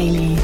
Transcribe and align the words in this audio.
Daily. 0.00 0.34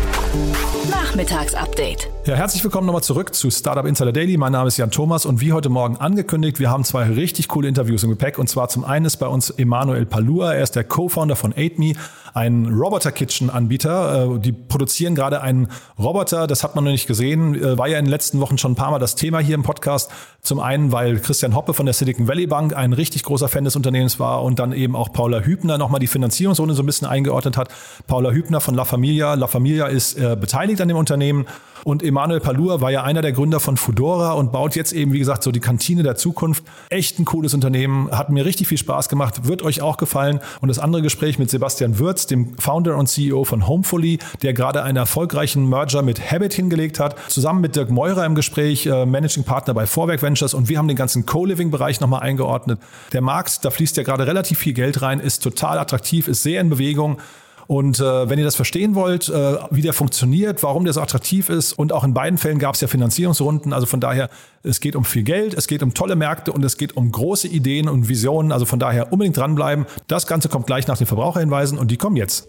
Nachmittagsupdate. 0.90 2.10
Ja, 2.26 2.34
herzlich 2.34 2.62
willkommen 2.62 2.86
nochmal 2.86 3.02
zurück 3.02 3.34
zu 3.34 3.50
Startup 3.50 3.86
Insider 3.86 4.12
Daily. 4.12 4.36
Mein 4.36 4.52
Name 4.52 4.68
ist 4.68 4.76
Jan 4.76 4.90
Thomas 4.90 5.24
und 5.24 5.40
wie 5.40 5.54
heute 5.54 5.70
Morgen 5.70 5.96
angekündigt, 5.96 6.60
wir 6.60 6.68
haben 6.68 6.84
zwei 6.84 7.04
richtig 7.04 7.48
coole 7.48 7.66
Interviews 7.66 8.02
im 8.04 8.10
Gepäck. 8.10 8.38
Und 8.38 8.50
zwar 8.50 8.68
zum 8.68 8.84
einen 8.84 9.06
ist 9.06 9.16
bei 9.16 9.26
uns 9.26 9.48
Emanuel 9.48 10.04
Palua. 10.04 10.52
Er 10.52 10.62
ist 10.62 10.76
der 10.76 10.84
Co-Founder 10.84 11.36
von 11.36 11.54
AidMe, 11.56 11.94
ein 12.36 12.66
Roboter-Kitchen-Anbieter. 12.66 14.34
Äh, 14.34 14.38
die 14.40 14.52
produzieren 14.52 15.14
gerade 15.14 15.40
einen 15.40 15.68
Roboter, 15.98 16.46
das 16.46 16.62
hat 16.62 16.74
man 16.74 16.84
noch 16.84 16.90
nicht 16.90 17.06
gesehen. 17.06 17.54
Äh, 17.54 17.78
war 17.78 17.88
ja 17.88 17.98
in 17.98 18.04
den 18.04 18.10
letzten 18.10 18.40
Wochen 18.40 18.58
schon 18.58 18.72
ein 18.72 18.74
paar 18.74 18.90
Mal 18.90 18.98
das 18.98 19.14
Thema 19.14 19.38
hier 19.38 19.54
im 19.54 19.62
Podcast. 19.62 20.10
Zum 20.42 20.60
einen, 20.60 20.92
weil 20.92 21.18
Christian 21.18 21.54
Hoppe 21.54 21.72
von 21.72 21.86
der 21.86 21.94
Silicon 21.94 22.28
Valley 22.28 22.46
Bank 22.46 22.76
ein 22.76 22.92
richtig 22.92 23.22
großer 23.22 23.48
Fan 23.48 23.64
des 23.64 23.74
Unternehmens 23.74 24.20
war 24.20 24.42
und 24.42 24.58
dann 24.58 24.72
eben 24.72 24.94
auch 24.94 25.12
Paula 25.12 25.40
Hübner 25.40 25.78
nochmal 25.78 25.98
die 25.98 26.06
Finanzierungsrunde 26.06 26.74
so 26.74 26.82
ein 26.82 26.86
bisschen 26.86 27.08
eingeordnet 27.08 27.56
hat. 27.56 27.68
Paula 28.06 28.30
Hübner 28.30 28.60
von 28.60 28.74
La 28.74 28.84
Familia. 28.84 29.32
La 29.32 29.46
Familia 29.46 29.86
ist 29.86 30.18
äh, 30.18 30.36
beteiligt 30.38 30.82
an 30.82 30.88
dem 30.88 30.98
Unternehmen 30.98 31.46
und 31.86 32.02
Emanuel 32.02 32.40
Palur 32.40 32.80
war 32.80 32.90
ja 32.90 33.04
einer 33.04 33.22
der 33.22 33.30
Gründer 33.30 33.60
von 33.60 33.76
Fudora 33.76 34.32
und 34.32 34.50
baut 34.50 34.74
jetzt 34.74 34.92
eben, 34.92 35.12
wie 35.12 35.20
gesagt, 35.20 35.44
so 35.44 35.52
die 35.52 35.60
Kantine 35.60 36.02
der 36.02 36.16
Zukunft. 36.16 36.64
Echt 36.90 37.20
ein 37.20 37.24
cooles 37.24 37.54
Unternehmen, 37.54 38.10
hat 38.10 38.28
mir 38.28 38.44
richtig 38.44 38.66
viel 38.66 38.76
Spaß 38.76 39.08
gemacht, 39.08 39.46
wird 39.46 39.62
euch 39.62 39.82
auch 39.82 39.96
gefallen. 39.96 40.40
Und 40.60 40.66
das 40.66 40.80
andere 40.80 41.00
Gespräch 41.00 41.38
mit 41.38 41.48
Sebastian 41.48 42.00
Würz, 42.00 42.26
dem 42.26 42.58
Founder 42.58 42.96
und 42.96 43.06
CEO 43.06 43.44
von 43.44 43.68
Homefully, 43.68 44.18
der 44.42 44.52
gerade 44.52 44.82
einen 44.82 44.96
erfolgreichen 44.96 45.68
Merger 45.68 46.02
mit 46.02 46.28
Habit 46.28 46.54
hingelegt 46.54 46.98
hat, 46.98 47.14
zusammen 47.30 47.60
mit 47.60 47.76
Dirk 47.76 47.88
Meurer 47.88 48.26
im 48.26 48.34
Gespräch, 48.34 48.86
äh, 48.86 49.06
Managing 49.06 49.44
Partner 49.44 49.72
bei 49.72 49.86
Vorwerk 49.86 50.22
Ventures. 50.22 50.54
Und 50.54 50.68
wir 50.68 50.78
haben 50.78 50.88
den 50.88 50.96
ganzen 50.96 51.24
Co-Living-Bereich 51.24 52.00
nochmal 52.00 52.22
eingeordnet. 52.22 52.80
Der 53.12 53.20
Markt, 53.20 53.64
da 53.64 53.70
fließt 53.70 53.96
ja 53.96 54.02
gerade 54.02 54.26
relativ 54.26 54.58
viel 54.58 54.72
Geld 54.72 55.02
rein, 55.02 55.20
ist 55.20 55.40
total 55.40 55.78
attraktiv, 55.78 56.26
ist 56.26 56.42
sehr 56.42 56.60
in 56.60 56.68
Bewegung. 56.68 57.18
Und 57.66 57.98
äh, 57.98 58.28
wenn 58.28 58.38
ihr 58.38 58.44
das 58.44 58.56
verstehen 58.56 58.94
wollt, 58.94 59.28
äh, 59.28 59.56
wie 59.70 59.82
der 59.82 59.92
funktioniert, 59.92 60.62
warum 60.62 60.84
der 60.84 60.92
so 60.92 61.00
attraktiv 61.00 61.48
ist, 61.48 61.72
und 61.72 61.92
auch 61.92 62.04
in 62.04 62.14
beiden 62.14 62.38
Fällen 62.38 62.58
gab 62.58 62.74
es 62.74 62.80
ja 62.80 62.88
Finanzierungsrunden, 62.88 63.72
also 63.72 63.86
von 63.86 64.00
daher, 64.00 64.30
es 64.62 64.80
geht 64.80 64.96
um 64.96 65.04
viel 65.04 65.22
Geld, 65.22 65.54
es 65.54 65.66
geht 65.66 65.82
um 65.82 65.94
tolle 65.94 66.16
Märkte 66.16 66.52
und 66.52 66.64
es 66.64 66.76
geht 66.76 66.96
um 66.96 67.10
große 67.10 67.48
Ideen 67.48 67.88
und 67.88 68.08
Visionen. 68.08 68.52
Also 68.52 68.66
von 68.66 68.78
daher 68.78 69.12
unbedingt 69.12 69.36
dranbleiben. 69.36 69.86
Das 70.08 70.26
Ganze 70.26 70.48
kommt 70.48 70.66
gleich 70.66 70.86
nach 70.86 70.98
den 70.98 71.06
Verbraucherhinweisen 71.06 71.78
und 71.78 71.90
die 71.90 71.96
kommen 71.96 72.16
jetzt. 72.16 72.48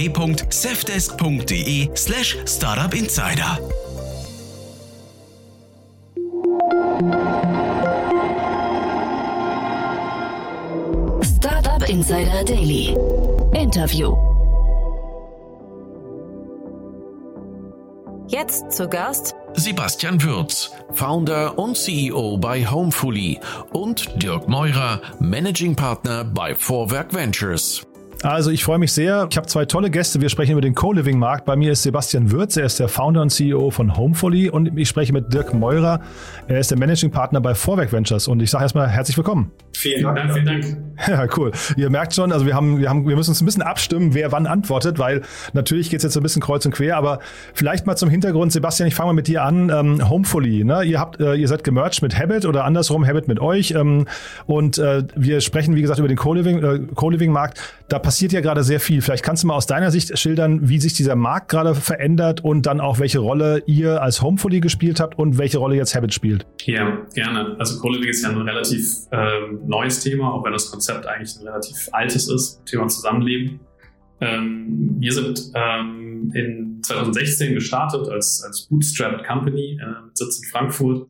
www.safdesk.de 0.00 1.90
slash 1.94 2.36
startupinsider. 2.46 3.58
Startup 11.22 11.88
Insider 11.88 12.44
Daily. 12.44 12.96
Interview. 13.52 14.16
Jetzt 18.28 18.72
zu 18.72 18.88
Gast 18.88 19.34
Sebastian 19.54 20.22
Würz, 20.22 20.70
Founder 20.94 21.58
und 21.58 21.76
CEO 21.76 22.38
bei 22.38 22.64
Homefully 22.64 23.40
und 23.72 24.22
Dirk 24.22 24.48
Meurer, 24.48 25.02
Managing 25.18 25.74
Partner 25.74 26.24
bei 26.24 26.54
Vorwerk 26.54 27.12
Ventures. 27.12 27.89
Also 28.22 28.50
ich 28.50 28.64
freue 28.64 28.78
mich 28.78 28.92
sehr. 28.92 29.26
Ich 29.30 29.36
habe 29.38 29.46
zwei 29.46 29.64
tolle 29.64 29.88
Gäste. 29.88 30.20
Wir 30.20 30.28
sprechen 30.28 30.52
über 30.52 30.60
den 30.60 30.74
Co-Living-Markt. 30.74 31.46
Bei 31.46 31.56
mir 31.56 31.72
ist 31.72 31.84
Sebastian 31.84 32.30
Würz, 32.30 32.58
er 32.58 32.66
ist 32.66 32.78
der 32.78 32.88
Founder 32.88 33.22
und 33.22 33.30
CEO 33.30 33.70
von 33.70 33.96
Homefully 33.96 34.50
und 34.50 34.78
ich 34.78 34.90
spreche 34.90 35.10
mit 35.14 35.32
Dirk 35.32 35.54
Meurer. 35.54 36.00
Er 36.46 36.60
ist 36.60 36.70
der 36.70 36.78
Managing 36.78 37.10
Partner 37.10 37.40
bei 37.40 37.54
Vorwerk 37.54 37.94
Ventures 37.94 38.28
und 38.28 38.40
ich 38.40 38.50
sage 38.50 38.64
erstmal 38.64 38.88
herzlich 38.88 39.16
willkommen. 39.16 39.52
Vielen 39.72 40.02
Dank, 40.02 40.32
vielen 40.34 40.44
Dank. 40.44 40.76
Ja, 41.08 41.26
cool. 41.38 41.50
Ihr 41.78 41.88
merkt 41.88 42.14
schon, 42.14 42.30
also 42.30 42.44
wir 42.44 42.54
haben, 42.54 42.78
wir 42.78 42.90
haben, 42.90 43.08
wir 43.08 43.16
müssen 43.16 43.30
uns 43.30 43.40
ein 43.40 43.46
bisschen 43.46 43.62
abstimmen, 43.62 44.12
wer 44.12 44.30
wann 44.32 44.46
antwortet, 44.46 44.98
weil 44.98 45.22
natürlich 45.54 45.88
geht 45.88 46.00
es 46.00 46.04
jetzt 46.04 46.16
ein 46.18 46.22
bisschen 46.22 46.42
kreuz 46.42 46.66
und 46.66 46.72
quer, 46.72 46.98
aber 46.98 47.20
vielleicht 47.54 47.86
mal 47.86 47.96
zum 47.96 48.10
Hintergrund, 48.10 48.52
Sebastian, 48.52 48.86
ich 48.86 48.94
fange 48.94 49.08
mal 49.08 49.14
mit 49.14 49.28
dir 49.28 49.44
an. 49.44 49.70
Ähm, 49.70 50.10
Homefully, 50.10 50.62
ne? 50.62 50.82
Ihr 50.82 51.00
habt, 51.00 51.20
äh, 51.20 51.36
ihr 51.36 51.48
seid 51.48 51.64
gemerged 51.64 52.02
mit 52.02 52.18
Habit 52.18 52.44
oder 52.44 52.64
andersrum 52.64 53.06
Habit 53.06 53.28
mit 53.28 53.40
euch 53.40 53.70
ähm, 53.70 54.06
und 54.44 54.76
äh, 54.76 55.04
wir 55.16 55.40
sprechen, 55.40 55.74
wie 55.74 55.80
gesagt, 55.80 55.98
über 55.98 56.08
den 56.08 56.18
Co-Living, 56.18 56.62
äh, 56.62 56.80
Co-Living-Markt. 56.94 57.60
Da 57.88 57.98
passiert 57.98 58.09
ja 58.18 58.40
gerade 58.40 58.64
sehr 58.64 58.80
viel. 58.80 59.02
Vielleicht 59.02 59.24
kannst 59.24 59.42
du 59.42 59.46
mal 59.46 59.54
aus 59.54 59.66
deiner 59.66 59.90
Sicht 59.90 60.18
schildern, 60.18 60.68
wie 60.68 60.80
sich 60.80 60.94
dieser 60.94 61.16
Markt 61.16 61.50
gerade 61.50 61.74
verändert 61.74 62.42
und 62.42 62.66
dann 62.66 62.80
auch, 62.80 62.98
welche 62.98 63.18
Rolle 63.18 63.62
ihr 63.66 64.02
als 64.02 64.22
Homefully 64.22 64.60
gespielt 64.60 65.00
habt 65.00 65.18
und 65.18 65.38
welche 65.38 65.58
Rolle 65.58 65.76
jetzt 65.76 65.94
Habit 65.94 66.12
spielt. 66.14 66.46
Ja, 66.64 66.98
gerne. 67.14 67.56
Also 67.58 67.80
Co-Living 67.80 68.08
ist 68.08 68.22
ja 68.22 68.30
ein 68.30 68.40
relativ 68.40 68.84
ähm, 69.12 69.60
neues 69.66 70.00
Thema, 70.00 70.32
auch 70.32 70.44
wenn 70.44 70.52
das 70.52 70.70
Konzept 70.70 71.06
eigentlich 71.06 71.36
ein 71.38 71.46
relativ 71.46 71.88
altes 71.92 72.28
ist, 72.28 72.64
Thema 72.66 72.88
Zusammenleben. 72.88 73.60
Ähm, 74.20 74.96
wir 74.98 75.12
sind 75.12 75.52
ähm, 75.54 76.30
in 76.34 76.82
2016 76.82 77.54
gestartet 77.54 78.08
als, 78.08 78.42
als 78.44 78.66
Bootstrapped 78.68 79.26
Company 79.26 79.78
äh, 79.80 80.06
mit 80.06 80.16
Sitz 80.16 80.42
in 80.42 80.48
Frankfurt 80.50 81.09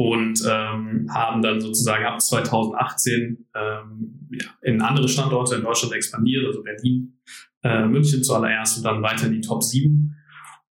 und 0.00 0.42
ähm, 0.48 1.10
haben 1.12 1.42
dann 1.42 1.60
sozusagen 1.60 2.06
ab 2.06 2.22
2018 2.22 3.46
ähm, 3.54 4.28
ja, 4.30 4.46
in 4.62 4.80
andere 4.80 5.06
Standorte 5.06 5.56
in 5.56 5.62
Deutschland 5.62 5.92
expandiert, 5.92 6.46
also 6.46 6.62
Berlin, 6.62 7.20
äh, 7.62 7.84
München 7.84 8.24
zuallererst 8.24 8.78
und 8.78 8.84
dann 8.84 9.02
weiter 9.02 9.26
in 9.26 9.34
die 9.34 9.40
Top 9.42 9.62
7 9.62 10.16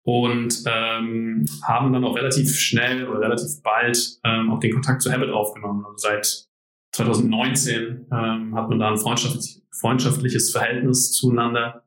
und 0.01 0.63
ähm, 0.65 1.45
haben 1.61 1.93
dann 1.93 2.03
auch 2.05 2.15
relativ 2.15 2.57
schnell 2.57 3.07
oder 3.07 3.21
relativ 3.21 3.61
bald 3.61 4.19
ähm, 4.23 4.49
auch 4.49 4.59
den 4.59 4.73
Kontakt 4.73 5.03
zu 5.03 5.11
Habit 5.11 5.29
aufgenommen. 5.29 5.85
Also 5.85 5.97
seit 5.97 6.47
2019 6.93 8.07
ähm, 8.11 8.55
hat 8.55 8.67
man 8.67 8.79
da 8.79 8.89
ein 8.89 8.97
freundschaftlich, 8.97 9.61
freundschaftliches 9.79 10.49
Verhältnis 10.49 11.11
zueinander. 11.11 11.83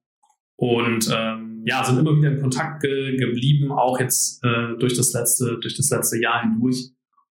Und 0.54 1.10
ähm, 1.12 1.64
ja, 1.66 1.82
sind 1.82 1.98
immer 1.98 2.16
wieder 2.16 2.30
in 2.30 2.41
Kontakt 2.41 2.82
ge 2.82 3.16
geblieben, 3.16 3.72
auch 3.72 3.98
jetzt 3.98 4.44
äh, 4.44 4.78
durch 4.78 4.97
das 4.97 5.12
letzte 5.12 5.59
durch 5.59 5.76
das 5.76 5.91
letzte 5.91 6.20
Jahr 6.20 6.42
hindurch 6.42 6.92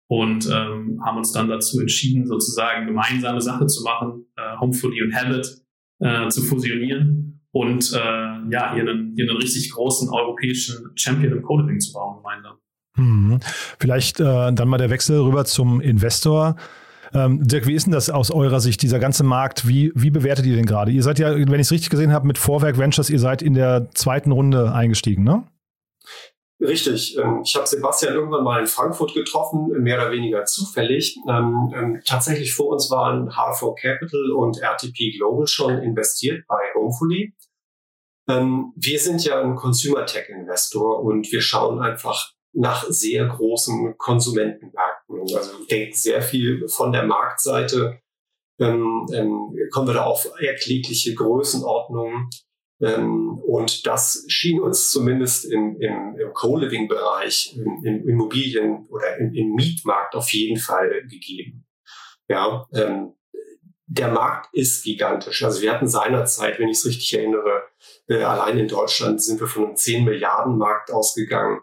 und 0.09 0.47
ähm, 0.47 1.01
haben 1.05 1.17
uns 1.17 1.31
dann 1.31 1.49
dazu 1.49 1.79
entschieden, 1.79 2.25
sozusagen 2.25 2.87
gemeinsame 2.87 3.41
Sache 3.41 3.67
zu 3.67 3.83
machen, 3.83 4.25
äh, 4.37 4.57
Homefully 4.59 5.03
und 5.03 5.13
Habit 5.13 5.61
äh, 5.99 6.27
zu 6.29 6.41
fusionieren 6.41 7.41
und 7.51 7.91
äh, 7.93 7.97
ja, 7.97 8.73
hier 8.73 8.83
einen, 8.83 9.13
hier 9.15 9.29
einen 9.29 9.37
richtig 9.37 9.71
großen 9.71 10.09
europäischen 10.09 10.91
Champion 10.95 11.33
im 11.33 11.41
Coding 11.41 11.79
zu 11.79 11.93
bauen 11.93 12.17
gemeinsam. 12.17 12.57
Hm. 12.95 13.39
Vielleicht 13.79 14.19
äh, 14.19 14.53
dann 14.53 14.67
mal 14.67 14.77
der 14.77 14.89
Wechsel 14.89 15.19
rüber 15.19 15.45
zum 15.45 15.81
Investor. 15.81 16.55
Ähm, 17.13 17.47
Dirk, 17.47 17.67
wie 17.67 17.73
ist 17.73 17.85
denn 17.85 17.93
das 17.93 18.09
aus 18.09 18.31
eurer 18.31 18.59
Sicht, 18.59 18.81
dieser 18.81 18.99
ganze 18.99 19.23
Markt? 19.23 19.67
Wie, 19.67 19.91
wie 19.95 20.09
bewertet 20.09 20.45
ihr 20.45 20.55
den 20.55 20.65
gerade? 20.65 20.91
Ihr 20.91 21.03
seid 21.03 21.19
ja, 21.19 21.33
wenn 21.35 21.53
ich 21.53 21.67
es 21.67 21.71
richtig 21.71 21.89
gesehen 21.89 22.11
habe, 22.11 22.27
mit 22.27 22.37
Vorwerk 22.37 22.77
Ventures, 22.77 23.09
ihr 23.09 23.19
seid 23.19 23.41
in 23.41 23.53
der 23.53 23.89
zweiten 23.93 24.31
Runde 24.31 24.73
eingestiegen, 24.73 25.23
ne? 25.23 25.43
Richtig. 26.59 27.17
Ähm, 27.17 27.41
ich 27.43 27.55
habe 27.55 27.67
Sebastian 27.67 28.15
irgendwann 28.15 28.43
mal 28.43 28.59
in 28.59 28.67
Frankfurt 28.67 29.13
getroffen, 29.13 29.67
mehr 29.83 29.97
oder 29.97 30.11
weniger 30.11 30.45
zufällig. 30.45 31.17
Ähm, 31.29 31.73
ähm, 31.75 32.01
tatsächlich 32.03 32.53
vor 32.53 32.69
uns 32.69 32.89
waren 32.89 33.29
H4 33.29 33.75
Capital 33.79 34.31
und 34.31 34.57
RTP 34.57 35.17
Global 35.17 35.45
schon 35.47 35.77
investiert 35.79 36.45
bei 36.47 36.59
Homefully. 36.75 37.33
Wir 38.29 38.99
sind 38.99 39.23
ja 39.23 39.41
ein 39.41 39.55
Consumer 39.55 40.05
Tech 40.05 40.27
Investor 40.27 40.99
und 40.99 41.31
wir 41.31 41.39
schauen 41.39 41.79
einfach 41.79 42.33
nach 42.51 42.83
sehr 42.89 43.25
großen 43.25 43.97
Konsumentenmärkten. 43.97 45.21
Also 45.33 45.63
denkt 45.71 45.95
sehr 45.95 46.21
viel 46.21 46.67
von 46.67 46.91
der 46.91 47.03
Marktseite. 47.03 48.01
Ähm, 48.59 49.07
kommen 49.71 49.87
wir 49.87 49.93
da 49.93 50.03
auf 50.03 50.27
erklägliche 50.41 51.13
Größenordnungen. 51.13 52.29
Ähm, 52.79 53.39
und 53.39 53.87
das 53.87 54.25
schien 54.27 54.61
uns 54.61 54.91
zumindest 54.91 55.45
im, 55.45 55.77
im, 55.79 56.15
im 56.19 56.33
Co-Living-Bereich, 56.33 57.55
im, 57.57 57.83
im, 57.83 58.07
Immobilien- 58.07 58.85
oder 58.89 59.17
im, 59.17 59.33
im, 59.33 59.55
Mietmarkt 59.55 60.15
auf 60.15 60.31
jeden 60.31 60.59
Fall 60.59 61.03
gegeben. 61.09 61.65
Ja, 62.27 62.67
ähm, 62.73 63.13
der 63.87 64.09
Markt 64.09 64.53
ist 64.53 64.83
gigantisch. 64.83 65.43
Also 65.43 65.61
wir 65.61 65.73
hatten 65.73 65.87
seinerzeit, 65.87 66.59
wenn 66.59 66.67
ich 66.67 66.77
es 66.77 66.85
richtig 66.85 67.13
erinnere, 67.13 67.63
äh, 68.07 68.21
allein 68.21 68.59
in 68.59 68.67
Deutschland 68.67 69.23
sind 69.23 69.39
wir 69.39 69.47
von 69.47 69.65
einem 69.65 69.75
10 69.75 70.03
Milliarden 70.03 70.57
Markt 70.57 70.91
ausgegangen. 70.91 71.61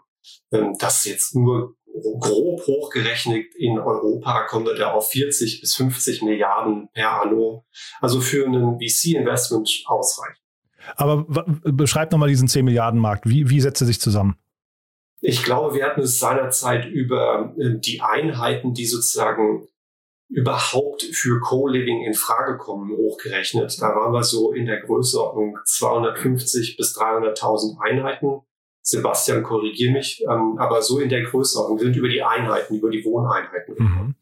Ähm, 0.51 0.75
das 0.79 1.05
jetzt 1.05 1.35
nur 1.35 1.75
grob 2.19 2.65
hochgerechnet 2.67 3.55
in 3.55 3.79
Europa 3.79 4.47
wir 4.65 4.75
da 4.75 4.91
auf 4.91 5.11
40 5.11 5.61
bis 5.61 5.75
50 5.75 6.23
Milliarden 6.23 6.89
per 6.91 7.21
anno. 7.21 7.65
Also 8.01 8.19
für 8.19 8.45
einen 8.45 8.79
VC-Investment 8.79 9.83
ausreichend. 9.85 10.44
Aber 10.95 11.25
beschreibt 11.63 12.11
nochmal 12.11 12.29
diesen 12.29 12.47
10 12.47 12.65
Milliarden 12.65 12.99
Markt. 12.99 13.27
Wie, 13.27 13.49
wie 13.49 13.61
setzt 13.61 13.81
er 13.81 13.87
sich 13.87 13.99
zusammen? 13.99 14.35
Ich 15.21 15.43
glaube, 15.43 15.75
wir 15.75 15.85
hatten 15.85 16.01
es 16.01 16.19
seinerzeit 16.19 16.85
über 16.85 17.53
äh, 17.57 17.79
die 17.79 18.01
Einheiten, 18.01 18.73
die 18.73 18.85
sozusagen 18.85 19.67
überhaupt 20.29 21.03
für 21.03 21.39
Co-Living 21.39 22.03
in 22.03 22.13
Frage 22.13 22.57
kommen, 22.57 22.95
hochgerechnet. 22.95 23.81
Da 23.81 23.95
waren 23.95 24.13
wir 24.13 24.23
so 24.23 24.51
in 24.51 24.65
der 24.65 24.81
Größenordnung 24.81 25.57
250 25.63 26.77
bis 26.77 26.97
300.000 26.97 27.79
Einheiten. 27.79 28.41
Sebastian, 28.87 29.41
korrigier 29.41 29.91
mich, 29.91 30.23
ähm, 30.29 30.57
aber 30.59 30.79
so 30.83 30.99
in 30.99 31.09
der 31.09 31.23
Größenordnung. 31.23 31.79
Wir 31.79 31.85
sind 31.85 31.95
über 31.95 32.07
die 32.07 32.21
Einheiten, 32.21 32.75
über 32.75 32.91
die 32.91 33.03
Wohneinheiten. 33.03 33.73
Mhm. 33.79 34.15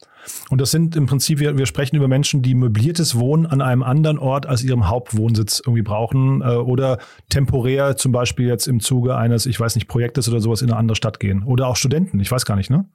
Und 0.49 0.61
das 0.61 0.71
sind 0.71 0.95
im 0.95 1.05
Prinzip, 1.05 1.39
wir, 1.39 1.57
wir 1.57 1.65
sprechen 1.65 1.97
über 1.97 2.07
Menschen, 2.07 2.41
die 2.41 2.55
möbliertes 2.55 3.19
Wohnen 3.19 3.45
an 3.45 3.59
einem 3.59 3.83
anderen 3.83 4.17
Ort 4.17 4.45
als 4.45 4.63
ihrem 4.63 4.87
Hauptwohnsitz 4.87 5.61
irgendwie 5.65 5.81
brauchen 5.81 6.41
äh, 6.41 6.55
oder 6.55 6.99
temporär 7.29 7.97
zum 7.97 8.13
Beispiel 8.13 8.47
jetzt 8.47 8.67
im 8.67 8.79
Zuge 8.79 9.17
eines, 9.17 9.45
ich 9.45 9.59
weiß 9.59 9.75
nicht, 9.75 9.89
Projektes 9.89 10.29
oder 10.29 10.39
sowas 10.39 10.61
in 10.61 10.69
eine 10.69 10.79
andere 10.79 10.95
Stadt 10.95 11.19
gehen. 11.19 11.43
Oder 11.43 11.67
auch 11.67 11.75
Studenten, 11.75 12.21
ich 12.21 12.31
weiß 12.31 12.45
gar 12.45 12.55
nicht, 12.55 12.69
ne? 12.69 12.89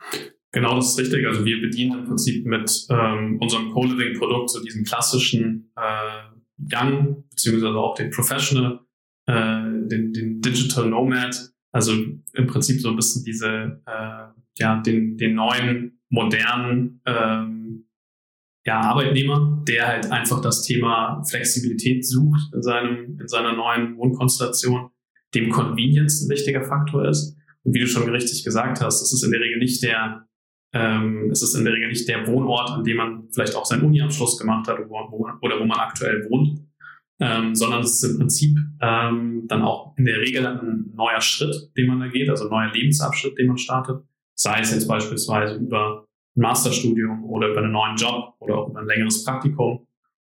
Genau, 0.52 0.74
das 0.76 0.92
ist 0.92 0.98
richtig. 0.98 1.26
Also 1.26 1.44
wir 1.44 1.60
bedienen 1.60 1.98
im 1.98 2.04
Prinzip 2.06 2.46
mit 2.46 2.86
ähm, 2.88 3.36
unserem 3.42 3.72
Co-Living-Produkt 3.72 4.48
so 4.48 4.62
diesen 4.62 4.84
klassischen 4.84 5.70
äh, 5.76 6.72
Young, 6.74 7.24
beziehungsweise 7.28 7.76
auch 7.76 7.94
den 7.94 8.08
Professional, 8.08 8.80
äh, 9.26 9.34
den, 9.34 10.14
den 10.14 10.40
Digital 10.40 10.88
Nomad, 10.88 11.52
also 11.72 11.92
im 11.92 12.46
Prinzip 12.46 12.80
so 12.80 12.90
ein 12.90 12.96
bisschen 12.96 13.24
diese, 13.24 13.80
äh, 13.86 14.26
ja, 14.58 14.80
den, 14.80 15.16
den 15.16 15.34
neuen, 15.34 16.00
modernen 16.10 17.00
ähm, 17.06 17.84
ja, 18.64 18.80
Arbeitnehmer, 18.80 19.62
der 19.66 19.86
halt 19.86 20.10
einfach 20.10 20.40
das 20.40 20.62
Thema 20.62 21.22
Flexibilität 21.28 22.06
sucht 22.06 22.52
in, 22.54 22.62
seinem, 22.62 23.18
in 23.20 23.28
seiner 23.28 23.54
neuen 23.54 23.96
Wohnkonstellation, 23.96 24.90
dem 25.34 25.50
Convenience 25.50 26.22
ein 26.22 26.30
wichtiger 26.30 26.64
Faktor 26.64 27.06
ist. 27.08 27.36
Und 27.64 27.74
wie 27.74 27.80
du 27.80 27.86
schon 27.86 28.08
richtig 28.08 28.44
gesagt 28.44 28.80
hast, 28.80 29.00
das 29.00 29.12
ist 29.12 29.22
in 29.22 29.30
der 29.30 29.40
Regel 29.40 29.58
nicht 29.58 29.82
der, 29.82 30.26
ähm, 30.74 31.30
es 31.30 31.42
ist 31.42 31.54
in 31.54 31.64
der 31.64 31.74
Regel 31.74 31.88
nicht 31.88 32.08
der 32.08 32.26
Wohnort, 32.26 32.70
an 32.70 32.84
dem 32.84 32.96
man 32.96 33.28
vielleicht 33.32 33.54
auch 33.54 33.64
seinen 33.64 33.84
Uni-Abschluss 33.84 34.38
gemacht 34.38 34.68
hat 34.68 34.78
oder 34.78 34.88
wo, 34.88 35.28
oder 35.40 35.60
wo 35.60 35.64
man 35.64 35.78
aktuell 35.78 36.26
wohnt, 36.30 36.60
ähm, 37.20 37.54
sondern 37.54 37.80
es 37.80 38.02
ist 38.02 38.10
im 38.10 38.18
Prinzip 38.18 38.56
ähm, 38.80 39.44
dann 39.48 39.62
auch 39.62 39.96
in 39.96 40.04
der 40.04 40.18
Regel 40.18 40.46
ein 40.46 40.92
neuer 40.94 41.20
Schritt, 41.20 41.70
den 41.76 41.88
man 41.88 42.00
da 42.00 42.08
geht, 42.08 42.28
also 42.28 42.44
ein 42.44 42.50
neuer 42.50 42.72
Lebensabschnitt, 42.72 43.38
den 43.38 43.48
man 43.48 43.58
startet. 43.58 44.02
Sei 44.34 44.60
es 44.60 44.72
jetzt 44.72 44.86
beispielsweise 44.86 45.56
über 45.56 46.06
ein 46.36 46.40
Masterstudium 46.42 47.24
oder 47.24 47.48
über 47.48 47.58
einen 47.58 47.72
neuen 47.72 47.96
Job 47.96 48.34
oder 48.38 48.58
auch 48.58 48.70
über 48.70 48.80
ein 48.80 48.86
längeres 48.86 49.24
Praktikum. 49.24 49.86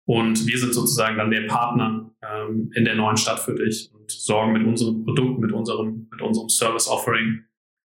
Und 0.06 0.48
wir 0.48 0.58
sind 0.58 0.74
sozusagen 0.74 1.18
dann 1.18 1.30
der 1.30 1.46
Partner 1.46 2.12
ähm, 2.24 2.72
in 2.74 2.86
der 2.86 2.96
neuen 2.96 3.18
Stadt 3.18 3.40
für 3.40 3.54
dich 3.54 3.92
und 3.94 4.10
sorgen 4.10 4.54
mit 4.54 4.66
unserem 4.66 5.04
Produkt, 5.04 5.40
mit 5.40 5.52
unserem, 5.52 6.08
mit 6.12 6.22
unserem 6.22 6.50
Service 6.50 6.88
Offering 6.88 7.44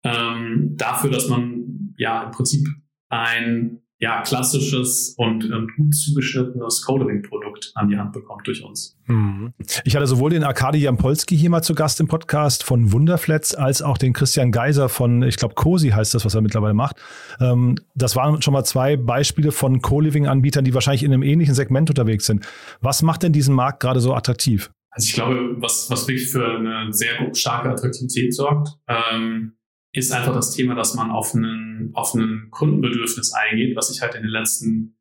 ähm, 0.04 0.74
dafür, 0.76 1.10
dass 1.10 1.30
man 1.30 1.94
ja 1.98 2.24
im 2.24 2.32
Prinzip 2.32 2.68
ein 3.10 3.83
ja, 4.04 4.22
klassisches 4.22 5.16
und, 5.18 5.50
und 5.50 5.74
gut 5.78 5.96
zugeschnittenes 5.96 6.84
Co-Living-Produkt 6.86 7.72
an 7.76 7.88
die 7.88 7.98
Hand 7.98 8.12
bekommt 8.12 8.46
durch 8.46 8.62
uns. 8.62 8.98
Mhm. 9.06 9.54
Ich 9.86 9.96
hatte 9.96 10.08
sowohl 10.08 10.30
den 10.30 10.44
Arkadi 10.44 10.80
Jampolski 10.80 11.38
hier 11.38 11.50
mal 11.50 11.62
zu 11.62 11.74
Gast 11.74 12.02
im 12.02 12.10
Podcast 12.10 12.66
von 12.66 12.92
Wunderflats, 12.92 13.56
als 13.56 13.82
auch 13.82 13.98
den 13.98 14.12
Christian 14.12 14.52
Geiser 14.52 14.90
von, 14.90 15.24
ich 15.24 15.38
glaube, 15.38 15.56
Cosi 15.56 15.92
heißt 15.92 16.14
das, 16.14 16.26
was 16.26 16.36
er 16.36 16.42
mittlerweile 16.42 16.74
macht. 16.74 16.98
Ähm, 17.40 17.78
das 17.96 18.18
waren 18.18 18.42
schon 18.42 18.54
mal 18.54 18.66
zwei 18.66 18.98
Beispiele 18.98 19.54
von 19.54 19.82
Co-Living-Anbietern, 19.82 20.66
die 20.66 20.74
wahrscheinlich 20.74 21.04
in 21.04 21.14
einem 21.14 21.24
ähnlichen 21.24 21.56
Segment 21.56 21.90
unterwegs 21.90 22.26
sind. 22.26 22.46
Was 22.82 23.04
macht 23.04 23.24
denn 23.24 23.32
diesen 23.32 23.56
Markt 23.56 23.80
gerade 23.80 24.02
so 24.02 24.14
attraktiv? 24.14 24.70
Also 24.90 25.08
ich 25.08 25.14
glaube, 25.14 25.56
was, 25.62 25.90
was 25.90 26.10
wirklich 26.10 26.30
für 26.30 26.46
eine 26.46 26.92
sehr 26.92 27.34
starke 27.34 27.70
Attraktivität 27.70 28.36
sorgt, 28.36 28.78
ähm, 28.90 29.54
ist 29.94 30.12
einfach 30.12 30.34
das 30.34 30.52
Thema, 30.52 30.76
dass 30.76 30.96
man 30.96 31.12
auf 31.12 31.34
einen, 31.36 31.92
auf 31.94 32.16
einen 32.16 32.50
Kundenbedürfnis 32.50 33.32
eingeht, 33.34 33.76
was 33.76 33.90
sich 33.90 34.02
halt 34.02 34.16
in 34.16 34.24
den 34.24 34.32
letzten, 34.32 34.98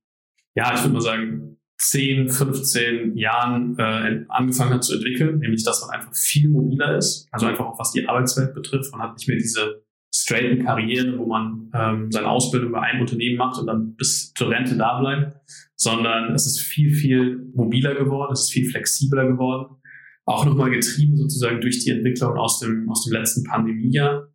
ja, 0.55 0.75
ich 0.75 0.83
würde 0.83 0.95
mal 0.95 1.01
sagen, 1.01 1.57
10, 1.79 2.29
15 2.29 3.17
Jahren 3.17 3.77
äh, 3.79 4.25
angefangen 4.29 4.75
hat 4.75 4.85
zu 4.85 4.95
entwickeln, 4.95 5.39
nämlich 5.39 5.65
dass 5.65 5.81
man 5.81 5.91
einfach 5.91 6.15
viel 6.15 6.49
mobiler 6.49 6.97
ist, 6.97 7.27
also 7.33 7.47
einfach 7.47 7.65
auch 7.65 7.79
was 7.79 7.91
die 7.91 8.07
Arbeitswelt 8.07 8.55
betrifft. 8.55 8.93
Man 8.93 9.01
hat 9.01 9.17
nicht 9.17 9.27
mehr 9.27 9.39
diese 9.39 9.83
straighten 10.15 10.65
Karrieren, 10.65 11.19
wo 11.19 11.27
man 11.27 11.71
ähm, 11.75 12.13
seine 12.13 12.29
Ausbildung 12.29 12.71
bei 12.73 12.81
einem 12.81 13.01
Unternehmen 13.01 13.39
macht 13.39 13.59
und 13.59 13.67
dann 13.67 13.97
bis 13.97 14.33
zur 14.35 14.51
Rente 14.51 14.77
da 14.77 15.01
bleibt, 15.01 15.39
sondern 15.75 16.35
es 16.35 16.47
ist 16.47 16.61
viel, 16.61 16.93
viel 16.93 17.51
mobiler 17.55 17.95
geworden, 17.95 18.33
es 18.33 18.43
ist 18.43 18.53
viel 18.53 18.71
flexibler 18.71 19.27
geworden. 19.27 19.77
Auch 20.25 20.45
nochmal 20.45 20.71
getrieben 20.71 21.17
sozusagen 21.17 21.61
durch 21.61 21.81
die 21.81 21.91
Entwicklung 21.91 22.37
aus 22.37 22.61
dem, 22.61 22.89
aus 22.91 23.05
dem 23.05 23.15
letzten 23.15 23.43
Pandemiejahr 23.43 24.32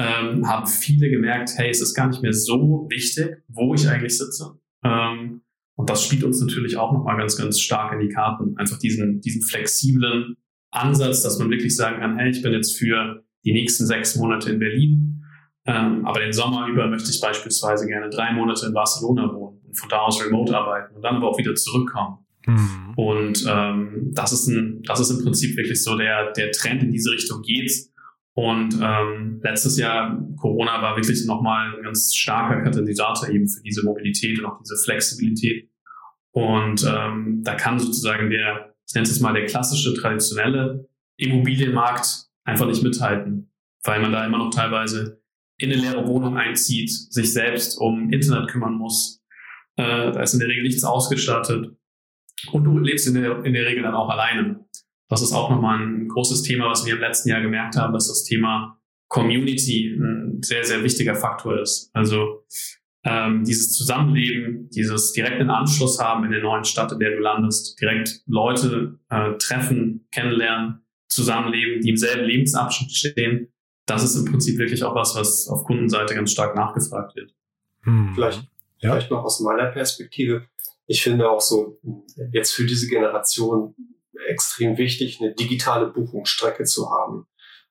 ähm, 0.00 0.48
haben 0.48 0.66
viele 0.66 1.10
gemerkt, 1.10 1.50
hey, 1.56 1.68
es 1.68 1.80
ist 1.80 1.94
gar 1.94 2.08
nicht 2.08 2.22
mehr 2.22 2.32
so 2.32 2.86
wichtig, 2.90 3.42
wo 3.48 3.74
ich 3.74 3.86
eigentlich 3.88 4.16
sitze. 4.16 4.58
Ähm, 4.82 5.42
und 5.76 5.90
das 5.90 6.04
spielt 6.04 6.24
uns 6.24 6.40
natürlich 6.40 6.76
auch 6.76 6.92
nochmal 6.92 7.18
ganz, 7.18 7.36
ganz 7.36 7.60
stark 7.60 7.92
in 7.92 8.00
die 8.00 8.08
Karten. 8.08 8.56
Einfach 8.56 8.78
diesen, 8.78 9.20
diesen 9.20 9.42
flexiblen 9.42 10.36
Ansatz, 10.70 11.22
dass 11.22 11.38
man 11.38 11.50
wirklich 11.50 11.76
sagen 11.76 12.00
kann, 12.00 12.18
hey, 12.18 12.30
ich 12.30 12.42
bin 12.42 12.52
jetzt 12.52 12.78
für 12.78 13.24
die 13.44 13.52
nächsten 13.52 13.86
sechs 13.86 14.16
Monate 14.16 14.50
in 14.50 14.58
Berlin, 14.58 15.24
ähm, 15.66 16.06
aber 16.06 16.20
den 16.20 16.32
Sommer 16.32 16.66
über 16.68 16.86
möchte 16.86 17.10
ich 17.10 17.20
beispielsweise 17.20 17.86
gerne 17.86 18.08
drei 18.08 18.32
Monate 18.32 18.66
in 18.66 18.72
Barcelona 18.72 19.34
wohnen 19.34 19.60
und 19.66 19.78
von 19.78 19.88
da 19.88 19.98
aus 19.98 20.24
remote 20.24 20.56
arbeiten 20.56 20.96
und 20.96 21.02
dann 21.02 21.16
aber 21.16 21.28
auch 21.28 21.38
wieder 21.38 21.54
zurückkommen. 21.54 22.18
Mhm. 22.46 22.94
Und 22.96 23.44
ähm, 23.48 24.10
das 24.14 24.32
ist 24.32 24.46
ein, 24.48 24.82
das 24.84 25.00
ist 25.00 25.10
im 25.10 25.22
Prinzip 25.22 25.56
wirklich 25.56 25.82
so 25.82 25.96
der, 25.96 26.32
der 26.32 26.52
Trend 26.52 26.82
in 26.82 26.90
diese 26.90 27.10
Richtung 27.10 27.42
geht. 27.42 27.89
Und 28.40 28.78
ähm, 28.80 29.38
letztes 29.42 29.76
Jahr, 29.76 30.18
Corona 30.38 30.80
war 30.80 30.96
wirklich 30.96 31.26
nochmal 31.26 31.76
ein 31.76 31.82
ganz 31.82 32.14
starker 32.14 32.62
Katalysator 32.62 33.28
eben 33.28 33.46
für 33.46 33.60
diese 33.62 33.84
Mobilität 33.84 34.38
und 34.38 34.46
auch 34.46 34.58
diese 34.58 34.76
Flexibilität. 34.82 35.68
Und 36.30 36.82
ähm, 36.88 37.42
da 37.44 37.54
kann 37.54 37.78
sozusagen 37.78 38.30
der, 38.30 38.74
ich 38.88 38.94
nenne 38.94 39.06
es 39.06 39.20
mal 39.20 39.34
der 39.34 39.44
klassische, 39.44 39.92
traditionelle 39.92 40.88
Immobilienmarkt 41.18 42.30
einfach 42.44 42.66
nicht 42.66 42.82
mithalten, 42.82 43.52
weil 43.84 44.00
man 44.00 44.12
da 44.12 44.24
immer 44.24 44.38
noch 44.38 44.48
teilweise 44.48 45.20
in 45.58 45.70
eine 45.70 45.82
leere 45.82 46.06
Wohnung 46.08 46.38
einzieht, 46.38 46.90
sich 46.90 47.34
selbst 47.34 47.76
um 47.78 48.10
Internet 48.10 48.48
kümmern 48.48 48.72
muss. 48.72 49.22
Äh, 49.76 50.12
da 50.12 50.22
ist 50.22 50.32
in 50.32 50.40
der 50.40 50.48
Regel 50.48 50.62
nichts 50.62 50.82
ausgestattet. 50.82 51.76
Und 52.52 52.64
du 52.64 52.78
lebst 52.78 53.06
in 53.06 53.20
der, 53.20 53.44
in 53.44 53.52
der 53.52 53.66
Regel 53.66 53.82
dann 53.82 53.94
auch 53.94 54.08
alleine. 54.08 54.64
Das 55.10 55.22
ist 55.22 55.32
auch 55.32 55.50
nochmal 55.50 55.80
ein 55.80 56.08
großes 56.08 56.42
Thema, 56.42 56.70
was 56.70 56.86
wir 56.86 56.94
im 56.94 57.00
letzten 57.00 57.28
Jahr 57.28 57.42
gemerkt 57.42 57.76
haben, 57.76 57.92
dass 57.92 58.08
das 58.08 58.24
Thema 58.24 58.80
Community 59.08 59.96
ein 59.98 60.40
sehr, 60.42 60.64
sehr 60.64 60.84
wichtiger 60.84 61.16
Faktor 61.16 61.60
ist. 61.60 61.90
Also 61.92 62.44
ähm, 63.04 63.44
dieses 63.44 63.72
Zusammenleben, 63.72 64.70
dieses 64.70 65.12
direkten 65.12 65.50
Anschluss 65.50 65.98
haben 66.00 66.24
in 66.24 66.30
der 66.30 66.42
neuen 66.42 66.64
Stadt, 66.64 66.92
in 66.92 67.00
der 67.00 67.10
du 67.10 67.18
landest, 67.18 67.80
direkt 67.80 68.22
Leute 68.26 69.00
äh, 69.08 69.32
treffen, 69.38 70.06
kennenlernen, 70.12 70.82
zusammenleben, 71.08 71.80
die 71.80 71.90
im 71.90 71.96
selben 71.96 72.24
Lebensabschnitt 72.24 72.92
stehen, 72.92 73.52
das 73.86 74.04
ist 74.04 74.14
im 74.14 74.26
Prinzip 74.26 74.58
wirklich 74.58 74.84
auch 74.84 74.94
was, 74.94 75.16
was 75.16 75.48
auf 75.48 75.64
Kundenseite 75.64 76.14
ganz 76.14 76.30
stark 76.30 76.54
nachgefragt 76.54 77.16
wird. 77.16 77.34
Hm. 77.82 78.12
Vielleicht, 78.14 78.48
ja. 78.78 78.92
vielleicht 78.92 79.10
noch 79.10 79.24
aus 79.24 79.40
meiner 79.40 79.66
Perspektive. 79.66 80.46
Ich 80.86 81.02
finde 81.02 81.28
auch 81.28 81.40
so, 81.40 81.80
jetzt 82.32 82.52
für 82.52 82.64
diese 82.64 82.86
Generation 82.86 83.74
extrem 84.28 84.78
wichtig, 84.78 85.20
eine 85.20 85.34
digitale 85.34 85.86
Buchungsstrecke 85.86 86.64
zu 86.64 86.90
haben. 86.90 87.26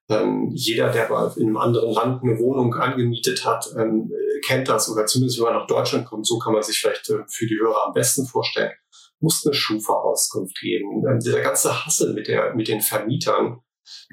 Ähm, 0.10 0.50
jeder, 0.54 0.90
der 0.90 1.10
mal 1.10 1.32
in 1.38 1.48
einem 1.48 1.58
anderen 1.58 1.92
Land 1.94 2.24
eine 2.24 2.40
Wohnung 2.40 2.74
angemietet 2.74 3.46
hat, 3.46 3.68
ähm, 3.78 4.12
kennt 4.46 4.68
das 4.68 4.90
oder 4.90 5.06
zumindest 5.06 5.38
wenn 5.40 5.46
man 5.46 5.54
nach 5.54 5.68
Deutschland 5.68 6.08
kommt, 6.08 6.26
so 6.26 6.40
kann 6.40 6.54
man 6.54 6.64
sich 6.64 6.80
vielleicht 6.80 7.10
äh, 7.10 7.24
für 7.28 7.46
die 7.46 7.60
Hörer 7.60 7.88
am 7.88 7.94
besten 7.94 8.26
vorstellen, 8.26 8.72
muss 9.20 9.46
eine 9.46 9.54
Schufa-Auskunft 9.54 10.60
geben. 10.60 11.04
Ähm, 11.08 11.20
der 11.20 11.42
ganze 11.42 11.86
Hassel 11.86 12.14
mit, 12.14 12.28
der, 12.28 12.56
mit 12.56 12.68
den 12.68 12.82
Vermietern, 12.82 13.60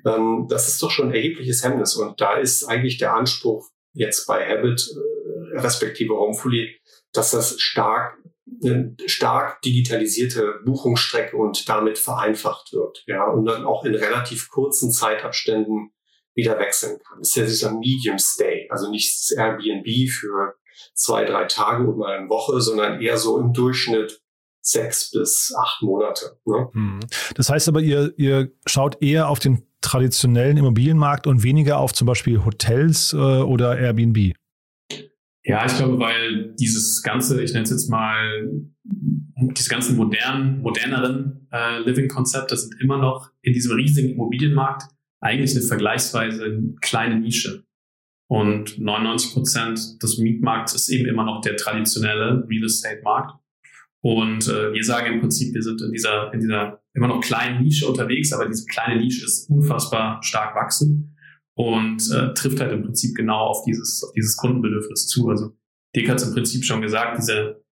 ähm, 0.05 0.47
das 0.51 0.69
ist 0.69 0.83
doch 0.83 0.91
schon 0.91 1.09
ein 1.09 1.15
erhebliches 1.15 1.65
Hemmnis 1.65 1.97
und 1.97 2.21
da 2.21 2.37
ist 2.37 2.65
eigentlich 2.65 2.99
der 2.99 3.15
Anspruch 3.15 3.67
jetzt 3.95 4.27
bei 4.27 4.47
Habit 4.47 4.89
äh, 4.91 5.59
respektive 5.61 6.15
Homefully, 6.15 6.79
dass 7.13 7.31
das 7.31 7.59
stark 7.59 8.19
eine 8.63 8.97
stark 9.07 9.61
digitalisierte 9.63 10.61
Buchungsstrecke 10.65 11.37
und 11.37 11.69
damit 11.69 11.99
vereinfacht 11.99 12.73
wird, 12.73 13.05
ja, 13.07 13.25
und 13.25 13.45
dann 13.45 13.65
auch 13.65 13.85
in 13.85 13.95
relativ 13.95 14.49
kurzen 14.51 14.93
Zeitabständen 14.93 15.91
wieder 16.35 16.59
wechseln 16.59 16.99
kann. 17.07 17.19
Das 17.19 17.29
ist 17.29 17.37
ja 17.37 17.45
dieser 17.45 17.73
Medium 17.73 18.19
Stay, 18.19 18.69
also 18.71 18.91
nicht 18.91 19.15
das 19.15 19.37
Airbnb 19.37 20.11
für 20.11 20.55
zwei, 20.95 21.25
drei 21.25 21.45
Tage 21.47 21.85
oder 21.85 21.97
mal 21.97 22.19
eine 22.19 22.29
Woche, 22.29 22.61
sondern 22.61 23.01
eher 23.01 23.19
so 23.19 23.39
im 23.39 23.53
Durchschnitt 23.53 24.23
sechs 24.61 25.11
bis 25.11 25.55
acht 25.57 25.83
Monate. 25.83 26.39
Ne? 26.45 26.69
Hm. 26.73 27.01
Das 27.35 27.49
heißt 27.49 27.69
aber, 27.69 27.81
ihr, 27.81 28.13
ihr 28.17 28.51
schaut 28.67 29.03
eher 29.03 29.29
auf 29.29 29.39
den 29.39 29.67
traditionellen 29.81 30.57
Immobilienmarkt 30.57 31.27
und 31.27 31.43
weniger 31.43 31.79
auf 31.79 31.93
zum 31.93 32.07
Beispiel 32.07 32.45
Hotels 32.45 33.13
äh, 33.13 33.17
oder 33.17 33.79
Airbnb. 33.79 34.35
Ja, 35.49 35.65
ich 35.65 35.77
glaube, 35.77 36.01
weil 36.01 36.55
dieses 36.59 37.03
ganze, 37.03 37.41
ich 37.41 37.53
nenne 37.53 37.63
es 37.63 37.71
jetzt 37.71 37.89
mal, 37.89 38.51
diese 38.85 39.71
ganzen 39.71 39.97
modernen, 39.97 40.61
moderneren 40.61 41.47
äh, 41.53 41.79
Living-Konzepte 41.79 42.57
sind 42.57 42.75
immer 42.81 42.99
noch 42.99 43.31
in 43.43 43.53
diesem 43.53 43.77
riesigen 43.77 44.11
Immobilienmarkt 44.11 44.83
eigentlich 45.21 45.53
eine 45.53 45.65
vergleichsweise 45.65 46.75
kleine 46.81 47.21
Nische. 47.21 47.65
Und 48.29 48.77
99 48.81 49.35
Prozent 49.35 50.03
des 50.03 50.19
Mietmarkts 50.19 50.75
ist 50.75 50.89
eben 50.89 51.07
immer 51.07 51.25
noch 51.25 51.43
der 51.43 51.57
traditionelle 51.57 52.45
Real 52.49 52.65
Estate 52.65 53.03
Markt. 53.05 53.39
Und 54.01 54.49
äh, 54.49 54.73
wir 54.73 54.85
sagen 54.85 55.15
im 55.15 55.21
Prinzip, 55.21 55.55
wir 55.55 55.63
sind 55.63 55.81
in 55.81 55.93
dieser, 55.93 56.33
in 56.35 56.41
dieser 56.41 56.83
immer 56.93 57.07
noch 57.07 57.21
kleinen 57.21 57.63
Nische 57.63 57.87
unterwegs, 57.87 58.33
aber 58.33 58.47
diese 58.49 58.67
kleine 58.67 59.01
Nische 59.01 59.25
ist 59.25 59.49
unfassbar 59.49 60.21
stark 60.25 60.57
wachsend 60.57 61.16
und 61.57 62.11
äh, 62.13 62.35
trifft 62.35 62.61
halt 62.61 62.73
im 62.73 62.83
Prinzip 62.83 63.17
genau 63.17 63.47
auf 63.47 63.65
dieses, 63.65 64.05
auf 64.05 64.13
dieses 64.13 64.37
Kundenbedürfnis 64.37 65.09
zu. 65.09 65.29
Also 65.29 65.57
Dick 65.95 66.09
hat 66.09 66.19
es 66.19 66.29
im 66.29 66.35
Prinzip 66.35 66.65
schon 66.65 66.83
gesagt, 66.83 67.19
diese, 67.19 67.65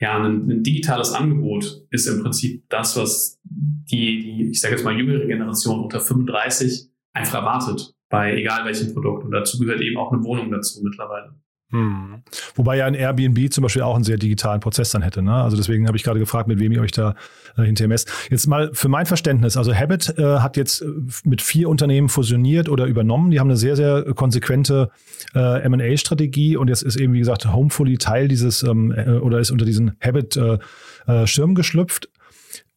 ja, 0.00 0.16
ein, 0.16 0.48
ein, 0.48 0.62
digitales 0.62 1.12
Angebot 1.12 1.84
ist 1.90 2.06
im 2.06 2.22
Prinzip 2.22 2.64
das, 2.68 2.96
was 2.96 3.40
die, 3.44 4.22
die 4.22 4.50
ich 4.50 4.60
sage 4.60 4.76
jetzt 4.76 4.84
mal 4.84 4.96
jüngere 4.96 5.26
Generation 5.26 5.80
unter 5.80 6.00
35 6.00 6.88
einfach 7.12 7.34
erwartet 7.34 7.94
bei 8.08 8.36
egal 8.36 8.64
welchem 8.64 8.92
Produkt. 8.92 9.24
Und 9.24 9.32
dazu 9.32 9.58
gehört 9.58 9.80
eben 9.80 9.96
auch 9.96 10.12
eine 10.12 10.22
Wohnung 10.22 10.50
dazu 10.50 10.80
mittlerweile. 10.82 11.34
Hm. 11.72 12.22
Wobei 12.54 12.76
ja 12.76 12.86
ein 12.86 12.94
Airbnb 12.94 13.50
zum 13.50 13.62
Beispiel 13.62 13.80
auch 13.80 13.94
einen 13.94 14.04
sehr 14.04 14.18
digitalen 14.18 14.60
Prozess 14.60 14.90
dann 14.90 15.00
hätte. 15.00 15.22
Ne? 15.22 15.32
Also 15.32 15.56
deswegen 15.56 15.86
habe 15.86 15.96
ich 15.96 16.02
gerade 16.02 16.18
gefragt, 16.18 16.46
mit 16.46 16.60
wem 16.60 16.70
ihr 16.70 16.82
euch 16.82 16.92
da 16.92 17.14
äh, 17.56 17.62
hinterher 17.62 17.88
messt. 17.88 18.12
Jetzt 18.30 18.46
mal 18.46 18.70
für 18.74 18.88
mein 18.88 19.06
Verständnis. 19.06 19.56
Also 19.56 19.74
Habit 19.74 20.18
äh, 20.18 20.40
hat 20.40 20.58
jetzt 20.58 20.82
äh, 20.82 20.86
mit 21.24 21.40
vier 21.40 21.70
Unternehmen 21.70 22.10
fusioniert 22.10 22.68
oder 22.68 22.84
übernommen. 22.84 23.30
Die 23.30 23.40
haben 23.40 23.48
eine 23.48 23.56
sehr, 23.56 23.74
sehr 23.76 24.04
konsequente 24.14 24.90
äh, 25.34 25.62
M&A-Strategie 25.62 26.58
und 26.58 26.68
jetzt 26.68 26.82
ist 26.82 26.96
eben, 26.96 27.14
wie 27.14 27.20
gesagt, 27.20 27.50
Homefully 27.50 27.96
Teil 27.96 28.28
dieses 28.28 28.62
ähm, 28.62 28.92
äh, 28.92 29.12
oder 29.12 29.40
ist 29.40 29.50
unter 29.50 29.64
diesen 29.64 29.96
Habit-Schirm 30.02 31.50
äh, 31.50 31.54
geschlüpft 31.54 32.10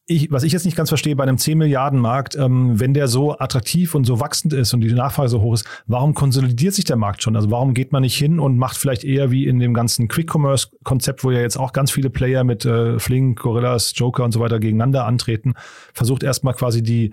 ich, 0.08 0.32
was 0.32 0.44
ich 0.44 0.54
jetzt 0.54 0.66
nicht 0.66 0.78
ganz 0.78 0.90
verstehe, 0.90 1.16
bei 1.16 1.24
einem 1.24 1.40
10 1.40 1.58
Milliarden 1.58 2.00
Markt, 2.00 2.36
ähm, 2.36 2.80
wenn 2.80 2.94
der 2.94 3.08
so 3.08 3.38
attraktiv 3.38 3.96
und 3.96 4.06
so 4.06 4.20
wachsend 4.20 4.54
ist 4.54 4.74
und 4.74 4.82
die 4.82 4.94
Nachfrage 4.94 5.30
so 5.30 5.42
hoch 5.42 5.56
ist, 5.56 5.66
warum 5.88 6.14
konsolidiert 6.14 6.76
sich 6.76 6.86
der 6.86 6.96
Markt 6.96 7.24
schon? 7.24 7.36
Also 7.36 7.50
warum 7.50 7.74
geht 7.74 7.92
man 7.92 8.04
nicht 8.04 8.16
hin 8.16 8.40
und 8.40 8.58
macht 8.58 8.78
vielleicht 8.78 9.04
eher 9.04 9.32
wie 9.32 9.48
in 9.48 9.60
dem 9.60 9.74
ganzen 9.74 10.08
Quick-Commerce-Konzept, 10.08 11.24
wo 11.24 11.32
ja 11.32 11.40
jetzt 11.40 11.58
auch 11.58 11.74
ganz 11.74 11.92
viele 11.92 12.12
Player 12.12 12.44
mit 12.44 12.66
äh, 12.66 13.00
Flink, 13.00 13.40
Gorillas, 13.40 13.94
Joker 13.96 14.24
und 14.24 14.32
so 14.32 14.40
weiter 14.40 14.60
gegeneinander 14.60 15.06
antreten, 15.06 15.56
versucht 15.94 16.22
erstmal 16.22 16.54
quasi 16.54 16.84
die, 16.84 17.12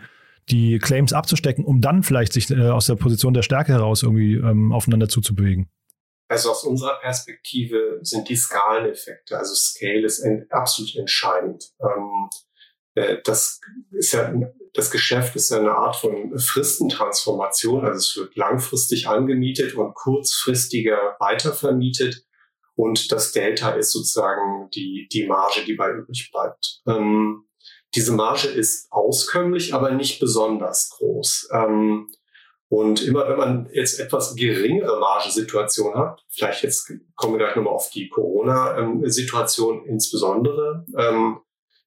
die 0.51 0.79
Claims 0.79 1.15
abzustecken, 1.15 1.65
um 1.65 1.81
dann 1.81 2.03
vielleicht 2.03 2.35
sich 2.35 2.51
äh, 2.51 2.69
aus 2.69 2.87
der 2.87 2.97
Position 2.97 3.33
der 3.33 3.43
Stärke 3.43 3.73
heraus 3.73 4.03
irgendwie 4.03 4.35
ähm, 4.35 4.71
aufeinander 4.71 5.09
zuzubewegen? 5.09 5.71
Also 6.29 6.51
aus 6.51 6.65
unserer 6.65 6.99
Perspektive 7.01 8.01
sind 8.03 8.29
die 8.29 8.37
Skaleneffekte, 8.37 9.37
also 9.39 9.55
Scale 9.55 10.05
ist 10.05 10.27
absolut 10.51 10.97
entscheidend. 10.97 11.73
Ähm, 11.81 12.29
äh, 12.31 12.52
das 12.95 13.61
ist 13.93 14.13
ja, 14.13 14.33
das 14.75 14.91
Geschäft 14.91 15.37
ist 15.37 15.51
ja 15.51 15.59
eine 15.59 15.75
Art 15.75 15.97
von 15.97 16.39
Fristentransformation. 16.39 17.85
Also 17.85 17.99
es 17.99 18.17
wird 18.17 18.37
langfristig 18.37 19.09
angemietet 19.09 19.75
und 19.75 19.95
kurzfristiger 19.95 21.17
weitervermietet. 21.19 22.25
Und 22.75 23.13
das 23.13 23.33
Delta 23.33 23.73
ist 23.73 23.93
sozusagen 23.93 24.71
die, 24.75 25.09
die 25.13 25.27
Marge, 25.27 25.65
die 25.67 25.75
bei 25.75 25.91
übrig 25.91 26.31
bleibt. 26.33 26.81
Ähm, 26.87 27.47
diese 27.95 28.13
Marge 28.13 28.49
ist 28.49 28.91
auskömmlich, 28.91 29.75
aber 29.75 29.91
nicht 29.91 30.19
besonders 30.21 30.91
groß. 30.97 31.51
Ähm, 31.53 32.09
und 32.69 33.03
immer 33.03 33.29
wenn 33.29 33.37
man 33.37 33.69
jetzt 33.75 34.01
etwas 34.01 34.35
geringere 34.35 34.99
Margensituation 34.99 35.95
hat, 35.95 36.25
vielleicht 36.31 36.63
jetzt 36.63 36.91
kommen 37.17 37.35
wir 37.35 37.41
gleich 37.41 37.55
nochmal 37.55 37.75
auf 37.75 37.91
die 37.91 38.09
Corona-Situation 38.09 39.85
insbesondere, 39.85 40.87
ähm, 40.97 41.41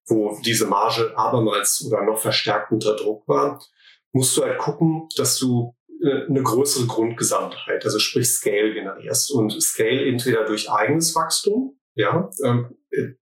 wo 0.07 0.37
diese 0.45 0.67
Marge 0.67 1.13
abermals 1.17 1.83
oder 1.87 2.03
noch 2.03 2.17
verstärkt 2.17 2.71
unter 2.71 2.95
Druck 2.95 3.27
war, 3.27 3.61
musst 4.11 4.37
du 4.37 4.43
halt 4.43 4.57
gucken, 4.57 5.07
dass 5.17 5.37
du 5.37 5.75
äh, 6.01 6.25
eine 6.27 6.43
größere 6.43 6.87
Grundgesamtheit, 6.87 7.83
also 7.83 7.99
sprich 7.99 8.27
Scale 8.27 8.73
generierst. 8.73 9.31
Und 9.31 9.61
Scale 9.61 10.05
entweder 10.05 10.45
durch 10.45 10.71
eigenes 10.71 11.15
Wachstum, 11.15 11.79
ja, 11.95 12.29
ähm, 12.43 12.75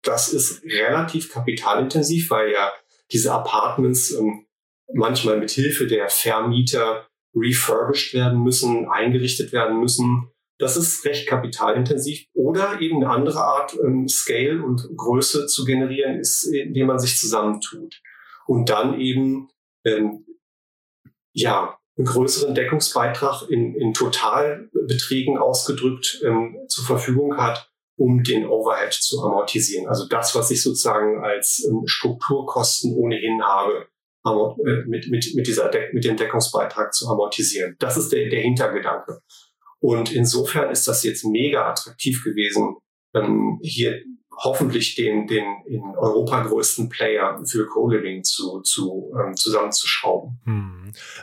das 0.03 0.33
ist 0.33 0.63
relativ 0.65 1.33
kapitalintensiv, 1.33 2.31
weil 2.31 2.53
ja 2.53 2.73
diese 3.13 3.33
Apartments 3.33 4.13
ähm, 4.13 4.47
manchmal 4.93 5.39
mit 5.39 5.51
Hilfe 5.51 5.87
der 5.87 6.09
Vermieter 6.09 7.07
refurbished 7.35 8.15
werden 8.15 8.43
müssen, 8.43 8.89
eingerichtet 8.89 9.53
werden 9.53 9.81
müssen. 9.81 10.31
Das 10.59 10.77
ist 10.77 11.05
recht 11.05 11.29
kapitalintensiv. 11.29 12.27
Oder 12.35 12.81
eben 12.81 12.97
eine 12.97 13.11
andere 13.11 13.45
Art, 13.45 13.77
ähm, 13.83 14.09
Scale 14.09 14.63
und 14.65 14.89
Größe 14.97 15.47
zu 15.47 15.65
generieren, 15.65 16.19
ist, 16.19 16.45
indem 16.45 16.87
man 16.87 16.99
sich 16.99 17.19
zusammentut. 17.19 18.01
Und 18.47 18.71
dann 18.71 18.99
eben, 18.99 19.49
ähm, 19.85 20.25
ja, 21.33 21.79
einen 21.99 22.07
größeren 22.07 22.55
Deckungsbeitrag 22.55 23.49
in, 23.49 23.75
in 23.75 23.95
Totalbeträgen 23.95 25.39
ausgedrückt 25.39 26.21
ähm, 26.25 26.59
zur 26.69 26.85
Verfügung 26.85 27.37
hat, 27.37 27.71
um 27.97 28.23
den 28.23 28.47
Overhead 28.47 28.93
zu 28.93 29.23
amortisieren. 29.23 29.89
Also 29.89 30.07
das, 30.07 30.35
was 30.35 30.51
ich 30.51 30.63
sozusagen 30.63 31.25
als 31.25 31.67
ähm, 31.67 31.83
Strukturkosten 31.87 32.95
ohnehin 32.95 33.43
habe, 33.43 33.87
äh, 34.27 34.83
mit, 34.87 35.09
mit, 35.09 35.35
mit, 35.35 35.47
dieser 35.47 35.69
De 35.69 35.93
mit 35.93 36.05
dem 36.05 36.17
Deckungsbeitrag 36.17 36.93
zu 36.93 37.09
amortisieren. 37.09 37.77
Das 37.79 37.97
ist 37.97 38.13
der, 38.13 38.29
der 38.29 38.41
Hintergedanke. 38.41 39.21
Und 39.81 40.13
insofern 40.13 40.71
ist 40.71 40.89
das 40.89 41.03
jetzt 41.05 41.25
mega 41.25 41.69
attraktiv 41.69 42.25
gewesen, 42.25 42.77
ähm, 43.15 43.59
hier 43.63 44.03
hoffentlich 44.37 44.95
den, 44.95 45.27
den 45.27 45.45
in 45.67 45.83
Europa 45.97 46.43
größten 46.43 46.89
Player 46.89 47.41
für 47.47 47.67
Co-Living 47.67 48.23
zu, 48.23 48.61
zu, 48.63 49.13
ähm, 49.19 49.35
zusammenzuschrauben. 49.35 50.41
Hm. 50.45 50.76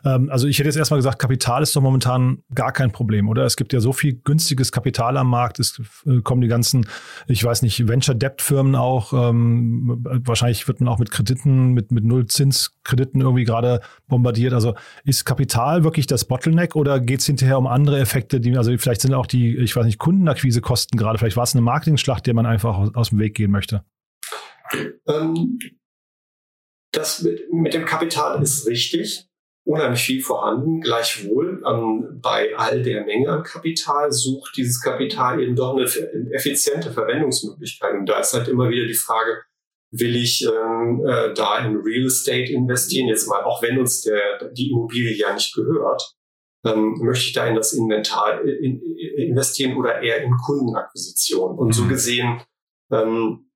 Ähm, 0.04 0.30
also 0.32 0.48
ich 0.48 0.58
hätte 0.58 0.70
jetzt 0.70 0.78
erstmal 0.78 0.98
gesagt, 0.98 1.20
Kapital 1.20 1.62
ist 1.62 1.76
doch 1.76 1.82
momentan 1.82 2.40
gar 2.56 2.72
kein 2.72 2.92
Problem, 2.92 3.30
oder? 3.30 3.46
Es 3.46 3.56
gibt 3.56 3.74
ja 3.74 3.80
so 3.80 3.94
viel 3.94 4.20
günstiges 4.24 4.72
Kapital 4.72 5.18
am 5.18 5.30
Markt, 5.30 5.60
es 5.60 5.80
äh, 6.08 6.22
kommen 6.22 6.42
die 6.42 6.48
ganzen, 6.48 6.88
ich 7.28 7.44
weiß 7.44 7.62
nicht, 7.62 7.88
Venture-Debt-Firmen 7.88 8.76
auch, 8.76 9.14
ähm, 9.14 10.04
wahrscheinlich 10.26 10.68
wird 10.68 10.80
man 10.80 10.90
auch 10.90 10.98
mit 11.00 11.12
Krediten, 11.12 11.74
mit, 11.74 11.92
mit 11.92 12.04
Nullzinskrediten 12.04 13.22
irgendwie 13.22 13.44
gerade 13.44 13.82
bombardiert. 14.08 14.54
Also 14.54 14.74
ist 15.04 15.26
Kapital 15.26 15.84
wirklich 15.84 16.08
das 16.08 16.26
Bottleneck 16.26 16.76
oder 16.76 17.00
geht 17.00 17.20
es 17.20 17.28
hinterher 17.28 17.60
um 17.60 17.68
andere 17.68 18.00
Effekte, 18.00 18.40
die, 18.40 18.58
also 18.58 18.76
vielleicht 18.78 19.02
sind 19.02 19.14
auch 19.14 19.28
die, 19.28 19.56
ich 19.58 19.76
weiß 19.76 19.86
nicht, 19.86 20.00
Kundenakquisekosten 20.00 20.98
gerade, 20.98 21.20
vielleicht 21.20 21.38
war 21.38 21.44
es 21.44 21.54
eine 21.54 21.62
Marketingschlacht, 21.62 22.26
der 22.26 22.34
man 22.34 22.46
einfach 22.46 22.76
aus 22.78 23.04
aus 23.04 23.10
dem 23.10 23.20
Weg 23.20 23.36
gehen 23.36 23.52
möchte? 23.52 23.84
Ähm, 25.08 25.60
das 26.92 27.22
mit, 27.22 27.52
mit, 27.52 27.74
dem 27.74 27.86
Kapital 27.86 28.42
ist 28.42 28.66
richtig. 28.66 29.28
Unheimlich 29.66 30.02
viel 30.02 30.22
vorhanden. 30.22 30.82
Gleichwohl, 30.82 31.64
ähm, 31.66 32.20
bei 32.22 32.56
all 32.56 32.82
der 32.82 33.06
Menge 33.06 33.30
an 33.30 33.44
Kapital 33.44 34.12
sucht 34.12 34.58
dieses 34.58 34.82
Kapital 34.82 35.42
eben 35.42 35.56
doch 35.56 35.76
eine 35.76 35.86
effiziente 36.32 36.92
Verwendungsmöglichkeit. 36.92 37.94
Und 37.94 38.08
da 38.08 38.20
ist 38.20 38.34
halt 38.34 38.50
immer 38.50 38.70
wieder 38.70 38.86
die 38.86 38.94
Frage, 38.94 39.44
will 39.92 40.16
ich 40.16 40.44
ähm, 40.44 41.06
äh, 41.08 41.34
da 41.34 41.60
in 41.60 41.78
Real 41.78 42.08
Estate 42.08 42.52
investieren, 42.52 43.08
jetzt 43.08 43.28
mal, 43.28 43.44
auch 43.44 43.62
wenn 43.62 43.78
uns 43.78 44.02
der, 44.02 44.50
die 44.52 44.72
Immobilie 44.72 45.16
ja 45.16 45.34
nicht 45.34 45.56
gehört, 45.56 46.16
ähm, 46.66 46.98
möchte 47.02 47.26
ich 47.26 47.34
da 47.34 47.48
in 47.48 47.56
das 47.56 47.74
Inventar 47.74 48.42
in, 48.42 48.82
in 48.82 49.28
investieren 49.28 49.78
oder 49.78 50.02
eher 50.02 50.24
in 50.24 50.36
Kundenakquisition. 50.38 51.58
Und 51.58 51.74
so 51.74 51.84
mhm. 51.84 51.90
gesehen 51.90 52.42
ähm, 52.92 53.52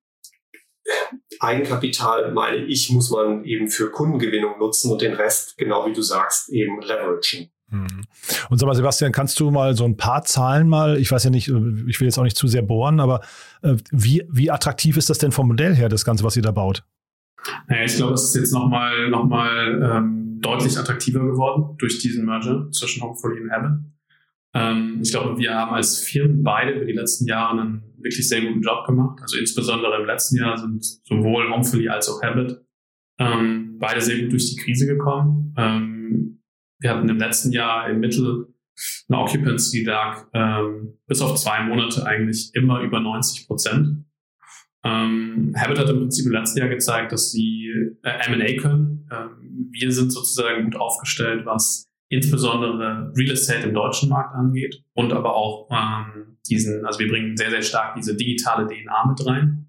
Eigenkapital, 1.40 2.32
meine 2.32 2.56
ich, 2.56 2.90
muss 2.90 3.10
man 3.10 3.44
eben 3.44 3.68
für 3.68 3.90
Kundengewinnung 3.90 4.58
nutzen 4.58 4.90
und 4.90 5.02
den 5.02 5.14
Rest, 5.14 5.56
genau 5.56 5.86
wie 5.86 5.92
du 5.92 6.02
sagst, 6.02 6.48
eben 6.50 6.80
leveragen. 6.80 7.50
Mhm. 7.70 8.04
Und 8.48 8.58
sag 8.58 8.66
mal, 8.66 8.74
Sebastian, 8.74 9.12
kannst 9.12 9.38
du 9.40 9.50
mal 9.50 9.76
so 9.76 9.84
ein 9.84 9.96
paar 9.96 10.24
Zahlen 10.24 10.68
mal, 10.68 10.98
ich 10.98 11.10
weiß 11.10 11.24
ja 11.24 11.30
nicht, 11.30 11.48
ich 11.48 12.00
will 12.00 12.06
jetzt 12.06 12.18
auch 12.18 12.24
nicht 12.24 12.36
zu 12.36 12.48
sehr 12.48 12.62
bohren, 12.62 12.98
aber 12.98 13.20
äh, 13.62 13.76
wie, 13.90 14.24
wie 14.30 14.50
attraktiv 14.50 14.96
ist 14.96 15.10
das 15.10 15.18
denn 15.18 15.32
vom 15.32 15.48
Modell 15.48 15.74
her, 15.74 15.88
das 15.88 16.04
Ganze, 16.04 16.24
was 16.24 16.36
ihr 16.36 16.42
da 16.42 16.50
baut? 16.50 16.84
Naja, 17.68 17.84
ich 17.84 17.96
glaube, 17.96 18.14
es 18.14 18.24
ist 18.24 18.34
jetzt 18.34 18.52
nochmal 18.52 19.10
noch 19.10 19.24
mal, 19.24 19.82
ähm, 19.82 20.28
deutlich 20.40 20.78
attraktiver 20.78 21.20
geworden 21.20 21.76
durch 21.78 21.98
diesen 21.98 22.24
Merger 22.24 22.70
zwischen 22.70 23.02
Hopefully 23.02 23.40
und 23.40 23.50
Habit. 23.50 23.70
Ähm, 24.54 25.00
ich 25.02 25.10
glaube, 25.10 25.38
wir 25.38 25.54
haben 25.54 25.74
als 25.74 25.98
Firmen 25.98 26.42
beide 26.42 26.72
über 26.72 26.84
die 26.84 26.92
letzten 26.92 27.26
Jahre 27.26 27.60
einen 27.60 27.87
wirklich 28.02 28.28
sehr 28.28 28.40
guten 28.42 28.62
Job 28.62 28.86
gemacht. 28.86 29.18
Also 29.22 29.38
insbesondere 29.38 30.00
im 30.00 30.06
letzten 30.06 30.36
Jahr 30.36 30.56
sind 30.56 30.84
sowohl 31.04 31.50
Homefully 31.50 31.88
als 31.88 32.08
auch 32.08 32.22
Habit 32.22 32.60
ähm, 33.18 33.78
beide 33.78 34.00
sehr 34.00 34.20
gut 34.20 34.32
durch 34.32 34.50
die 34.50 34.56
Krise 34.56 34.86
gekommen. 34.86 35.54
Ähm, 35.56 36.42
wir 36.80 36.90
hatten 36.90 37.08
im 37.08 37.18
letzten 37.18 37.52
Jahr 37.52 37.90
im 37.90 38.00
Mittel 38.00 38.54
eine 39.08 39.18
Occupancy, 39.18 39.80
die 39.80 39.84
lag 39.84 40.26
ähm, 40.32 40.98
bis 41.06 41.20
auf 41.20 41.36
zwei 41.36 41.62
Monate 41.64 42.06
eigentlich 42.06 42.50
immer 42.54 42.80
über 42.80 43.00
90 43.00 43.46
Prozent. 43.46 44.04
Ähm, 44.84 45.52
Habit 45.56 45.78
hat 45.78 45.90
im 45.90 45.98
Prinzip 45.98 46.26
im 46.26 46.32
letzten 46.32 46.60
Jahr 46.60 46.68
gezeigt, 46.68 47.10
dass 47.10 47.32
sie 47.32 47.72
äh, 48.04 48.30
M&A 48.30 48.60
können. 48.60 49.08
Ähm, 49.10 49.68
wir 49.72 49.90
sind 49.90 50.12
sozusagen 50.12 50.64
gut 50.64 50.76
aufgestellt, 50.76 51.44
was 51.44 51.87
insbesondere 52.08 53.12
Real 53.16 53.32
Estate 53.32 53.68
im 53.68 53.74
deutschen 53.74 54.08
Markt 54.08 54.34
angeht 54.34 54.82
und 54.94 55.12
aber 55.12 55.34
auch 55.34 55.68
ähm, 55.70 56.38
diesen, 56.48 56.84
also 56.86 56.98
wir 56.98 57.08
bringen 57.08 57.36
sehr, 57.36 57.50
sehr 57.50 57.62
stark 57.62 57.94
diese 57.96 58.16
digitale 58.16 58.66
DNA 58.66 59.06
mit 59.06 59.26
rein. 59.26 59.66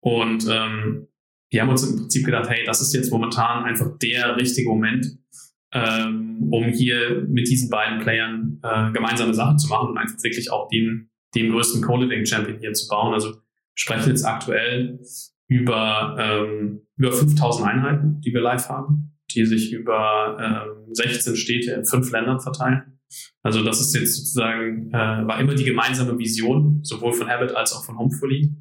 Und 0.00 0.46
ähm, 0.48 1.08
wir 1.50 1.60
haben 1.60 1.68
uns 1.68 1.88
im 1.88 1.96
Prinzip 1.96 2.24
gedacht, 2.24 2.48
hey, 2.48 2.64
das 2.64 2.80
ist 2.80 2.94
jetzt 2.94 3.10
momentan 3.10 3.64
einfach 3.64 3.98
der 4.00 4.36
richtige 4.36 4.68
Moment, 4.68 5.06
ähm, 5.72 6.48
um 6.50 6.64
hier 6.66 7.26
mit 7.28 7.48
diesen 7.48 7.68
beiden 7.68 8.00
Playern 8.00 8.58
äh, 8.62 8.92
gemeinsame 8.92 9.34
Sachen 9.34 9.58
zu 9.58 9.68
machen 9.68 9.90
und 9.90 9.98
einfach 9.98 10.22
wirklich 10.22 10.50
auch 10.50 10.68
den, 10.68 11.10
den 11.34 11.50
größten 11.50 11.82
Co-Living-Champion 11.82 12.58
hier 12.58 12.72
zu 12.72 12.88
bauen. 12.88 13.12
Also 13.12 13.34
sprechen 13.74 14.10
jetzt 14.10 14.24
aktuell 14.24 15.00
über, 15.48 16.16
ähm, 16.18 16.82
über 16.96 17.12
5000 17.12 17.68
Einheiten, 17.68 18.20
die 18.20 18.32
wir 18.32 18.40
live 18.40 18.68
haben, 18.68 19.11
die 19.34 19.44
sich 19.46 19.72
über 19.72 20.36
ähm, 20.40 20.94
16 20.94 21.36
Städte 21.36 21.72
in 21.72 21.84
fünf 21.84 22.10
Ländern 22.12 22.40
verteilen. 22.40 22.98
Also 23.42 23.62
das 23.62 23.80
ist 23.80 23.94
jetzt 23.94 24.16
sozusagen, 24.16 24.90
äh, 24.90 25.26
war 25.26 25.40
immer 25.40 25.54
die 25.54 25.64
gemeinsame 25.64 26.18
Vision, 26.18 26.80
sowohl 26.82 27.12
von 27.12 27.28
Habit 27.28 27.54
als 27.54 27.72
auch 27.72 27.84
von 27.84 27.98
Homefully. 27.98 28.54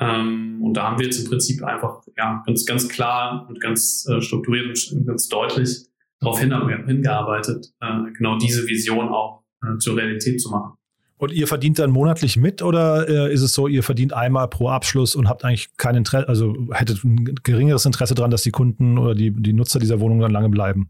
Ähm, 0.00 0.62
und 0.62 0.74
da 0.74 0.84
haben 0.84 0.98
wir 0.98 1.06
jetzt 1.06 1.22
im 1.22 1.28
Prinzip 1.28 1.62
einfach 1.62 2.02
ja, 2.16 2.42
ganz, 2.46 2.64
ganz 2.64 2.88
klar 2.88 3.46
und 3.48 3.60
ganz 3.60 4.06
äh, 4.08 4.20
strukturiert 4.20 4.92
und 4.92 5.06
ganz 5.06 5.28
deutlich 5.28 5.86
darauf 6.20 6.38
hingearbeitet, 6.38 7.72
äh, 7.80 8.12
genau 8.16 8.38
diese 8.38 8.66
Vision 8.66 9.08
auch 9.08 9.42
äh, 9.62 9.78
zur 9.78 9.96
Realität 9.96 10.40
zu 10.40 10.50
machen. 10.50 10.74
Und 11.20 11.32
ihr 11.32 11.46
verdient 11.46 11.78
dann 11.78 11.90
monatlich 11.90 12.38
mit 12.38 12.62
oder 12.62 13.06
äh, 13.06 13.30
ist 13.30 13.42
es 13.42 13.52
so, 13.52 13.68
ihr 13.68 13.82
verdient 13.82 14.14
einmal 14.14 14.48
pro 14.48 14.70
Abschluss 14.70 15.14
und 15.14 15.28
habt 15.28 15.44
eigentlich 15.44 15.76
kein 15.76 15.94
Interesse, 15.94 16.26
also 16.26 16.56
hättet 16.72 17.04
ein 17.04 17.34
geringeres 17.42 17.84
Interesse 17.84 18.14
daran, 18.14 18.30
dass 18.30 18.40
die 18.40 18.50
Kunden 18.50 18.96
oder 18.96 19.14
die, 19.14 19.30
die 19.30 19.52
Nutzer 19.52 19.78
dieser 19.78 20.00
Wohnung 20.00 20.20
dann 20.20 20.30
lange 20.30 20.48
bleiben? 20.48 20.88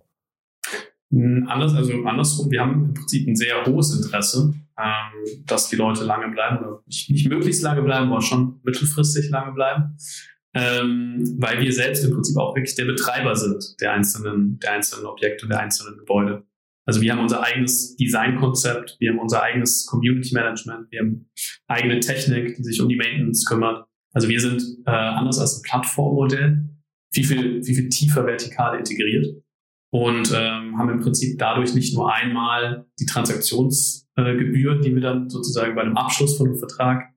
Hm, 1.10 1.49
anders, 1.49 1.75
also 1.75 1.92
andersrum, 2.04 2.49
wir 2.49 2.60
haben 2.60 2.84
im 2.84 2.94
Prinzip 2.94 3.26
ein 3.26 3.34
sehr 3.34 3.66
hohes 3.66 3.92
Interesse, 3.96 4.54
ähm, 4.78 5.44
dass 5.46 5.68
die 5.68 5.75
Leute 5.75 6.04
lange 6.04 6.32
bleiben 6.32 6.58
oder 6.58 6.80
nicht, 6.87 7.10
nicht 7.10 7.28
möglichst 7.28 7.64
lange 7.64 7.82
bleiben, 7.82 8.12
aber 8.12 8.22
schon 8.22 8.60
mittelfristig 8.62 9.30
lange 9.30 9.52
bleiben, 9.52 9.96
ähm, 10.54 11.25
weil 11.38 11.60
wir 11.60 11.72
selbst 11.72 12.04
im 12.04 12.12
Prinzip 12.12 12.37
auch 12.37 12.54
wirklich 12.54 12.76
der 12.76 12.84
Betreiber 12.84 13.34
sind 13.34 13.80
der 13.80 13.94
einzelnen, 13.94 14.60
der 14.60 14.75
einzelnen 14.75 15.06
Objekte, 15.06 15.49
der 15.49 15.58
einzelnen 15.58 15.99
Gebäude. 15.99 16.44
Also 16.87 17.00
wir 17.00 17.12
haben 17.12 17.20
unser 17.20 17.42
eigenes 17.42 17.96
Designkonzept, 17.96 18.96
wir 18.99 19.10
haben 19.10 19.18
unser 19.18 19.42
eigenes 19.42 19.87
Community 19.87 20.34
Management, 20.34 20.90
wir 20.90 21.00
haben 21.00 21.30
eigene 21.68 22.00
Technik, 22.00 22.56
die 22.56 22.64
sich 22.64 22.80
um 22.80 22.88
die 22.88 22.96
Maintenance 22.96 23.44
kümmert. 23.46 23.87
Also 24.12 24.28
wir 24.28 24.40
sind 24.40 24.62
äh, 24.87 24.90
anders 24.90 25.38
als 25.38 25.58
ein 25.58 25.62
Plattformmodell 25.62 26.68
viel, 27.12 27.25
viel, 27.25 27.62
viel, 27.62 27.75
viel 27.75 27.88
tiefer 27.88 28.26
vertikal 28.26 28.78
integriert 28.78 29.26
und 29.92 30.32
ähm, 30.34 30.78
haben 30.78 30.90
im 30.90 31.00
Prinzip 31.00 31.38
dadurch 31.38 31.75
nicht 31.75 31.94
nur 31.94 32.12
einmal 32.12 32.87
die 32.99 33.06
Transaktionsgebühr, 33.06 34.76
äh, 34.76 34.80
die 34.80 34.94
wir 34.94 35.02
dann 35.02 35.28
sozusagen 35.28 35.75
bei 35.75 35.82
einem 35.82 35.96
Abschluss 35.96 36.37
von 36.37 36.49
einem 36.49 36.58
Vertrag 36.58 37.12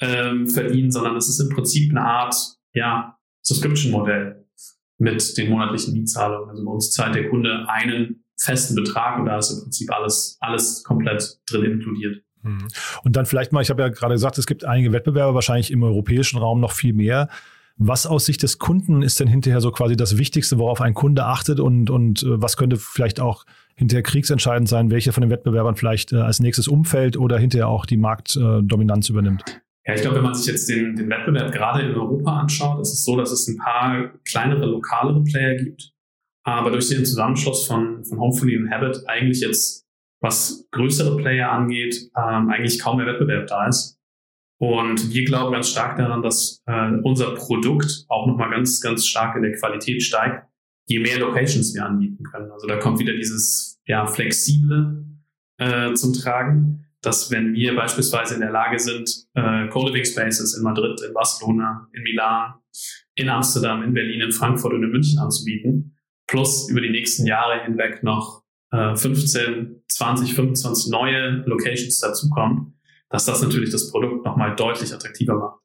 ähm, 0.00 0.48
verdienen, 0.48 0.90
sondern 0.90 1.16
es 1.16 1.28
ist 1.28 1.40
im 1.40 1.48
Prinzip 1.48 1.90
eine 1.90 2.02
Art 2.02 2.34
ja, 2.74 3.18
Subscription-Modell 3.42 4.46
mit 4.98 5.38
den 5.38 5.50
monatlichen 5.50 5.94
Mietzahlungen. 5.94 6.50
Also 6.50 6.64
bei 6.64 6.70
uns 6.70 6.90
zahlt 6.90 7.14
der 7.14 7.30
Kunde 7.30 7.68
einen 7.68 8.24
festen 8.40 8.74
Betrag 8.74 9.18
und 9.18 9.26
da 9.26 9.38
ist 9.38 9.50
im 9.50 9.62
Prinzip 9.62 9.92
alles, 9.92 10.36
alles 10.40 10.84
komplett 10.84 11.38
drin 11.50 11.64
inkludiert. 11.64 12.22
Mhm. 12.42 12.68
Und 13.04 13.16
dann 13.16 13.26
vielleicht 13.26 13.52
mal, 13.52 13.62
ich 13.62 13.70
habe 13.70 13.82
ja 13.82 13.88
gerade 13.88 14.14
gesagt, 14.14 14.38
es 14.38 14.46
gibt 14.46 14.64
einige 14.64 14.92
Wettbewerber, 14.92 15.34
wahrscheinlich 15.34 15.70
im 15.70 15.82
europäischen 15.82 16.38
Raum 16.38 16.60
noch 16.60 16.72
viel 16.72 16.92
mehr. 16.92 17.28
Was 17.80 18.06
aus 18.06 18.26
Sicht 18.26 18.42
des 18.42 18.58
Kunden 18.58 19.02
ist 19.02 19.20
denn 19.20 19.28
hinterher 19.28 19.60
so 19.60 19.70
quasi 19.70 19.96
das 19.96 20.18
Wichtigste, 20.18 20.58
worauf 20.58 20.80
ein 20.80 20.94
Kunde 20.94 21.24
achtet 21.26 21.60
und, 21.60 21.90
und 21.90 22.24
äh, 22.24 22.42
was 22.42 22.56
könnte 22.56 22.76
vielleicht 22.76 23.20
auch 23.20 23.44
hinterher 23.76 24.02
kriegsentscheidend 24.02 24.68
sein, 24.68 24.90
welche 24.90 25.12
von 25.12 25.20
den 25.20 25.30
Wettbewerbern 25.30 25.76
vielleicht 25.76 26.12
äh, 26.12 26.16
als 26.16 26.40
nächstes 26.40 26.66
umfällt 26.66 27.16
oder 27.16 27.38
hinterher 27.38 27.68
auch 27.68 27.86
die 27.86 27.96
Marktdominanz 27.96 29.08
übernimmt? 29.08 29.60
Ja, 29.86 29.94
ich 29.94 30.02
glaube, 30.02 30.16
wenn 30.16 30.24
man 30.24 30.34
sich 30.34 30.46
jetzt 30.46 30.68
den, 30.68 30.96
den 30.96 31.08
Wettbewerb 31.08 31.52
gerade 31.52 31.82
in 31.82 31.94
Europa 31.94 32.40
anschaut, 32.40 32.80
ist 32.80 32.92
es 32.92 33.04
so, 33.04 33.16
dass 33.16 33.30
es 33.30 33.46
ein 33.46 33.56
paar 33.56 34.10
kleinere, 34.24 34.66
lokalere 34.66 35.22
Player 35.22 35.54
gibt, 35.54 35.92
aber 36.50 36.70
durch 36.70 36.88
den 36.88 37.04
Zusammenschluss 37.04 37.66
von, 37.66 38.04
von 38.04 38.18
Hopefully 38.18 38.56
und 38.56 38.70
Habit 38.70 39.02
eigentlich 39.06 39.40
jetzt, 39.40 39.86
was 40.20 40.66
größere 40.72 41.16
Player 41.16 41.50
angeht, 41.50 42.10
ähm, 42.16 42.48
eigentlich 42.48 42.80
kaum 42.80 42.96
mehr 42.96 43.06
Wettbewerb 43.06 43.46
da 43.46 43.68
ist. 43.68 43.98
Und 44.60 45.12
wir 45.12 45.24
glauben 45.24 45.52
ganz 45.52 45.68
stark 45.70 45.96
daran, 45.96 46.22
dass 46.22 46.62
äh, 46.66 46.90
unser 47.02 47.34
Produkt 47.34 48.04
auch 48.08 48.26
nochmal 48.26 48.50
ganz, 48.50 48.80
ganz 48.80 49.06
stark 49.06 49.36
in 49.36 49.42
der 49.42 49.52
Qualität 49.52 50.02
steigt, 50.02 50.48
je 50.86 50.98
mehr 50.98 51.18
Locations 51.20 51.74
wir 51.74 51.84
anbieten 51.84 52.24
können. 52.24 52.50
Also 52.50 52.66
da 52.66 52.76
kommt 52.78 52.98
wieder 52.98 53.12
dieses 53.12 53.80
ja, 53.86 54.06
flexible 54.06 55.04
äh, 55.58 55.92
zum 55.94 56.12
Tragen, 56.12 56.86
dass 57.02 57.30
wenn 57.30 57.54
wir 57.54 57.76
beispielsweise 57.76 58.34
in 58.34 58.40
der 58.40 58.50
Lage 58.50 58.78
sind, 58.80 59.26
äh, 59.34 59.68
Co-Living 59.68 60.04
Spaces 60.04 60.56
in 60.56 60.64
Madrid, 60.64 61.00
in 61.06 61.14
Barcelona, 61.14 61.88
in 61.92 62.02
Milan, 62.02 62.54
in 63.14 63.28
Amsterdam, 63.28 63.82
in 63.84 63.94
Berlin, 63.94 64.20
in 64.20 64.32
Frankfurt 64.32 64.72
und 64.72 64.82
in 64.82 64.90
München 64.90 65.18
anzubieten, 65.20 65.97
plus 66.28 66.68
über 66.70 66.80
die 66.80 66.90
nächsten 66.90 67.26
Jahre 67.26 67.64
hinweg 67.64 68.04
noch 68.04 68.44
äh, 68.70 68.94
15, 68.94 69.82
20, 69.88 70.34
25 70.34 70.92
neue 70.92 71.42
Locations 71.46 71.98
dazukommen, 71.98 72.78
dass 73.10 73.24
das 73.24 73.42
natürlich 73.42 73.70
das 73.70 73.90
Produkt 73.90 74.24
nochmal 74.24 74.54
deutlich 74.54 74.92
attraktiver 74.92 75.34
macht. 75.34 75.60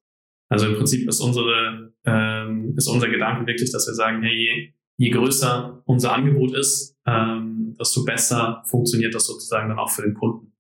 Also 0.50 0.68
im 0.68 0.76
Prinzip 0.76 1.08
ist 1.08 1.20
unsere, 1.20 1.94
ähm, 2.06 2.74
ist 2.78 2.88
unser 2.88 3.10
Gedanke 3.10 3.46
wirklich, 3.46 3.72
dass 3.72 3.88
wir 3.88 3.94
sagen, 3.94 4.24
hey, 4.24 4.74
je, 4.98 5.10
größer 5.10 5.82
unser 5.86 6.14
Angebot 6.14 6.56
ist, 6.56 6.96
ähm, 7.06 7.76
desto 7.80 8.06
besser 8.06 8.64
funktioniert 8.66 9.14
das 9.14 9.26
sozusagen 9.26 9.70
dann 9.70 9.80
auch 9.80 9.90
für 9.90 10.04
den 10.04 10.14
Kunden. 10.14 10.54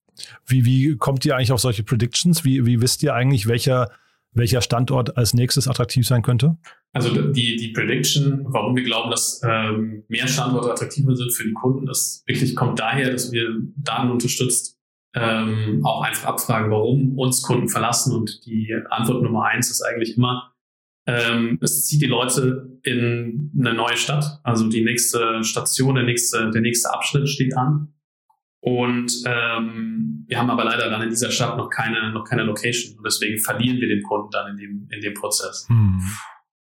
Wie, 0.45 0.65
wie 0.65 0.97
kommt 0.97 1.25
ihr 1.25 1.35
eigentlich 1.35 1.51
auf 1.51 1.61
solche 1.61 1.83
Predictions? 1.83 2.43
Wie, 2.43 2.65
wie 2.65 2.81
wisst 2.81 3.03
ihr 3.03 3.13
eigentlich, 3.13 3.47
welcher 3.47 3.91
welcher 4.33 4.61
Standort 4.61 5.17
als 5.17 5.33
nächstes 5.33 5.67
attraktiv 5.67 6.07
sein 6.07 6.21
könnte? 6.21 6.57
Also 6.91 7.31
die, 7.31 7.55
die 7.57 7.69
Prediction, 7.69 8.45
warum 8.45 8.75
wir 8.75 8.83
glauben, 8.83 9.09
dass 9.09 9.41
ähm, 9.43 10.03
mehr 10.07 10.27
Standorte 10.27 10.71
attraktiver 10.71 11.15
sind 11.15 11.33
für 11.33 11.43
die 11.43 11.53
Kunden, 11.53 11.85
das 11.85 12.23
wirklich 12.27 12.55
kommt 12.55 12.79
daher, 12.79 13.11
dass 13.11 13.31
wir 13.31 13.49
Daten 13.75 14.11
unterstützt 14.11 14.79
ähm, 15.15 15.81
auch 15.85 16.01
einfach 16.01 16.25
abfragen, 16.25 16.71
warum 16.71 17.17
uns 17.17 17.43
Kunden 17.43 17.69
verlassen. 17.69 18.15
Und 18.15 18.45
die 18.45 18.75
Antwort 18.89 19.21
Nummer 19.21 19.45
eins 19.45 19.69
ist 19.69 19.81
eigentlich 19.81 20.17
immer, 20.17 20.53
ähm, 21.05 21.59
es 21.61 21.85
zieht 21.85 22.01
die 22.01 22.07
Leute 22.07 22.79
in 22.83 23.51
eine 23.59 23.73
neue 23.73 23.97
Stadt. 23.97 24.39
Also 24.43 24.69
die 24.69 24.83
nächste 24.83 25.43
Station, 25.43 25.95
der 25.95 26.05
nächste, 26.05 26.49
der 26.51 26.61
nächste 26.61 26.93
Abschnitt 26.93 27.29
steht 27.29 27.55
an. 27.55 27.92
Und 28.65 29.11
ähm, 29.25 30.23
wir 30.25 30.39
haben 30.39 30.49
aber 30.49 30.63
leider 30.63 30.89
dann 30.89 31.01
in 31.01 31.09
dieser 31.09 31.31
Stadt 31.31 31.57
noch 31.57 31.69
keine, 31.69 32.13
noch 32.13 32.23
keine 32.23 32.43
Location. 32.43 32.97
Und 32.97 33.05
deswegen 33.05 33.37
verlieren 33.37 33.81
wir 33.81 33.89
den 33.89 34.01
Kunden 34.03 34.29
dann 34.31 34.51
in 34.51 34.57
dem, 34.57 34.87
in 34.89 35.01
dem 35.01 35.13
Prozess. 35.13 35.67
Mhm. 35.67 36.01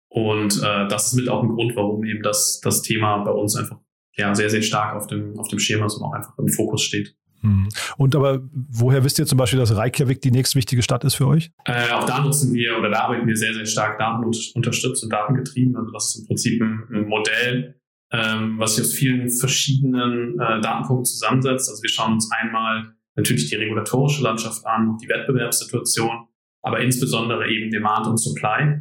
Und 0.08 0.62
äh, 0.62 0.88
das 0.88 1.08
ist 1.08 1.12
mit 1.12 1.28
auch 1.28 1.42
ein 1.42 1.50
Grund, 1.50 1.76
warum 1.76 2.02
eben 2.04 2.22
das, 2.22 2.58
das 2.64 2.80
Thema 2.80 3.18
bei 3.18 3.32
uns 3.32 3.54
einfach 3.54 3.76
ja, 4.16 4.34
sehr, 4.34 4.48
sehr 4.48 4.62
stark 4.62 4.96
auf 4.96 5.08
dem, 5.08 5.38
auf 5.38 5.48
dem 5.48 5.58
Schema 5.58 5.84
ist 5.84 5.96
und 5.96 6.04
auch 6.04 6.14
einfach 6.14 6.32
im 6.38 6.48
Fokus 6.48 6.82
steht. 6.82 7.14
Mhm. 7.42 7.68
Und 7.98 8.16
aber 8.16 8.40
woher 8.50 9.04
wisst 9.04 9.18
ihr 9.18 9.26
zum 9.26 9.36
Beispiel, 9.36 9.58
dass 9.58 9.76
Reykjavik 9.76 10.22
die 10.22 10.30
nächstwichtige 10.30 10.82
Stadt 10.82 11.04
ist 11.04 11.16
für 11.16 11.26
euch? 11.26 11.50
Äh, 11.66 11.90
auch 11.92 12.04
da 12.04 12.22
nutzen 12.22 12.54
wir 12.54 12.78
oder 12.78 12.88
da 12.88 13.00
arbeiten 13.00 13.26
wir 13.26 13.36
sehr, 13.36 13.52
sehr 13.52 13.66
stark 13.66 13.98
datenunterstützt 13.98 15.04
und 15.04 15.12
datengetrieben. 15.12 15.76
Also 15.76 15.92
das 15.92 16.14
ist 16.14 16.22
im 16.22 16.26
Prinzip 16.28 16.62
ein, 16.62 16.82
ein 16.94 17.08
Modell, 17.08 17.79
ähm, 18.12 18.58
was 18.58 18.76
sich 18.76 18.84
aus 18.84 18.92
vielen 18.92 19.30
verschiedenen 19.30 20.34
äh, 20.34 20.60
Datenpunkten 20.60 21.04
zusammensetzt. 21.04 21.68
Also 21.68 21.82
wir 21.82 21.90
schauen 21.90 22.14
uns 22.14 22.30
einmal 22.32 22.94
natürlich 23.16 23.48
die 23.48 23.56
regulatorische 23.56 24.22
Landschaft 24.22 24.64
an, 24.66 24.96
die 25.02 25.08
Wettbewerbssituation, 25.08 26.26
aber 26.62 26.80
insbesondere 26.80 27.48
eben 27.48 27.70
Demand 27.70 28.06
und 28.06 28.18
Supply 28.18 28.80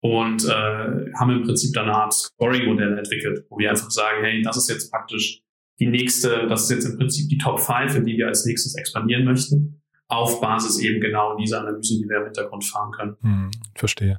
und 0.00 0.44
äh, 0.44 1.12
haben 1.18 1.30
im 1.30 1.42
Prinzip 1.42 1.72
dann 1.74 1.84
eine 1.84 1.96
Art 1.96 2.12
Scoring-Modell 2.12 2.98
entwickelt, 2.98 3.46
wo 3.48 3.58
wir 3.58 3.70
einfach 3.70 3.90
sagen, 3.90 4.22
hey, 4.22 4.42
das 4.42 4.56
ist 4.56 4.68
jetzt 4.68 4.90
praktisch 4.90 5.40
die 5.80 5.86
nächste, 5.86 6.46
das 6.46 6.64
ist 6.64 6.70
jetzt 6.70 6.84
im 6.84 6.98
Prinzip 6.98 7.28
die 7.28 7.38
Top 7.38 7.58
5, 7.58 7.96
in 7.96 8.04
die 8.04 8.16
wir 8.16 8.28
als 8.28 8.44
nächstes 8.44 8.76
expandieren 8.76 9.24
möchten 9.24 9.83
auf 10.08 10.40
Basis 10.40 10.78
eben 10.80 11.00
genau 11.00 11.36
dieser 11.36 11.60
Analysen, 11.60 12.02
die 12.02 12.08
wir 12.08 12.18
im 12.18 12.24
Hintergrund 12.24 12.64
fahren 12.64 12.92
können. 12.92 13.16
Hm, 13.22 13.50
verstehe. 13.74 14.18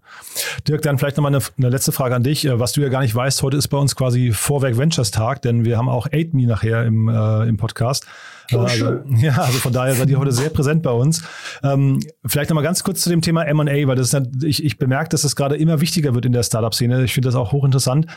Dirk, 0.68 0.82
dann 0.82 0.98
vielleicht 0.98 1.18
nochmal 1.18 1.36
eine, 1.36 1.44
eine 1.58 1.70
letzte 1.70 1.92
Frage 1.92 2.16
an 2.16 2.24
dich. 2.24 2.46
Äh, 2.46 2.60
was 2.60 2.74
du 2.74 2.82
ja 2.82 2.90
gar 2.90 3.02
nicht 3.02 3.14
weißt, 3.14 3.42
heute 3.44 3.58
ist 3.58 3.68
bei 3.68 3.78
uns 3.78 3.96
quasi 3.96 4.32
Vorwerk 4.32 4.78
Ventures 4.78 5.12
Tag, 5.12 5.44
denn 5.44 5.64
wir 5.64 5.78
haben 5.78 5.88
auch 5.88 6.08
8Me 6.08 6.48
nachher 6.48 6.86
im, 6.86 7.08
äh, 7.08 7.48
im 7.48 7.58
Podcast. 7.58 8.08
Oh, 8.52 8.60
also, 8.60 9.00
ja, 9.18 9.38
also 9.38 9.60
von 9.60 9.74
daher 9.74 9.94
seid 9.96 10.10
ihr 10.10 10.20
heute 10.20 10.32
sehr 10.32 10.50
präsent 10.50 10.82
bei 10.82 10.92
uns. 10.92 11.24
Ähm, 11.64 12.00
vielleicht 12.26 12.50
nochmal 12.50 12.64
ganz 12.64 12.84
kurz 12.84 13.02
zu 13.02 13.10
dem 13.10 13.22
Thema 13.22 13.44
M&A, 13.44 13.88
weil 13.88 13.96
das 13.96 14.14
ist, 14.14 14.44
ich, 14.44 14.64
ich 14.64 14.78
bemerke, 14.78 15.10
dass 15.10 15.22
das 15.22 15.36
gerade 15.36 15.56
immer 15.56 15.82
wichtiger 15.82 16.16
wird 16.16 16.26
in 16.26 16.34
der 16.34 16.44
Startup-Szene. 16.44 17.04
Ich 17.04 17.14
finde 17.14 17.28
das 17.28 17.36
auch 17.36 17.52
hochinteressant. 17.52 18.08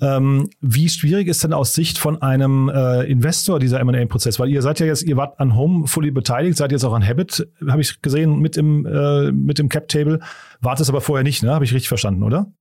Ähm, 0.00 0.50
wie 0.60 0.88
schwierig 0.88 1.28
ist 1.28 1.44
denn 1.44 1.52
aus 1.52 1.72
Sicht 1.72 1.98
von 1.98 2.20
einem 2.22 2.68
äh, 2.68 3.04
Investor 3.04 3.58
dieser 3.58 3.80
M&A-Prozess? 3.80 4.38
Weil 4.38 4.50
ihr 4.50 4.62
seid 4.62 4.80
ja 4.80 4.86
jetzt, 4.86 5.02
ihr 5.02 5.16
wart 5.16 5.38
an 5.40 5.56
Home 5.56 5.86
fully 5.86 6.10
beteiligt, 6.10 6.56
seid 6.56 6.72
jetzt 6.72 6.84
auch 6.84 6.92
an 6.92 7.06
Habit, 7.06 7.48
habe 7.68 7.80
ich 7.80 8.02
gesehen, 8.02 8.38
mit 8.38 8.56
im, 8.56 8.86
äh, 8.86 9.32
mit 9.32 9.58
im 9.58 9.68
Cap-Table, 9.68 10.20
wart 10.60 10.80
es 10.80 10.88
aber 10.88 11.00
vorher 11.00 11.24
nicht, 11.24 11.42
ne? 11.42 11.52
Habe 11.52 11.64
ich 11.64 11.72
richtig 11.72 11.88
verstanden, 11.88 12.22
oder? 12.22 12.52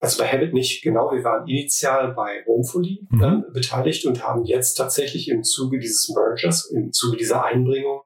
also 0.00 0.22
bei 0.22 0.28
Habit 0.28 0.52
nicht, 0.52 0.82
genau. 0.82 1.10
Wir 1.10 1.24
waren 1.24 1.48
initial 1.48 2.14
bei 2.14 2.44
Homefully 2.46 3.06
mhm. 3.10 3.22
äh, 3.22 3.52
beteiligt 3.52 4.06
und 4.06 4.22
haben 4.22 4.44
jetzt 4.44 4.74
tatsächlich 4.74 5.28
im 5.28 5.42
Zuge 5.42 5.78
dieses 5.78 6.08
Mergers, 6.14 6.70
im 6.70 6.92
Zuge 6.92 7.16
dieser 7.16 7.44
Einbringung, 7.44 8.02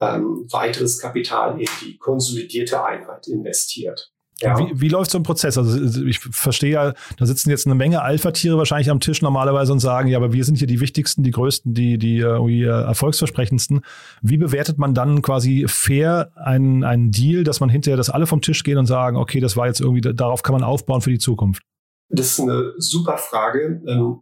ähm, 0.00 0.46
weiteres 0.50 0.98
Kapital 0.98 1.60
in 1.60 1.68
die 1.82 1.98
konsolidierte 1.98 2.82
Einheit 2.84 3.28
investiert. 3.28 4.12
Ja. 4.42 4.58
Wie, 4.58 4.80
wie 4.80 4.88
läuft 4.88 5.10
so 5.10 5.18
ein 5.18 5.22
Prozess? 5.22 5.56
Also 5.56 6.04
ich 6.04 6.18
verstehe 6.18 6.72
ja, 6.72 6.94
da 7.16 7.26
sitzen 7.26 7.50
jetzt 7.50 7.66
eine 7.66 7.74
Menge 7.74 8.02
Alpha-Tiere 8.02 8.58
wahrscheinlich 8.58 8.90
am 8.90 9.00
Tisch 9.00 9.22
normalerweise 9.22 9.72
und 9.72 9.78
sagen, 9.78 10.08
ja, 10.08 10.18
aber 10.18 10.32
wir 10.32 10.44
sind 10.44 10.58
hier 10.58 10.66
die 10.66 10.80
wichtigsten, 10.80 11.22
die 11.22 11.30
größten, 11.30 11.74
die, 11.74 11.96
die 11.96 12.18
irgendwie 12.18 12.64
äh, 12.64 12.68
erfolgsversprechendsten. 12.68 13.82
Wie 14.20 14.36
bewertet 14.36 14.78
man 14.78 14.94
dann 14.94 15.22
quasi 15.22 15.66
fair 15.68 16.32
einen, 16.34 16.82
einen 16.82 17.12
Deal, 17.12 17.44
dass 17.44 17.60
man 17.60 17.70
hinterher, 17.70 17.96
dass 17.96 18.10
alle 18.10 18.26
vom 18.26 18.40
Tisch 18.40 18.64
gehen 18.64 18.78
und 18.78 18.86
sagen, 18.86 19.16
okay, 19.16 19.40
das 19.40 19.56
war 19.56 19.68
jetzt 19.68 19.80
irgendwie, 19.80 20.00
darauf 20.00 20.42
kann 20.42 20.54
man 20.54 20.64
aufbauen 20.64 21.00
für 21.00 21.10
die 21.10 21.18
Zukunft? 21.18 21.62
Das 22.08 22.26
ist 22.26 22.40
eine 22.40 22.72
super 22.78 23.16
Frage. 23.16 23.80
Ähm, 23.86 24.20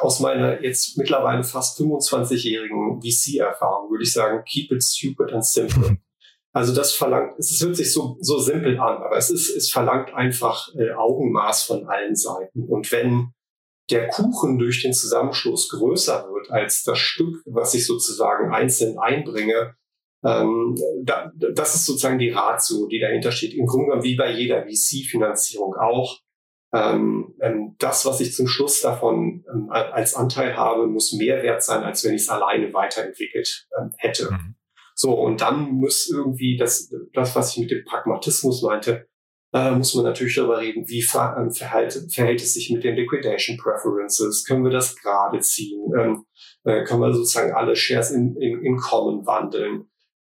aus 0.00 0.20
meiner 0.20 0.62
jetzt 0.62 0.96
mittlerweile 0.98 1.42
fast 1.42 1.80
25-jährigen 1.80 3.00
VC-Erfahrung 3.00 3.90
würde 3.90 4.04
ich 4.04 4.12
sagen, 4.12 4.42
keep 4.46 4.70
it 4.70 4.82
stupid 4.82 5.32
and 5.32 5.44
simple. 5.44 5.98
Also 6.56 6.74
das 6.74 6.94
verlangt, 6.94 7.38
es 7.38 7.62
hört 7.62 7.76
sich 7.76 7.92
so, 7.92 8.16
so 8.20 8.38
simpel 8.38 8.80
an, 8.80 9.02
aber 9.02 9.18
es 9.18 9.28
ist, 9.28 9.54
es 9.54 9.70
verlangt 9.70 10.14
einfach 10.14 10.74
äh, 10.74 10.90
Augenmaß 10.90 11.64
von 11.64 11.86
allen 11.86 12.16
Seiten. 12.16 12.64
Und 12.64 12.90
wenn 12.92 13.34
der 13.90 14.08
Kuchen 14.08 14.58
durch 14.58 14.80
den 14.80 14.94
Zusammenschluss 14.94 15.68
größer 15.68 16.30
wird 16.32 16.50
als 16.50 16.82
das 16.82 16.96
Stück, 16.96 17.42
was 17.44 17.74
ich 17.74 17.86
sozusagen 17.86 18.54
einzeln 18.54 18.98
einbringe, 18.98 19.76
ähm, 20.24 20.76
da, 21.02 21.30
das 21.36 21.74
ist 21.74 21.84
sozusagen 21.84 22.18
die 22.18 22.30
Ratio, 22.30 22.86
die 22.86 23.00
dahinter 23.00 23.32
steht. 23.32 23.52
Im 23.52 23.66
Grunde 23.66 23.88
genommen 23.88 24.04
wie 24.04 24.16
bei 24.16 24.32
jeder 24.32 24.62
VC-Finanzierung 24.62 25.74
auch. 25.74 26.20
Ähm, 26.72 27.34
ähm, 27.42 27.76
das, 27.78 28.06
was 28.06 28.20
ich 28.20 28.32
zum 28.32 28.48
Schluss 28.48 28.80
davon 28.80 29.44
ähm, 29.52 29.68
als 29.68 30.14
Anteil 30.14 30.56
habe, 30.56 30.86
muss 30.86 31.12
mehr 31.12 31.42
wert 31.42 31.62
sein, 31.62 31.82
als 31.82 32.02
wenn 32.02 32.14
ich 32.14 32.22
es 32.22 32.30
alleine 32.30 32.72
weiterentwickelt 32.72 33.68
ähm, 33.78 33.92
hätte. 33.98 34.30
Mhm. 34.30 34.56
So, 34.98 35.12
und 35.12 35.42
dann 35.42 35.72
muss 35.72 36.08
irgendwie 36.08 36.56
das, 36.56 36.90
das 37.12 37.36
was 37.36 37.52
ich 37.52 37.58
mit 37.58 37.70
dem 37.70 37.84
Pragmatismus 37.84 38.62
meinte, 38.62 39.06
äh, 39.52 39.70
muss 39.72 39.94
man 39.94 40.04
natürlich 40.04 40.36
darüber 40.36 40.58
reden, 40.58 40.88
wie 40.88 41.02
ver 41.02 41.36
ähm, 41.38 41.50
verhält, 41.50 42.06
verhält 42.10 42.40
es 42.40 42.54
sich 42.54 42.70
mit 42.70 42.82
den 42.82 42.96
Liquidation 42.96 43.58
Preferences? 43.58 44.44
Können 44.46 44.64
wir 44.64 44.70
das 44.70 44.96
gerade 44.96 45.38
ziehen? 45.40 45.92
Ähm, 45.98 46.24
äh, 46.64 46.82
können 46.84 47.02
wir 47.02 47.12
sozusagen 47.12 47.52
alle 47.52 47.76
Shares 47.76 48.10
in, 48.10 48.36
in, 48.36 48.64
in 48.64 48.78
Common 48.78 49.26
wandeln? 49.26 49.84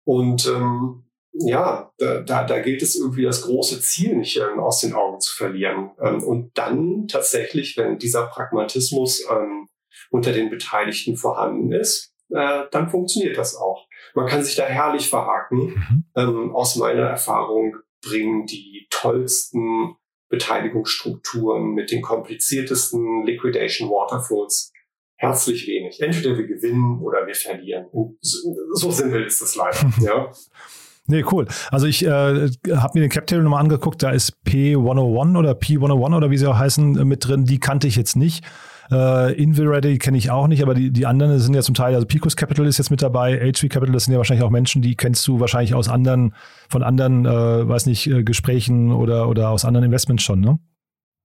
Und 0.04 0.47
ähm, 0.47 1.06
ja, 1.34 1.91
da, 1.99 2.21
da, 2.21 2.43
da 2.43 2.60
gilt 2.60 2.82
es 2.82 2.95
irgendwie 2.95 3.23
das 3.23 3.43
große 3.43 3.82
Ziel 3.82 4.15
nicht 4.15 4.38
ähm, 4.38 4.60
aus 4.60 4.82
den 4.82 4.93
Augen 4.93 5.19
zu 5.19 5.36
verlieren. 5.36 5.91
Ähm, 6.01 6.23
und 6.23 6.58
dann 6.58 7.08
tatsächlich, 7.08 7.78
wenn 7.78 7.99
dieser 7.99 8.25
Pragmatismus 8.28 9.23
ähm, 9.30 9.67
unter 10.10 10.32
den 10.32 10.49
Beteiligten 10.49 11.17
vorhanden 11.17 11.71
ist, 11.71 12.13
äh, 12.30 12.63
dann 12.71 12.89
funktioniert 12.89 13.38
das 13.38 13.56
auch. 13.56 13.88
Man 14.15 14.28
kann 14.28 14.43
sich 14.43 14.56
da 14.56 14.63
herrlich 14.63 15.10
verhaken. 15.10 15.58
Mhm. 15.58 16.06
Ähm, 16.15 16.56
aus 16.56 16.75
meiner 16.78 17.04
Erfahrung 17.04 17.75
bringen 18.01 18.45
die 18.45 18.88
tollsten 18.89 19.95
Beteiligungsstrukturen 20.30 21.73
mit 21.73 21.91
den 21.91 22.01
kompliziertesten 22.01 23.23
Liquidation 23.25 23.89
Waterfalls 23.89 24.71
herzlich 25.17 25.67
wenig. 25.67 26.01
Entweder 26.01 26.38
wir 26.38 26.47
gewinnen 26.47 26.99
oder 27.01 27.25
wir 27.28 27.36
verlieren. 27.36 27.88
So, 28.21 28.56
so 28.73 28.91
simpel 28.91 29.25
ist 29.25 29.41
das 29.41 29.56
leider. 29.56 29.91
ja. 30.01 30.32
Nee, 31.08 31.23
cool. 31.32 31.45
Also 31.69 31.86
ich 31.86 32.04
äh, 32.04 32.08
habe 32.10 32.91
mir 32.95 33.01
den 33.01 33.10
Cap 33.10 33.28
Table 33.28 33.43
nochmal 33.43 33.62
angeguckt, 33.62 34.01
da 34.01 34.10
ist 34.10 34.38
P101 34.47 35.38
oder 35.38 35.51
P101 35.51 36.17
oder 36.17 36.32
wie 36.32 36.38
sie 36.38 36.49
auch 36.49 36.58
heißen 36.58 36.97
äh, 36.97 37.06
mit 37.06 37.28
drin. 37.28 37.45
Die 37.45 37.60
kannte 37.60 37.88
ich 37.88 37.95
jetzt 37.95 38.15
nicht. 38.15 38.43
Äh, 38.91 39.34
Invilready 39.41 39.98
kenne 39.98 40.17
ich 40.17 40.30
auch 40.30 40.48
nicht, 40.48 40.62
aber 40.62 40.74
die, 40.74 40.91
die 40.91 41.06
anderen 41.06 41.39
sind 41.39 41.54
ja 41.54 41.62
zum 41.62 41.76
Teil, 41.76 41.95
also 41.95 42.06
Picos 42.06 42.36
Capital 42.36 42.67
ist 42.67 42.78
jetzt 42.78 42.91
mit 42.91 43.02
dabei, 43.02 43.38
HV 43.39 43.69
Capital, 43.69 43.93
das 43.93 44.06
sind 44.06 44.13
ja 44.13 44.17
wahrscheinlich 44.17 44.45
auch 44.45 44.52
Menschen, 44.52 44.82
die 44.82 44.95
kennst 44.95 45.28
du 45.28 45.39
wahrscheinlich 45.39 45.74
aus 45.74 45.89
anderen, 45.89 46.36
von 46.69 46.84
anderen, 46.84 47.26
äh, 47.26 47.67
weiß 47.67 47.88
nicht, 47.88 48.08
äh, 48.08 48.24
Gesprächen 48.24 48.91
oder, 48.91 49.28
oder 49.28 49.50
aus 49.50 49.65
anderen 49.65 49.86
Investments 49.86 50.24
schon, 50.24 50.39
ne? 50.39 50.60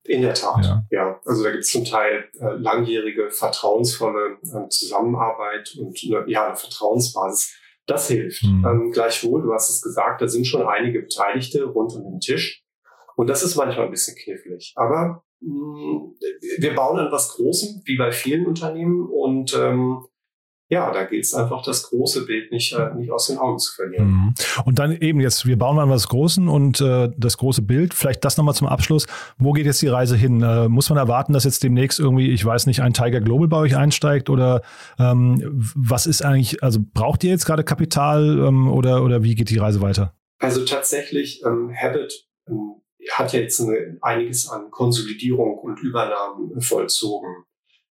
In 0.05 0.23
der 0.23 0.35
Tat, 0.35 0.65
ja. 0.65 0.85
ja. 0.91 1.21
Also 1.27 1.45
da 1.45 1.51
gibt 1.51 1.65
es 1.65 1.71
zum 1.71 1.85
Teil 1.85 2.25
äh, 2.41 2.55
langjährige, 2.57 3.31
vertrauensvolle 3.31 4.39
äh, 4.43 4.69
Zusammenarbeit 4.69 5.77
und 5.79 5.99
eine, 6.03 6.31
ja, 6.31 6.47
eine 6.47 6.57
Vertrauensbasis. 6.57 7.55
Das 7.87 8.09
hilft. 8.09 8.43
Mhm. 8.45 8.65
Ähm, 8.65 8.91
gleichwohl, 8.93 9.43
du 9.43 9.53
hast 9.53 9.69
es 9.69 9.83
gesagt, 9.83 10.23
da 10.23 10.29
sind 10.29 10.47
schon 10.47 10.67
einige 10.67 11.01
Beteiligte 11.03 11.65
rund 11.65 11.93
um 11.93 12.05
den 12.05 12.21
Tisch. 12.21 12.63
Und 13.17 13.29
das 13.29 13.43
ist 13.43 13.57
manchmal 13.57 13.87
ein 13.87 13.91
bisschen 13.91 14.17
knifflig. 14.17 14.73
Aber 14.77 15.23
wir 15.41 16.75
bauen 16.75 16.99
an 16.99 17.13
was 17.13 17.31
Großem, 17.31 17.83
wie 17.85 17.97
bei 17.97 18.13
vielen 18.13 18.47
Unternehmen. 18.47 19.09
Und 19.09 19.55
ähm, 19.55 20.05
ja, 20.71 20.93
da 20.93 21.03
gilt 21.03 21.25
es 21.25 21.35
einfach, 21.35 21.65
das 21.65 21.83
große 21.83 22.27
Bild 22.27 22.53
nicht, 22.53 22.73
äh, 22.73 22.95
nicht 22.95 23.11
aus 23.11 23.27
den 23.27 23.39
Augen 23.39 23.59
zu 23.59 23.75
verlieren. 23.75 24.07
Mhm. 24.07 24.35
Und 24.65 24.79
dann 24.79 24.93
eben 24.93 25.21
jetzt, 25.21 25.45
wir 25.45 25.59
bauen 25.59 25.81
an 25.81 25.91
was 25.91 26.07
Großen 26.07 26.47
und 26.47 26.81
äh, 26.81 27.11
das 27.17 27.39
große 27.39 27.63
Bild, 27.63 27.93
vielleicht 27.93 28.25
das 28.25 28.37
nochmal 28.37 28.55
zum 28.55 28.69
Abschluss. 28.69 29.09
Wo 29.37 29.53
geht 29.53 29.67
jetzt 29.67 29.83
die 29.83 29.89
Reise 29.89 30.17
hin? 30.17 30.43
Äh, 30.43 30.69
muss 30.69 30.89
man 30.89 30.97
erwarten, 30.97 31.33
dass 31.33 31.43
jetzt 31.43 31.65
demnächst 31.65 31.99
irgendwie, 31.99 32.31
ich 32.31 32.45
weiß 32.45 32.67
nicht, 32.67 32.83
ein 32.83 32.93
Tiger 32.93 33.21
Global 33.21 33.49
bei 33.49 33.57
euch 33.57 33.77
einsteigt 33.77 34.31
oder 34.31 34.63
ähm, 34.97 35.43
was 35.75 36.07
ist 36.07 36.25
eigentlich, 36.25 36.63
also 36.63 36.79
braucht 36.95 37.25
ihr 37.25 37.31
jetzt 37.31 37.47
gerade 37.47 37.65
Kapital 37.65 38.39
ähm, 38.39 38.71
oder, 38.71 39.03
oder 39.03 39.25
wie 39.25 39.35
geht 39.35 39.51
die 39.51 39.59
Reise 39.59 39.81
weiter? 39.81 40.15
Also 40.39 40.65
tatsächlich, 40.65 41.43
ähm, 41.45 41.75
Habit 41.77 42.29
ähm, 42.49 42.80
hat 43.13 43.33
ja 43.33 43.41
jetzt 43.41 43.61
eine, 43.61 43.99
einiges 44.01 44.49
an 44.49 44.71
Konsolidierung 44.71 45.59
und 45.59 45.81
Übernahmen 45.81 46.61
vollzogen. 46.61 47.45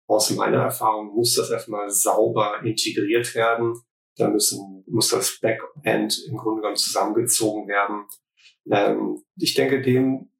Aus 0.07 0.29
meiner 0.31 0.63
Erfahrung 0.63 1.13
muss 1.15 1.35
das 1.35 1.49
erstmal 1.51 1.89
sauber 1.89 2.61
integriert 2.63 3.35
werden. 3.35 3.75
Da 4.17 4.27
müssen, 4.27 4.83
muss 4.87 5.09
das 5.09 5.39
Backend 5.39 6.25
im 6.27 6.37
Grunde 6.37 6.61
genommen 6.61 6.77
zusammengezogen 6.77 7.67
werden. 7.67 8.05
Ähm, 8.69 9.23
ich 9.37 9.53
denke, 9.53 9.81
dem, 9.81 10.31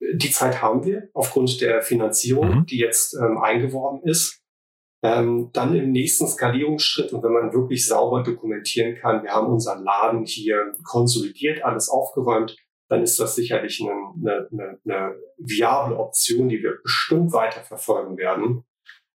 die 0.00 0.30
Zeit 0.30 0.62
haben 0.62 0.84
wir 0.84 1.08
aufgrund 1.12 1.60
der 1.60 1.82
Finanzierung, 1.82 2.60
mhm. 2.60 2.66
die 2.66 2.78
jetzt 2.78 3.14
ähm, 3.14 3.38
eingeworben 3.38 4.02
ist. 4.08 4.42
Ähm, 5.02 5.50
dann 5.52 5.76
im 5.76 5.92
nächsten 5.92 6.26
Skalierungsschritt 6.26 7.12
und 7.12 7.22
wenn 7.22 7.32
man 7.32 7.52
wirklich 7.52 7.86
sauber 7.86 8.24
dokumentieren 8.24 8.96
kann, 8.96 9.22
wir 9.22 9.30
haben 9.30 9.46
unseren 9.46 9.84
Laden 9.84 10.24
hier 10.24 10.74
konsolidiert, 10.82 11.62
alles 11.62 11.88
aufgeräumt, 11.88 12.56
dann 12.88 13.02
ist 13.02 13.20
das 13.20 13.34
sicherlich 13.34 13.82
eine, 13.82 14.48
eine, 14.50 14.78
eine 14.84 15.14
viable 15.36 15.96
Option, 15.96 16.48
die 16.48 16.62
wir 16.62 16.78
bestimmt 16.82 17.32
weiter 17.32 17.62
verfolgen 17.62 18.16
werden. 18.16 18.64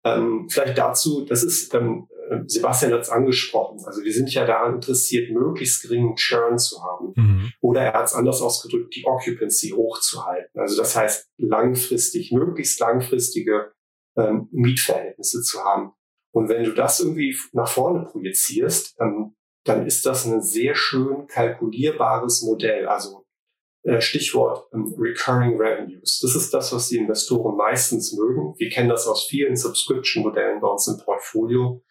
Ähm, 0.05 0.47
vielleicht 0.49 0.77
dazu, 0.77 1.25
das 1.25 1.43
ist, 1.43 1.73
ähm, 1.73 2.07
Sebastian 2.47 2.93
hat 2.93 3.01
es 3.01 3.09
angesprochen, 3.09 3.79
also 3.85 4.03
wir 4.03 4.13
sind 4.13 4.33
ja 4.33 4.45
daran 4.45 4.75
interessiert, 4.75 5.31
möglichst 5.31 5.83
geringen 5.83 6.15
Churn 6.15 6.57
zu 6.57 6.83
haben. 6.83 7.13
Mhm. 7.15 7.51
Oder 7.61 7.81
er 7.81 7.93
hat 7.93 8.05
es 8.05 8.13
anders 8.13 8.41
ausgedrückt, 8.41 8.95
die 8.95 9.05
Occupancy 9.05 9.69
hochzuhalten. 9.69 10.59
Also 10.59 10.77
das 10.77 10.95
heißt, 10.95 11.29
langfristig, 11.37 12.31
möglichst 12.31 12.79
langfristige 12.79 13.71
ähm, 14.17 14.47
Mietverhältnisse 14.51 15.41
zu 15.41 15.63
haben. 15.63 15.93
Und 16.31 16.49
wenn 16.49 16.63
du 16.63 16.73
das 16.73 16.99
irgendwie 16.99 17.37
nach 17.51 17.67
vorne 17.67 18.05
projizierst, 18.05 18.95
ähm, 18.99 19.35
dann 19.65 19.85
ist 19.85 20.05
das 20.05 20.25
ein 20.25 20.41
sehr 20.41 20.75
schön 20.75 21.27
kalkulierbares 21.27 22.41
Modell. 22.41 22.87
Also 22.87 23.22
Stichwort 23.99 24.67
ähm, 24.73 24.93
Recurring 24.97 25.57
Revenues. 25.57 26.19
Das 26.21 26.35
ist 26.35 26.53
das, 26.53 26.71
was 26.71 26.87
die 26.87 26.97
Investoren 26.97 27.57
meistens 27.57 28.13
mögen. 28.13 28.55
Wir 28.57 28.69
kennen 28.69 28.89
das 28.89 29.07
aus 29.07 29.25
vielen 29.25 29.55
Subscription-Modellen 29.55 30.61
bei 30.61 30.67
uns 30.67 30.87
im 30.87 30.97
Portfolio. 30.97 31.83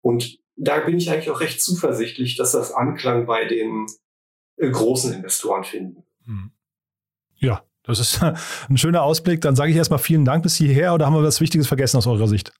Und 0.00 0.38
da 0.56 0.78
bin 0.80 0.96
ich 0.96 1.10
eigentlich 1.10 1.30
auch 1.30 1.40
recht 1.40 1.60
zuversichtlich, 1.60 2.36
dass 2.36 2.52
das 2.52 2.72
Anklang 2.72 3.26
bei 3.26 3.46
den 3.46 3.86
äh, 4.56 4.70
großen 4.70 5.12
Investoren 5.12 5.64
finden. 5.64 6.04
Hm. 6.24 6.52
Ja, 7.36 7.64
das 7.82 7.98
ist 7.98 8.22
ein 8.68 8.78
schöner 8.78 9.02
Ausblick. 9.02 9.40
Dann 9.40 9.56
sage 9.56 9.70
ich 9.70 9.76
erstmal 9.76 9.98
vielen 9.98 10.24
Dank 10.24 10.42
bis 10.42 10.56
hierher 10.56 10.94
oder 10.94 11.06
haben 11.06 11.14
wir 11.14 11.22
was 11.22 11.40
Wichtiges 11.40 11.66
vergessen 11.66 11.96
aus 11.96 12.06
eurer 12.06 12.28
Sicht? 12.28 12.52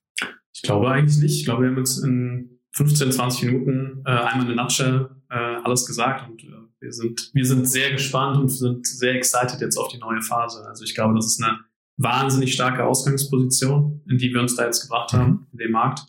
Ich 0.53 0.63
glaube 0.63 0.91
eigentlich 0.91 1.19
nicht. 1.19 1.39
Ich 1.39 1.45
glaube, 1.45 1.63
wir 1.63 1.71
haben 1.71 1.79
jetzt 1.79 1.99
in 1.99 2.61
15, 2.73 3.13
20 3.13 3.45
Minuten 3.45 4.03
äh, 4.05 4.11
einmal 4.11 4.49
in 4.49 4.57
der 4.57 4.65
Nutshell 4.65 5.11
äh, 5.31 5.35
alles 5.35 5.87
gesagt 5.87 6.29
und 6.29 6.43
äh, 6.43 6.60
wir 6.81 6.93
sind, 6.93 7.31
wir 7.35 7.45
sind 7.45 7.69
sehr 7.69 7.93
gespannt 7.93 8.37
und 8.37 8.49
sind 8.49 8.87
sehr 8.87 9.15
excited 9.15 9.61
jetzt 9.61 9.77
auf 9.77 9.89
die 9.89 9.99
neue 9.99 10.23
Phase. 10.23 10.65
Also 10.67 10.85
ich 10.85 10.95
glaube, 10.95 11.15
das 11.15 11.27
ist 11.27 11.43
eine 11.43 11.59
wahnsinnig 11.99 12.55
starke 12.55 12.85
Ausgangsposition, 12.85 14.03
in 14.09 14.19
die 14.19 14.33
wir 14.33 14.41
uns 14.41 14.57
da 14.57 14.65
jetzt 14.65 14.83
gebracht 14.83 15.13
haben, 15.13 15.47
in 15.53 15.59
dem 15.59 15.73
Markt. 15.73 16.07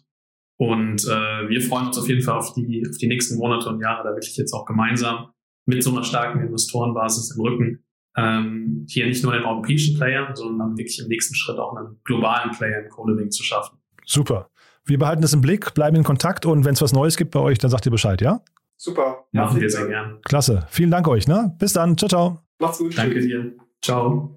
Und 0.57 1.03
äh, 1.05 1.49
wir 1.49 1.61
freuen 1.61 1.87
uns 1.87 1.97
auf 1.97 2.07
jeden 2.07 2.21
Fall 2.21 2.37
auf 2.37 2.53
die, 2.53 2.85
auf 2.87 2.97
die 2.97 3.07
nächsten 3.07 3.37
Monate 3.37 3.67
und 3.67 3.81
Jahre, 3.81 4.03
da 4.03 4.11
wirklich 4.11 4.37
jetzt 4.37 4.53
auch 4.53 4.65
gemeinsam 4.65 5.31
mit 5.65 5.83
so 5.83 5.91
einer 5.91 6.03
starken 6.03 6.41
Investorenbasis 6.41 7.35
im 7.35 7.41
Rücken 7.41 7.83
ähm, 8.15 8.85
hier 8.89 9.05
nicht 9.05 9.23
nur 9.23 9.33
einen 9.33 9.45
europäischen 9.45 9.97
Player, 9.97 10.29
sondern 10.33 10.77
wirklich 10.77 10.99
im 10.99 11.07
nächsten 11.07 11.35
Schritt 11.35 11.57
auch 11.57 11.75
einen 11.75 11.99
globalen 12.03 12.51
Player 12.51 12.83
im 12.83 12.89
Co-Living 12.89 13.31
zu 13.31 13.43
schaffen. 13.43 13.77
Super. 14.05 14.49
Wir 14.85 14.97
behalten 14.97 15.23
es 15.23 15.33
im 15.33 15.41
Blick, 15.41 15.73
bleiben 15.73 15.95
in 15.95 16.03
Kontakt 16.03 16.45
und 16.45 16.65
wenn 16.65 16.73
es 16.73 16.81
was 16.81 16.91
Neues 16.91 17.15
gibt 17.15 17.31
bei 17.31 17.39
euch, 17.39 17.57
dann 17.57 17.69
sagt 17.69 17.85
ihr 17.85 17.91
Bescheid, 17.91 18.21
ja? 18.21 18.41
Super. 18.83 19.25
Machen 19.31 19.61
wir 19.61 19.69
sehr 19.69 19.85
gern. 19.85 20.17
Klasse. 20.23 20.65
Vielen 20.67 20.89
Dank 20.89 21.07
euch. 21.07 21.27
Ne? 21.27 21.55
Bis 21.59 21.73
dann. 21.73 21.95
Ciao, 21.99 22.09
ciao. 22.09 22.39
Macht's 22.57 22.79
gut. 22.79 22.97
Danke 22.97 23.21
dir. 23.21 23.53
Ciao. 23.79 24.35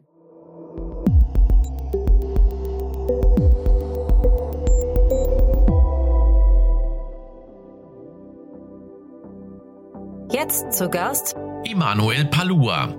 Jetzt 10.30 10.74
zu 10.74 10.90
Gast 10.90 11.36
Emanuel 11.64 12.26
Palua. 12.26 12.94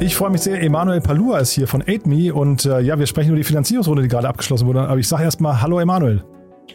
Ich 0.00 0.16
freue 0.16 0.30
mich 0.30 0.40
sehr, 0.40 0.62
Emanuel 0.62 1.02
Palua 1.02 1.40
ist 1.40 1.50
hier 1.50 1.68
von 1.68 1.82
AidMe 1.82 2.32
und 2.32 2.64
äh, 2.64 2.80
ja, 2.80 2.98
wir 2.98 3.06
sprechen 3.06 3.28
über 3.28 3.36
die 3.36 3.44
Finanzierungsrunde, 3.44 4.04
die 4.04 4.08
gerade 4.08 4.26
abgeschlossen 4.26 4.66
wurde. 4.66 4.88
Aber 4.88 4.98
ich 4.98 5.08
sage 5.08 5.24
erstmal 5.24 5.60
Hallo 5.60 5.80
Emanuel. 5.80 6.24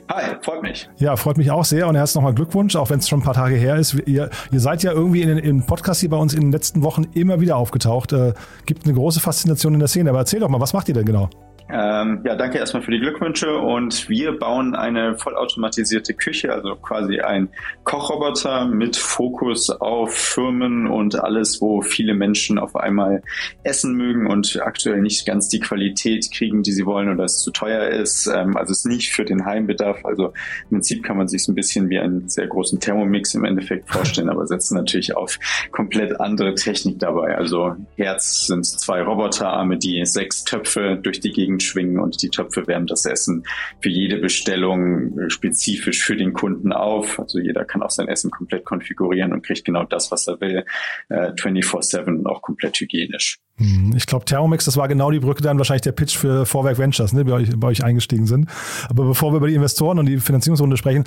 Hi, 0.10 0.36
freut 0.42 0.62
mich. 0.62 0.90
Ja, 0.98 1.16
freut 1.16 1.38
mich 1.38 1.52
auch 1.52 1.66
sehr 1.66 1.88
und 1.88 1.96
herzlich 1.96 2.16
nochmal 2.16 2.34
Glückwunsch, 2.34 2.76
auch 2.76 2.90
wenn 2.90 3.00
es 3.00 3.08
schon 3.08 3.20
ein 3.20 3.24
paar 3.24 3.34
Tage 3.34 3.56
her 3.56 3.78
ist. 3.78 3.94
Ihr, 4.06 4.30
ihr 4.52 4.60
seid 4.60 4.84
ja 4.84 4.92
irgendwie 4.92 5.22
in 5.22 5.38
den 5.38 5.66
Podcast 5.66 6.02
hier 6.02 6.10
bei 6.10 6.18
uns 6.18 6.34
in 6.34 6.42
den 6.42 6.52
letzten 6.52 6.84
Wochen 6.84 7.04
immer 7.14 7.40
wieder 7.40 7.58
aufgetaucht. 7.58 8.14
Äh, 8.14 8.34
gibt 8.66 8.86
eine 8.86 8.94
große 8.94 9.20
Faszination 9.20 9.74
in 9.74 9.80
der 9.80 9.88
Szene. 9.88 10.10
Aber 10.10 10.20
erzähl 10.20 10.40
doch 10.40 10.50
mal, 10.50 10.60
was 10.60 10.74
macht 10.74 10.90
ihr 10.90 10.94
denn 10.94 11.06
genau? 11.06 11.30
Ähm, 11.70 12.22
ja, 12.26 12.36
danke 12.36 12.58
erstmal 12.58 12.84
für 12.84 12.92
die 12.92 13.00
Glückwünsche 13.00 13.58
und 13.58 14.10
wir 14.10 14.38
bauen 14.38 14.76
eine 14.76 15.18
vollautomatisierte 15.18 16.14
Küche, 16.14 16.54
also 16.54 16.76
quasi 16.76 17.20
ein 17.22 17.50
Kochroboter 17.84 18.66
mit 18.68 18.96
Fokus 18.96 19.70
auf 19.70 20.14
Firmen 20.14 20.88
und 20.88 21.20
alles, 21.20 21.62
wo 21.62 21.82
viele 21.82 22.14
Menschen 22.14 22.60
auf 22.60 22.76
einmal 22.76 23.24
essen 23.64 23.96
mögen 23.96 24.28
und 24.28 24.62
aktuell 24.62 25.02
nicht 25.02 25.26
ganz 25.26 25.48
die 25.48 25.60
Qualität 25.60 26.32
kriegen, 26.32 26.64
die 26.64 26.72
sie 26.72 26.86
wollen 26.86 27.10
oder 27.10 27.24
es 27.24 27.38
zu 27.40 27.52
teuer 27.52 27.88
ist. 27.88 28.28
Ähm, 28.28 28.56
also 28.58 28.72
es 28.72 28.80
ist 28.80 28.86
nicht 28.86 29.12
für 29.12 29.26
den 29.26 29.46
Heimbedarf. 29.46 30.04
Also 30.04 30.34
im 30.70 30.78
Prinzip 30.78 31.04
kann 31.04 31.18
man 31.18 31.28
sich 31.28 31.48
ein 31.48 31.56
bisschen 31.56 31.90
wie 31.90 32.00
einen 32.00 32.30
sehr 32.30 32.48
großen 32.48 32.80
Thermomix 32.80 33.34
im 33.36 33.46
Endeffekt 33.46 33.90
vorstellen, 33.90 34.30
aber 34.30 34.46
setzen 34.46 34.76
natürlich 34.76 35.16
auf 35.16 35.40
komplett 35.72 36.20
andere 36.20 36.56
Technik 36.56 37.00
dabei. 37.00 37.36
Also 37.36 37.76
Herz 37.96 38.48
sind 38.48 38.66
zwei 38.66 39.02
Roboterarme, 39.02 39.78
die 39.78 40.06
sechs 40.06 40.44
Töpfe 40.44 41.00
durch 41.02 41.20
die 41.20 41.32
Gegend 41.32 41.63
schwingen 41.64 42.00
und 42.00 42.22
die 42.22 42.30
Töpfe 42.30 42.68
wärmen 42.68 42.88
das 42.88 43.06
Essen 43.06 43.46
für 43.82 43.90
jede 43.90 44.18
Bestellung 44.18 45.18
äh, 45.18 45.30
spezifisch 45.30 46.04
für 46.04 46.16
den 46.16 46.34
Kunden 46.34 46.72
auf. 46.72 47.20
Also 47.20 47.40
jeder 47.40 47.66
kann 47.66 47.82
auch 47.82 47.90
sein 47.90 48.08
Essen 48.08 48.32
komplett 48.32 48.66
konfigurieren 48.66 49.34
und 49.34 49.46
kriegt 49.46 49.66
genau 49.66 49.84
das, 49.84 50.12
was 50.12 50.28
er 50.28 50.40
will, 50.42 50.66
äh, 51.10 51.32
24-7 51.34 52.08
und 52.08 52.28
auch 52.28 52.42
komplett 52.42 52.80
hygienisch. 52.80 53.40
Hm, 53.58 53.94
ich 53.96 54.06
glaube, 54.06 54.26
Thermomix, 54.26 54.66
das 54.66 54.78
war 54.78 54.88
genau 54.88 55.12
die 55.12 55.20
Brücke 55.20 55.44
dann 55.44 55.58
wahrscheinlich 55.58 55.84
der 55.84 55.92
Pitch 55.92 56.18
für 56.18 56.46
Vorwerk 56.46 56.78
Ventures, 56.78 57.14
ne, 57.14 57.24
bei 57.24 57.34
euch, 57.34 57.50
bei 57.56 57.68
euch 57.68 57.84
eingestiegen 57.84 58.26
sind. 58.26 58.50
Aber 58.90 59.06
bevor 59.06 59.32
wir 59.32 59.38
über 59.38 59.48
die 59.48 59.56
Investoren 59.56 60.00
und 60.00 60.08
die 60.08 60.18
Finanzierungsrunde 60.18 60.78
sprechen, 60.78 61.04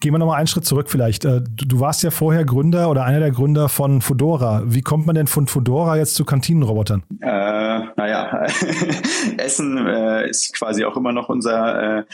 Gehen 0.00 0.12
wir 0.12 0.18
nochmal 0.18 0.38
einen 0.38 0.46
Schritt 0.46 0.64
zurück 0.64 0.88
vielleicht. 0.88 1.24
Äh, 1.24 1.40
du 1.42 1.80
warst 1.80 2.04
ja 2.04 2.10
vorher 2.10 2.44
Gründer 2.44 2.88
oder 2.88 3.04
einer 3.04 3.18
der 3.18 3.32
Gründer 3.32 3.68
von 3.68 4.00
Fedora. 4.00 4.62
Wie 4.64 4.80
kommt 4.80 5.06
man 5.06 5.16
denn 5.16 5.26
von 5.26 5.48
Fedora 5.48 5.96
jetzt 5.96 6.14
zu 6.14 6.24
Kantinenrobotern? 6.24 7.02
Äh, 7.20 7.80
naja, 7.96 8.46
Essen 9.38 9.76
äh, 9.88 10.28
ist 10.28 10.54
quasi 10.54 10.84
auch 10.84 10.96
immer 10.96 11.12
noch 11.12 11.28
unser 11.28 11.98
äh, 11.98 12.04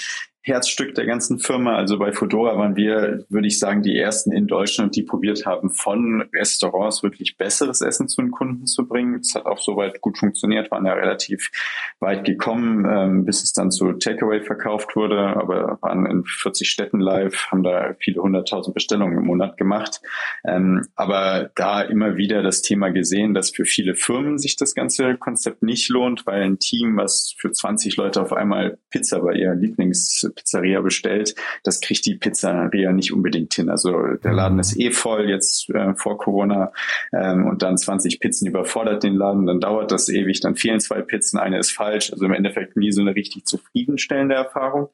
Herzstück 0.46 0.94
der 0.94 1.06
ganzen 1.06 1.38
Firma. 1.38 1.74
Also 1.74 1.98
bei 1.98 2.12
Fedora 2.12 2.58
waren 2.58 2.76
wir, 2.76 3.24
würde 3.30 3.48
ich 3.48 3.58
sagen, 3.58 3.82
die 3.82 3.96
ersten 3.96 4.30
in 4.30 4.46
Deutschland, 4.46 4.94
die 4.94 5.02
probiert 5.02 5.46
haben, 5.46 5.70
von 5.70 6.28
Restaurants 6.34 7.02
wirklich 7.02 7.38
besseres 7.38 7.80
Essen 7.80 8.08
zu 8.08 8.20
den 8.20 8.30
Kunden 8.30 8.66
zu 8.66 8.86
bringen. 8.86 9.16
Das 9.22 9.34
hat 9.34 9.46
auch 9.46 9.56
soweit 9.56 10.02
gut 10.02 10.18
funktioniert, 10.18 10.70
waren 10.70 10.84
ja 10.84 10.92
relativ 10.92 11.50
weit 11.98 12.26
gekommen, 12.26 12.84
ähm, 12.86 13.24
bis 13.24 13.42
es 13.42 13.54
dann 13.54 13.70
zu 13.70 13.94
Takeaway 13.94 14.42
verkauft 14.42 14.94
wurde, 14.96 15.18
aber 15.18 15.78
waren 15.80 16.04
in 16.04 16.24
40 16.24 16.68
Städten 16.68 17.00
live, 17.00 17.46
haben 17.50 17.62
da 17.62 17.94
viele 17.98 18.20
hunderttausend 18.20 18.74
Bestellungen 18.74 19.16
im 19.16 19.24
Monat 19.24 19.56
gemacht. 19.56 20.02
Ähm, 20.46 20.86
aber 20.94 21.52
da 21.54 21.80
immer 21.80 22.16
wieder 22.16 22.42
das 22.42 22.60
Thema 22.60 22.90
gesehen, 22.90 23.32
dass 23.32 23.48
für 23.48 23.64
viele 23.64 23.94
Firmen 23.94 24.36
sich 24.36 24.56
das 24.56 24.74
ganze 24.74 25.16
Konzept 25.16 25.62
nicht 25.62 25.88
lohnt, 25.88 26.26
weil 26.26 26.42
ein 26.42 26.58
Team, 26.58 26.98
was 26.98 27.34
für 27.38 27.50
20 27.50 27.96
Leute 27.96 28.20
auf 28.20 28.34
einmal 28.34 28.76
Pizza 28.90 29.20
bei 29.20 29.32
ihr 29.32 29.54
Lieblings 29.54 30.30
Pizzeria 30.34 30.80
bestellt, 30.80 31.34
das 31.62 31.80
kriegt 31.80 32.06
die 32.06 32.16
Pizzeria 32.16 32.92
nicht 32.92 33.12
unbedingt 33.12 33.54
hin. 33.54 33.68
Also 33.68 33.92
der 34.22 34.32
mhm. 34.32 34.36
Laden 34.36 34.58
ist 34.58 34.78
eh 34.78 34.90
voll 34.90 35.28
jetzt 35.28 35.70
äh, 35.70 35.94
vor 35.94 36.18
Corona 36.18 36.72
ähm, 37.12 37.46
und 37.46 37.62
dann 37.62 37.76
20 37.76 38.20
Pizzen 38.20 38.46
überfordert 38.46 39.02
den 39.02 39.14
Laden, 39.14 39.46
dann 39.46 39.60
dauert 39.60 39.90
das 39.90 40.08
ewig, 40.08 40.40
dann 40.40 40.56
fehlen 40.56 40.80
zwei 40.80 41.02
Pizzen, 41.02 41.38
eine 41.38 41.58
ist 41.58 41.70
falsch. 41.70 42.12
Also 42.12 42.24
im 42.24 42.32
Endeffekt 42.32 42.76
nie 42.76 42.92
so 42.92 43.00
eine 43.00 43.14
richtig 43.14 43.46
zufriedenstellende 43.46 44.34
Erfahrung. 44.34 44.88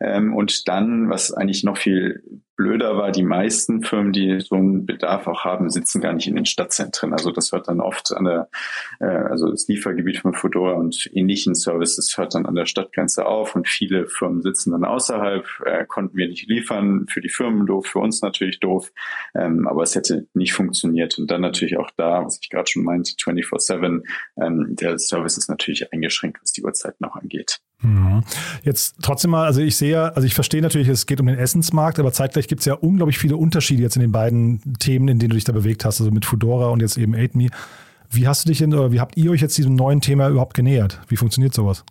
Ähm, 0.00 0.34
und 0.34 0.68
dann, 0.68 1.10
was 1.10 1.32
eigentlich 1.32 1.64
noch 1.64 1.76
viel 1.76 2.22
blöder 2.62 2.96
war, 2.96 3.10
die 3.10 3.24
meisten 3.24 3.82
Firmen, 3.82 4.12
die 4.12 4.40
so 4.40 4.54
einen 4.54 4.86
Bedarf 4.86 5.26
auch 5.26 5.44
haben, 5.44 5.68
sitzen 5.68 6.00
gar 6.00 6.12
nicht 6.12 6.28
in 6.28 6.36
den 6.36 6.46
Stadtzentren. 6.46 7.12
Also 7.12 7.32
das 7.32 7.50
hört 7.50 7.66
dann 7.66 7.80
oft 7.80 8.12
an 8.12 8.24
der, 8.24 8.48
äh, 9.00 9.06
also 9.06 9.50
das 9.50 9.66
Liefergebiet 9.66 10.18
von 10.18 10.32
Fedora 10.32 10.74
und 10.74 11.10
ähnlichen 11.12 11.56
Services 11.56 12.16
hört 12.16 12.34
dann 12.36 12.46
an 12.46 12.54
der 12.54 12.66
Stadtgrenze 12.66 13.26
auf 13.26 13.56
und 13.56 13.68
viele 13.68 14.06
Firmen 14.06 14.42
sitzen 14.42 14.70
dann 14.70 14.84
außerhalb, 14.84 15.44
äh, 15.66 15.84
konnten 15.86 16.16
wir 16.16 16.28
nicht 16.28 16.48
liefern, 16.48 17.06
für 17.08 17.20
die 17.20 17.28
Firmen 17.28 17.66
doof, 17.66 17.86
für 17.86 17.98
uns 17.98 18.22
natürlich 18.22 18.60
doof, 18.60 18.92
ähm, 19.34 19.66
aber 19.66 19.82
es 19.82 19.96
hätte 19.96 20.28
nicht 20.34 20.52
funktioniert. 20.52 21.18
Und 21.18 21.30
dann 21.30 21.40
natürlich 21.40 21.76
auch 21.78 21.90
da, 21.96 22.24
was 22.24 22.38
ich 22.40 22.48
gerade 22.48 22.70
schon 22.70 22.84
meinte, 22.84 23.12
24-7, 23.16 24.04
ähm, 24.40 24.76
der 24.76 24.98
Service 24.98 25.36
ist 25.36 25.48
natürlich 25.48 25.92
eingeschränkt, 25.92 26.40
was 26.40 26.52
die 26.52 26.62
Uhrzeit 26.62 27.00
noch 27.00 27.16
angeht. 27.16 27.60
Jetzt 28.62 28.96
trotzdem 29.02 29.32
mal, 29.32 29.44
also 29.44 29.60
ich 29.60 29.76
sehe, 29.76 30.14
also 30.14 30.26
ich 30.26 30.34
verstehe 30.34 30.62
natürlich, 30.62 30.88
es 30.88 31.06
geht 31.06 31.20
um 31.20 31.26
den 31.26 31.38
Essensmarkt, 31.38 31.98
aber 31.98 32.12
zeitgleich 32.12 32.48
gibt 32.48 32.60
es 32.60 32.66
ja 32.66 32.74
unglaublich 32.74 33.18
viele 33.18 33.36
Unterschiede 33.36 33.82
jetzt 33.82 33.96
in 33.96 34.02
den 34.02 34.12
beiden 34.12 34.60
Themen, 34.78 35.08
in 35.08 35.18
denen 35.18 35.30
du 35.30 35.34
dich 35.34 35.44
da 35.44 35.52
bewegt 35.52 35.84
hast, 35.84 36.00
also 36.00 36.10
mit 36.10 36.24
Fedora 36.24 36.68
und 36.68 36.80
jetzt 36.80 36.96
eben 36.96 37.14
AidMe. 37.14 37.48
Wie 38.10 38.28
hast 38.28 38.44
du 38.44 38.48
dich 38.48 38.58
denn, 38.58 38.74
oder 38.74 38.92
wie 38.92 39.00
habt 39.00 39.16
ihr 39.16 39.30
euch 39.30 39.40
jetzt 39.40 39.56
diesem 39.56 39.74
neuen 39.74 40.00
Thema 40.00 40.28
überhaupt 40.28 40.54
genähert? 40.54 41.00
Wie 41.08 41.16
funktioniert 41.16 41.54
sowas? 41.54 41.84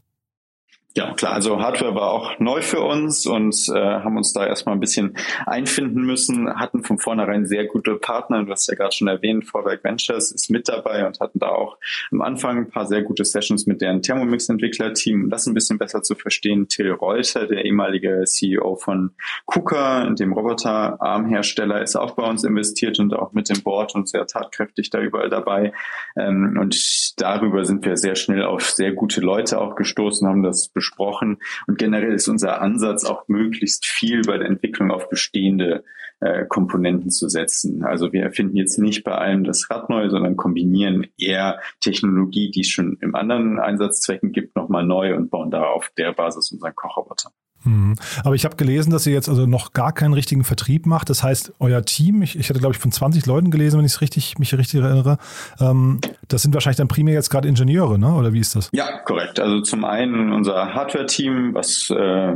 Ja, 0.93 1.13
klar. 1.13 1.32
Also 1.32 1.62
Hardware 1.62 1.95
war 1.95 2.12
auch 2.12 2.38
neu 2.39 2.62
für 2.62 2.82
uns 2.82 3.25
und 3.25 3.56
äh, 3.69 3.80
haben 3.80 4.17
uns 4.17 4.34
da 4.34 4.45
erstmal 4.45 4.75
ein 4.75 4.82
bisschen 4.82 5.15
einfinden 5.45 6.01
müssen, 6.01 6.54
hatten 6.60 6.84
von 6.84 6.97
vornherein 6.97 7.45
sehr 7.45 7.65
gute 7.65 7.95
Partner. 7.95 8.43
Du 8.43 8.51
hast 8.51 8.67
ja 8.67 8.75
gerade 8.75 8.93
schon 8.93 9.08
erwähnt, 9.08 9.45
Vorwerk 9.45 9.86
Ventures 9.86 10.34
ist 10.34 10.49
mit 10.49 10.67
dabei 10.67 11.08
und 11.08 11.21
hatten 11.21 11.39
da 11.39 11.47
auch 11.47 11.77
am 12.12 12.21
Anfang 12.21 12.58
ein 12.58 12.69
paar 12.69 12.88
sehr 12.88 13.04
gute 13.04 13.23
Sessions 13.23 13.67
mit 13.67 13.80
deren 13.80 14.01
Thermomix-Entwicklerteam, 14.01 15.23
um 15.23 15.30
das 15.30 15.47
ein 15.47 15.54
bisschen 15.54 15.77
besser 15.77 16.04
zu 16.04 16.13
verstehen. 16.13 16.67
Till 16.67 16.91
Reuter, 16.91 17.47
der 17.47 17.63
ehemalige 17.63 18.25
CEO 18.25 18.75
von 18.75 19.12
KUKA, 19.45 20.10
dem 20.10 20.34
Roboterarmhersteller, 20.34 21.82
ist 21.82 21.95
auch 21.95 22.15
bei 22.15 22.23
uns 22.23 22.43
investiert 22.43 22.99
und 22.99 23.13
auch 23.13 23.32
mit 23.32 23.47
dem 23.47 23.63
Board 23.63 23.95
und 23.95 24.10
sehr 24.10 24.27
tatkräftig 24.27 24.89
da 24.89 24.99
überall 24.99 25.30
dabei. 25.30 25.71
Ähm, 26.17 26.58
und 26.60 26.75
darüber 27.17 27.65
sind 27.65 27.86
wir 27.86 27.97
sehr 27.97 28.15
schnell 28.15 28.43
auf 28.43 28.69
sehr 28.69 28.91
gute 28.93 29.21
Leute 29.21 29.60
auch 29.60 29.76
gestoßen, 29.76 30.28
haben 30.28 30.43
das 30.43 30.69
besprochen. 30.69 31.38
Und 31.67 31.78
generell 31.78 32.13
ist 32.13 32.28
unser 32.28 32.62
Ansatz 32.62 33.06
auch 33.06 33.28
möglichst 33.28 33.86
viel 33.86 34.21
bei 34.24 34.38
der 34.38 34.47
Entwicklung 34.47 34.91
auf 34.91 35.10
bestehende 35.10 35.84
äh, 36.21 36.45
Komponenten 36.45 37.10
zu 37.10 37.30
setzen. 37.30 37.84
Also 37.84 38.13
wir 38.13 38.24
erfinden 38.24 38.56
jetzt 38.56 38.78
nicht 38.78 39.04
bei 39.04 39.13
allem 39.13 39.43
das 39.43 39.69
Rad 39.69 39.89
neu, 39.89 40.10
sondern 40.10 40.38
kombinieren 40.38 41.08
eher 41.17 41.60
Technologie, 41.80 42.52
die 42.52 42.62
es 42.62 42.69
schon 42.69 42.97
im 43.02 43.15
anderen 43.15 43.60
Einsatzzwecken 43.60 44.32
gibt, 44.32 44.56
nochmal 44.56 44.86
neu 44.86 45.15
und 45.15 45.32
bauen 45.32 45.52
da 45.52 45.63
auf 45.63 45.91
der 45.97 46.13
Basis 46.13 46.52
unseren 46.52 46.76
Kochroboter. 46.76 47.32
Mhm. 47.63 47.95
Aber 48.24 48.36
ich 48.36 48.45
habe 48.45 48.56
gelesen, 48.56 48.91
dass 48.91 49.06
ihr 49.06 49.13
jetzt 49.13 49.30
also 49.30 49.45
noch 49.45 49.74
gar 49.74 49.93
keinen 49.93 50.13
richtigen 50.13 50.43
Vertrieb 50.43 50.86
macht. 50.86 51.10
Das 51.10 51.24
heißt, 51.24 51.54
euer 51.60 51.84
Team, 51.84 52.21
ich, 52.21 52.38
ich 52.38 52.50
hatte 52.50 52.60
glaube 52.60 52.76
ich 52.76 52.82
von 52.82 52.91
20 52.91 53.26
Leuten 53.26 53.52
gelesen, 53.52 53.78
wenn 53.78 53.86
ich 53.86 53.93
es 53.93 54.02
richtig, 54.02 54.38
mich 54.39 54.54
richtig 54.54 54.82
erinnere, 54.82 55.17
ähm, 55.60 56.00
das 56.28 56.41
sind 56.41 56.54
wahrscheinlich 56.54 56.78
dann 56.78 56.88
primär 56.88 57.13
jetzt 57.13 57.30
gerade 57.30 57.47
Ingenieure, 57.47 58.00
ne? 58.00 58.13
oder 58.13 58.34
wie 58.34 58.39
ist 58.39 58.56
das? 58.56 58.69
Ja, 58.74 59.00
korrekt. 59.00 59.39
Also 59.39 59.62
zum 59.62 59.86
einen 59.86 60.32
unser 60.32 60.74
Hardware-Team, 60.74 61.54
was 61.54 61.89
äh, 61.89 62.36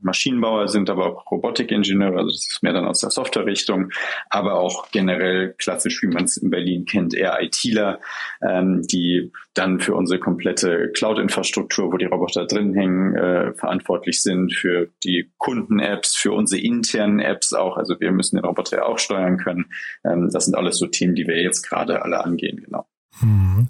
Maschinenbauer 0.00 0.68
sind, 0.68 0.88
aber 0.90 1.06
auch 1.06 1.30
Robotikingenieure, 1.30 2.18
also 2.18 2.30
das 2.30 2.46
ist 2.46 2.62
mehr 2.62 2.72
dann 2.72 2.86
aus 2.86 3.00
der 3.00 3.10
Software-Richtung, 3.10 3.90
aber 4.30 4.54
auch 4.54 4.90
generell 4.90 5.54
klassisch, 5.58 6.02
wie 6.02 6.06
man 6.06 6.24
es 6.24 6.36
in 6.36 6.50
Berlin 6.50 6.84
kennt, 6.84 7.14
eher 7.14 7.40
ITler, 7.42 8.00
ähm, 8.42 8.82
die 8.82 9.32
dann 9.54 9.80
für 9.80 9.94
unsere 9.94 10.20
komplette 10.20 10.92
Cloud-Infrastruktur, 10.92 11.92
wo 11.92 11.96
die 11.96 12.06
Roboter 12.06 12.46
drin 12.46 12.74
hängen, 12.74 13.16
äh, 13.16 13.54
verantwortlich 13.54 14.22
sind, 14.22 14.54
für 14.54 14.90
die 15.02 15.32
Kunden-Apps, 15.38 16.16
für 16.16 16.32
unsere 16.32 16.62
internen 16.62 17.18
Apps 17.18 17.52
auch, 17.52 17.76
also 17.76 17.98
wir 17.98 18.12
müssen 18.12 18.36
den 18.36 18.44
Roboter 18.44 18.78
ja 18.78 18.84
auch 18.84 18.98
steuern 18.98 19.38
können. 19.38 19.66
Ähm, 20.04 20.30
das 20.32 20.44
sind 20.44 20.54
alles 20.54 20.78
so 20.78 20.86
Themen, 20.86 21.14
die 21.14 21.26
wir 21.26 21.40
jetzt 21.42 21.62
gerade 21.62 22.02
alle 22.02 22.24
angehen, 22.24 22.62
genau. 22.64 22.86
Mhm. 23.20 23.68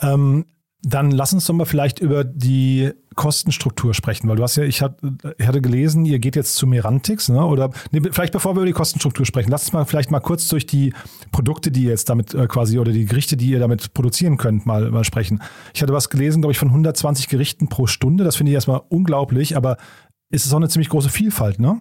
Ähm 0.00 0.44
dann 0.82 1.10
lass 1.10 1.32
uns 1.32 1.46
doch 1.46 1.54
mal 1.54 1.64
vielleicht 1.64 1.98
über 2.00 2.24
die 2.24 2.92
Kostenstruktur 3.18 3.94
sprechen, 3.94 4.28
weil 4.28 4.36
du 4.36 4.44
hast 4.44 4.54
ja, 4.54 4.62
ich, 4.62 4.80
hatte 4.80 5.60
gelesen, 5.60 6.04
ihr 6.04 6.20
geht 6.20 6.36
jetzt 6.36 6.54
zu 6.54 6.68
Merantix, 6.68 7.28
ne? 7.28 7.44
Oder 7.44 7.70
nee, 7.90 8.00
vielleicht 8.12 8.32
bevor 8.32 8.54
wir 8.54 8.60
über 8.60 8.66
die 8.66 8.72
Kostenstruktur 8.72 9.26
sprechen, 9.26 9.50
lass 9.50 9.64
uns 9.64 9.72
mal 9.72 9.84
vielleicht 9.84 10.12
mal 10.12 10.20
kurz 10.20 10.46
durch 10.46 10.66
die 10.66 10.94
Produkte, 11.32 11.72
die 11.72 11.82
ihr 11.82 11.90
jetzt 11.90 12.08
damit 12.08 12.32
äh, 12.32 12.46
quasi 12.46 12.78
oder 12.78 12.92
die 12.92 13.06
Gerichte, 13.06 13.36
die 13.36 13.50
ihr 13.50 13.58
damit 13.58 13.92
produzieren 13.92 14.36
könnt, 14.36 14.66
mal, 14.66 14.92
mal 14.92 15.02
sprechen. 15.02 15.42
Ich 15.74 15.82
hatte 15.82 15.92
was 15.92 16.10
gelesen, 16.10 16.42
glaube 16.42 16.52
ich, 16.52 16.58
von 16.58 16.68
120 16.68 17.28
Gerichten 17.28 17.68
pro 17.68 17.88
Stunde. 17.88 18.22
Das 18.22 18.36
finde 18.36 18.52
ich 18.52 18.54
erstmal 18.54 18.82
unglaublich, 18.88 19.56
aber 19.56 19.78
ist 20.30 20.46
es 20.46 20.52
auch 20.52 20.58
eine 20.58 20.68
ziemlich 20.68 20.88
große 20.88 21.08
Vielfalt, 21.08 21.58
ne? 21.58 21.80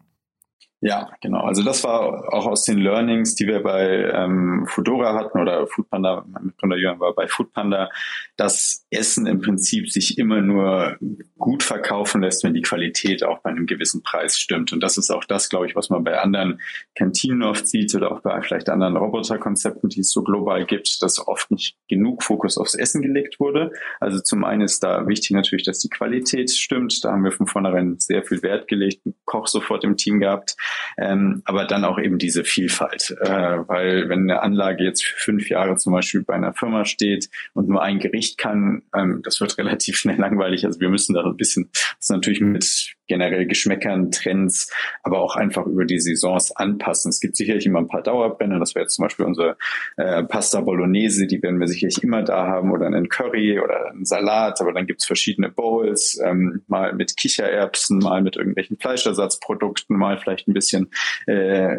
Ja, 0.79 1.09
genau. 1.21 1.39
Also 1.39 1.63
das 1.63 1.83
war 1.83 2.31
auch 2.31 2.45
aus 2.45 2.63
den 2.63 2.77
Learnings, 2.77 3.33
die 3.33 3.47
wir 3.47 3.63
bei 3.63 4.11
ähm, 4.13 4.67
Foodora 4.67 5.15
hatten 5.15 5.39
oder 5.39 5.65
Foodpanda, 5.65 6.23
mein 6.27 6.45
Mitgründer 6.45 6.77
Jürgen 6.77 6.99
war 6.99 7.15
bei 7.15 7.27
Foodpanda, 7.27 7.89
dass 8.35 8.85
Essen 8.91 9.25
im 9.25 9.41
Prinzip 9.41 9.89
sich 9.89 10.19
immer 10.19 10.39
nur 10.41 10.97
gut 11.39 11.63
verkaufen 11.63 12.21
lässt, 12.21 12.43
wenn 12.43 12.53
die 12.53 12.61
Qualität 12.61 13.23
auch 13.23 13.39
bei 13.39 13.49
einem 13.49 13.65
gewissen 13.65 14.03
Preis 14.03 14.37
stimmt. 14.37 14.71
Und 14.71 14.83
das 14.83 14.99
ist 14.99 15.09
auch 15.09 15.23
das, 15.23 15.49
glaube 15.49 15.65
ich, 15.65 15.75
was 15.75 15.89
man 15.89 16.03
bei 16.03 16.19
anderen 16.19 16.61
Kantinen 16.93 17.41
oft 17.41 17.67
sieht 17.67 17.95
oder 17.95 18.11
auch 18.11 18.21
bei 18.21 18.39
vielleicht 18.43 18.69
anderen 18.69 18.97
Roboterkonzepten, 18.97 19.89
die 19.89 20.01
es 20.01 20.11
so 20.11 20.21
global 20.21 20.63
gibt, 20.65 21.01
dass 21.01 21.27
oft 21.27 21.49
nicht 21.49 21.75
genug 21.87 22.21
Fokus 22.21 22.55
aufs 22.55 22.75
Essen 22.75 23.01
gelegt 23.01 23.39
wurde. 23.39 23.71
Also 23.99 24.19
zum 24.19 24.43
einen 24.43 24.61
ist 24.61 24.83
da 24.83 25.07
wichtig 25.07 25.31
natürlich, 25.31 25.65
dass 25.65 25.79
die 25.79 25.89
Qualität 25.89 26.51
stimmt. 26.51 27.03
Da 27.03 27.13
haben 27.13 27.23
wir 27.23 27.31
von 27.31 27.47
vornherein 27.47 27.97
sehr 27.97 28.23
viel 28.23 28.43
Wert 28.43 28.67
gelegt, 28.67 29.01
einen 29.05 29.15
Koch 29.25 29.47
sofort 29.47 29.83
im 29.83 29.97
Team 29.97 30.19
gehabt 30.19 30.55
ähm, 30.97 31.41
aber 31.45 31.65
dann 31.65 31.85
auch 31.85 31.99
eben 31.99 32.17
diese 32.17 32.43
Vielfalt, 32.43 33.15
äh, 33.21 33.29
weil 33.67 34.09
wenn 34.09 34.29
eine 34.29 34.41
Anlage 34.41 34.83
jetzt 34.83 35.05
fünf 35.05 35.49
Jahre 35.49 35.77
zum 35.77 35.93
Beispiel 35.93 36.23
bei 36.23 36.33
einer 36.33 36.53
Firma 36.53 36.85
steht 36.85 37.29
und 37.53 37.69
nur 37.69 37.81
ein 37.81 37.99
Gericht 37.99 38.37
kann, 38.37 38.83
ähm, 38.95 39.21
das 39.23 39.39
wird 39.41 39.57
relativ 39.57 39.97
schnell 39.97 40.17
langweilig. 40.17 40.65
Also 40.65 40.79
wir 40.79 40.89
müssen 40.89 41.13
da 41.13 41.23
ein 41.23 41.37
bisschen, 41.37 41.69
das 41.97 42.09
natürlich 42.09 42.41
mit 42.41 42.95
generell 43.07 43.45
Geschmäckern, 43.47 44.11
Trends, 44.11 44.71
aber 45.03 45.19
auch 45.19 45.35
einfach 45.35 45.65
über 45.65 45.85
die 45.85 45.99
Saisons 45.99 46.55
anpassen. 46.55 47.09
Es 47.09 47.19
gibt 47.19 47.35
sicherlich 47.35 47.65
immer 47.65 47.79
ein 47.79 47.87
paar 47.87 48.03
Dauerbrenner, 48.03 48.59
das 48.59 48.75
wäre 48.75 48.83
jetzt 48.83 48.95
zum 48.95 49.03
Beispiel 49.03 49.25
unsere 49.25 49.57
äh, 49.95 50.23
Pasta 50.23 50.61
Bolognese, 50.61 51.27
die 51.27 51.41
werden 51.41 51.59
wir 51.59 51.67
sicherlich 51.67 52.03
immer 52.03 52.23
da 52.23 52.47
haben. 52.47 52.71
Oder 52.71 52.87
einen 52.87 53.09
Curry 53.09 53.59
oder 53.59 53.91
einen 53.91 54.05
Salat, 54.05 54.61
aber 54.61 54.73
dann 54.73 54.85
gibt's 54.87 55.05
verschiedene 55.05 55.49
Bowls, 55.49 56.19
ähm, 56.23 56.63
mal 56.67 56.93
mit 56.93 57.17
Kichererbsen, 57.17 57.99
mal 57.99 58.21
mit 58.21 58.35
irgendwelchen 58.35 58.77
Fleischersatzprodukten, 58.77 59.97
mal 59.97 60.17
vielleicht 60.17 60.47
ein 60.47 60.53
bisschen 60.57 60.91
äh, 61.25 61.77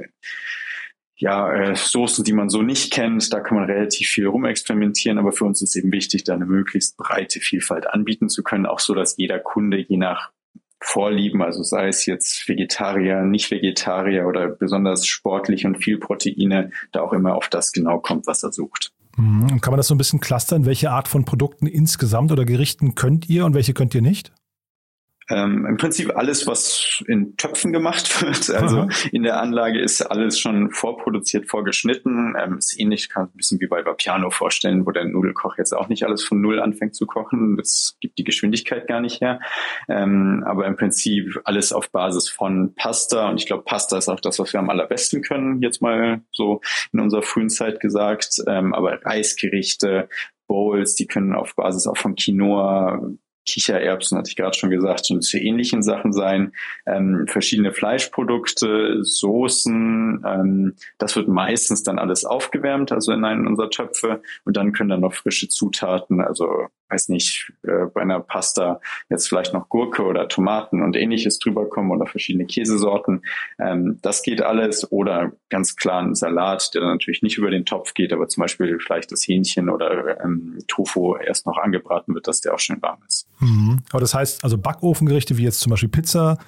ja, 1.19 1.53
äh, 1.53 1.75
Soßen, 1.75 2.25
die 2.25 2.33
man 2.33 2.49
so 2.49 2.63
nicht 2.63 2.93
kennt. 2.93 3.33
Da 3.33 3.41
kann 3.41 3.57
man 3.57 3.67
relativ 3.67 4.09
viel 4.09 4.27
rumexperimentieren, 4.27 5.19
aber 5.19 5.33
für 5.33 5.45
uns 5.45 5.61
ist 5.61 5.77
eben 5.77 5.93
wichtig, 5.93 6.25
da 6.25 6.35
eine 6.35 6.47
möglichst 6.47 6.97
breite 6.97 7.41
Vielfalt 7.41 7.89
anbieten 7.89 8.29
zu 8.29 8.43
können, 8.43 8.67
auch 8.67 8.79
so, 8.79 8.95
dass 8.95 9.17
jeder 9.17 9.39
Kunde 9.39 9.79
je 9.79 9.97
nach 9.97 10.31
Vorlieben, 10.81 11.43
also 11.43 11.65
sei 11.65 11.89
es 11.89 12.07
jetzt 12.07 12.49
Vegetarier, 12.49 13.23
nicht 13.23 13.51
Vegetarier 13.51 14.29
oder 14.29 14.47
besonders 14.47 15.09
sportlich 15.09 15.67
und 15.67 15.83
viel 15.83 15.99
Proteine, 15.99 16.71
da 16.93 17.01
auch 17.01 17.13
immer 17.13 17.35
auf 17.35 17.49
das 17.49 17.73
genau 17.73 17.99
kommt, 17.99 18.29
was 18.29 18.45
er 18.45 18.53
sucht. 18.53 18.93
Mhm. 19.17 19.61
Kann 19.61 19.73
man 19.73 19.79
das 19.79 19.89
so 19.89 19.95
ein 19.97 19.99
bisschen 19.99 20.21
clustern? 20.21 20.67
Welche 20.67 20.93
Art 20.93 21.09
von 21.09 21.25
Produkten 21.25 21.67
insgesamt 21.67 22.31
oder 22.31 22.45
Gerichten 22.45 22.95
könnt 22.95 23.29
ihr 23.29 23.45
und 23.45 23.55
welche 23.55 23.75
könnt 23.75 23.93
ihr 23.97 24.03
nicht? 24.03 24.31
Ähm, 25.31 25.67
Im 25.67 25.77
Prinzip 25.77 26.17
alles, 26.17 26.47
was 26.47 27.03
in 27.07 27.37
Töpfen 27.37 27.73
gemacht 27.73 28.23
wird. 28.23 28.51
Also 28.51 28.81
Aha. 28.81 28.89
in 29.13 29.23
der 29.23 29.41
Anlage 29.41 29.79
ist 29.79 30.01
alles 30.03 30.39
schon 30.39 30.71
vorproduziert, 30.71 31.49
vorgeschnitten. 31.49 32.35
Ähm, 32.39 32.59
ist 32.59 32.79
ähnlich, 32.79 33.09
kann 33.09 33.25
ein 33.25 33.37
bisschen 33.37 33.61
wie 33.61 33.67
bei 33.67 33.85
Vapiano 33.85 34.31
vorstellen, 34.31 34.87
wo 34.87 34.91
der 34.91 35.05
Nudelkoch 35.05 35.59
jetzt 35.59 35.73
auch 35.73 35.89
nicht 35.89 36.05
alles 36.05 36.25
von 36.25 36.41
Null 36.41 36.61
anfängt 36.61 36.95
zu 36.95 37.07
kochen. 37.07 37.57
Das 37.57 37.97
gibt 38.01 38.19
die 38.19 38.25
Geschwindigkeit 38.25 38.87
gar 38.87 39.01
nicht 39.01 39.21
her. 39.21 39.41
Ähm, 39.89 40.45
aber 40.47 40.67
im 40.67 40.77
Prinzip 40.77 41.41
alles 41.45 41.73
auf 41.73 41.91
Basis 41.91 42.29
von 42.29 42.75
Pasta. 42.75 43.29
Und 43.29 43.39
ich 43.39 43.47
glaube, 43.47 43.65
Pasta 43.65 43.99
ist 43.99 44.09
auch 44.09 44.21
das, 44.21 44.39
was 44.39 44.53
wir 44.53 44.61
am 44.61 44.71
allerbesten 44.71 45.23
können, 45.23 45.61
jetzt 45.61 45.83
mal 45.83 46.23
so 46.33 46.61
in 46.93 47.01
unserer 47.01 47.23
frühen 47.23 47.51
Zeit 47.51 47.81
gesagt. 47.81 48.39
Ähm, 48.47 48.73
aber 48.73 49.05
Reisgerichte, 49.05 50.09
Bowls, 50.47 50.95
die 50.95 51.07
können 51.07 51.35
auf 51.35 51.55
Basis 51.55 51.87
auch 51.87 51.99
von 51.99 52.15
Quinoa, 52.15 53.03
Kichererbsen, 53.49 54.19
hatte 54.19 54.29
ich 54.29 54.37
gerade 54.37 54.57
schon 54.57 54.71
gesagt, 54.71 55.11
und 55.11 55.23
zu 55.23 55.39
ähnlichen 55.39 55.83
Sachen 55.83 56.13
sein. 56.13 56.53
Ähm, 56.87 57.27
verschiedene 57.29 57.73
Fleischprodukte, 57.73 59.03
Soßen, 59.03 60.25
ähm, 60.27 60.75
das 60.99 61.17
wird 61.17 61.29
meistens 61.29 61.83
dann 61.83 61.99
alles 61.99 62.25
aufgewärmt, 62.25 62.93
also 62.93 63.13
in 63.13 63.25
einen 63.25 63.47
unserer 63.47 63.71
Töpfe. 63.71 64.23
Und 64.45 64.57
dann 64.57 64.73
können 64.73 64.91
dann 64.91 65.01
noch 65.01 65.15
frische 65.15 65.49
Zutaten, 65.49 66.21
also 66.21 66.69
weiß 66.91 67.09
nicht, 67.09 67.53
äh, 67.63 67.87
bei 67.93 68.01
einer 68.03 68.21
Pasta 68.21 68.81
jetzt 69.09 69.29
vielleicht 69.29 69.53
noch 69.53 69.69
Gurke 69.69 70.05
oder 70.05 70.29
Tomaten 70.29 70.83
und 70.83 70.97
ähnliches 70.97 71.39
drüber 71.39 71.69
kommen 71.69 71.91
oder 71.91 72.07
verschiedene 72.07 72.47
Käsesorten. 72.47 73.23
Ähm, 73.59 73.99
das 74.03 74.23
geht 74.23 74.43
alles. 74.43 74.91
Oder 74.91 75.33
ganz 75.49 75.77
klar 75.77 76.03
ein 76.03 76.15
Salat, 76.15 76.75
der 76.75 76.83
dann 76.83 76.93
natürlich 76.93 77.23
nicht 77.23 77.39
über 77.39 77.51
den 77.51 77.65
Topf 77.65 77.95
geht, 77.95 78.13
aber 78.13 78.29
zum 78.29 78.43
Beispiel 78.43 78.79
vielleicht 78.81 79.13
das 79.13 79.27
Hähnchen 79.27 79.69
oder 79.69 80.23
ähm, 80.25 80.59
Tofu 80.69 81.17
erst 81.17 81.47
noch 81.47 81.59
angebraten 81.59 82.15
wird, 82.15 82.27
dass 82.27 82.41
der 82.41 82.55
auch 82.55 82.59
schön 82.59 82.81
warm 82.83 83.01
ist. 83.07 83.29
Mhm. 83.41 83.79
Aber 83.91 84.01
das 84.01 84.15
heißt, 84.15 84.45
also 84.45 84.59
Backofengerichte 84.59 85.37
wie 85.37 85.45
jetzt 85.45 85.61
zum 85.61 85.71
Beispiel 85.71 85.89
Pizza 85.89 86.39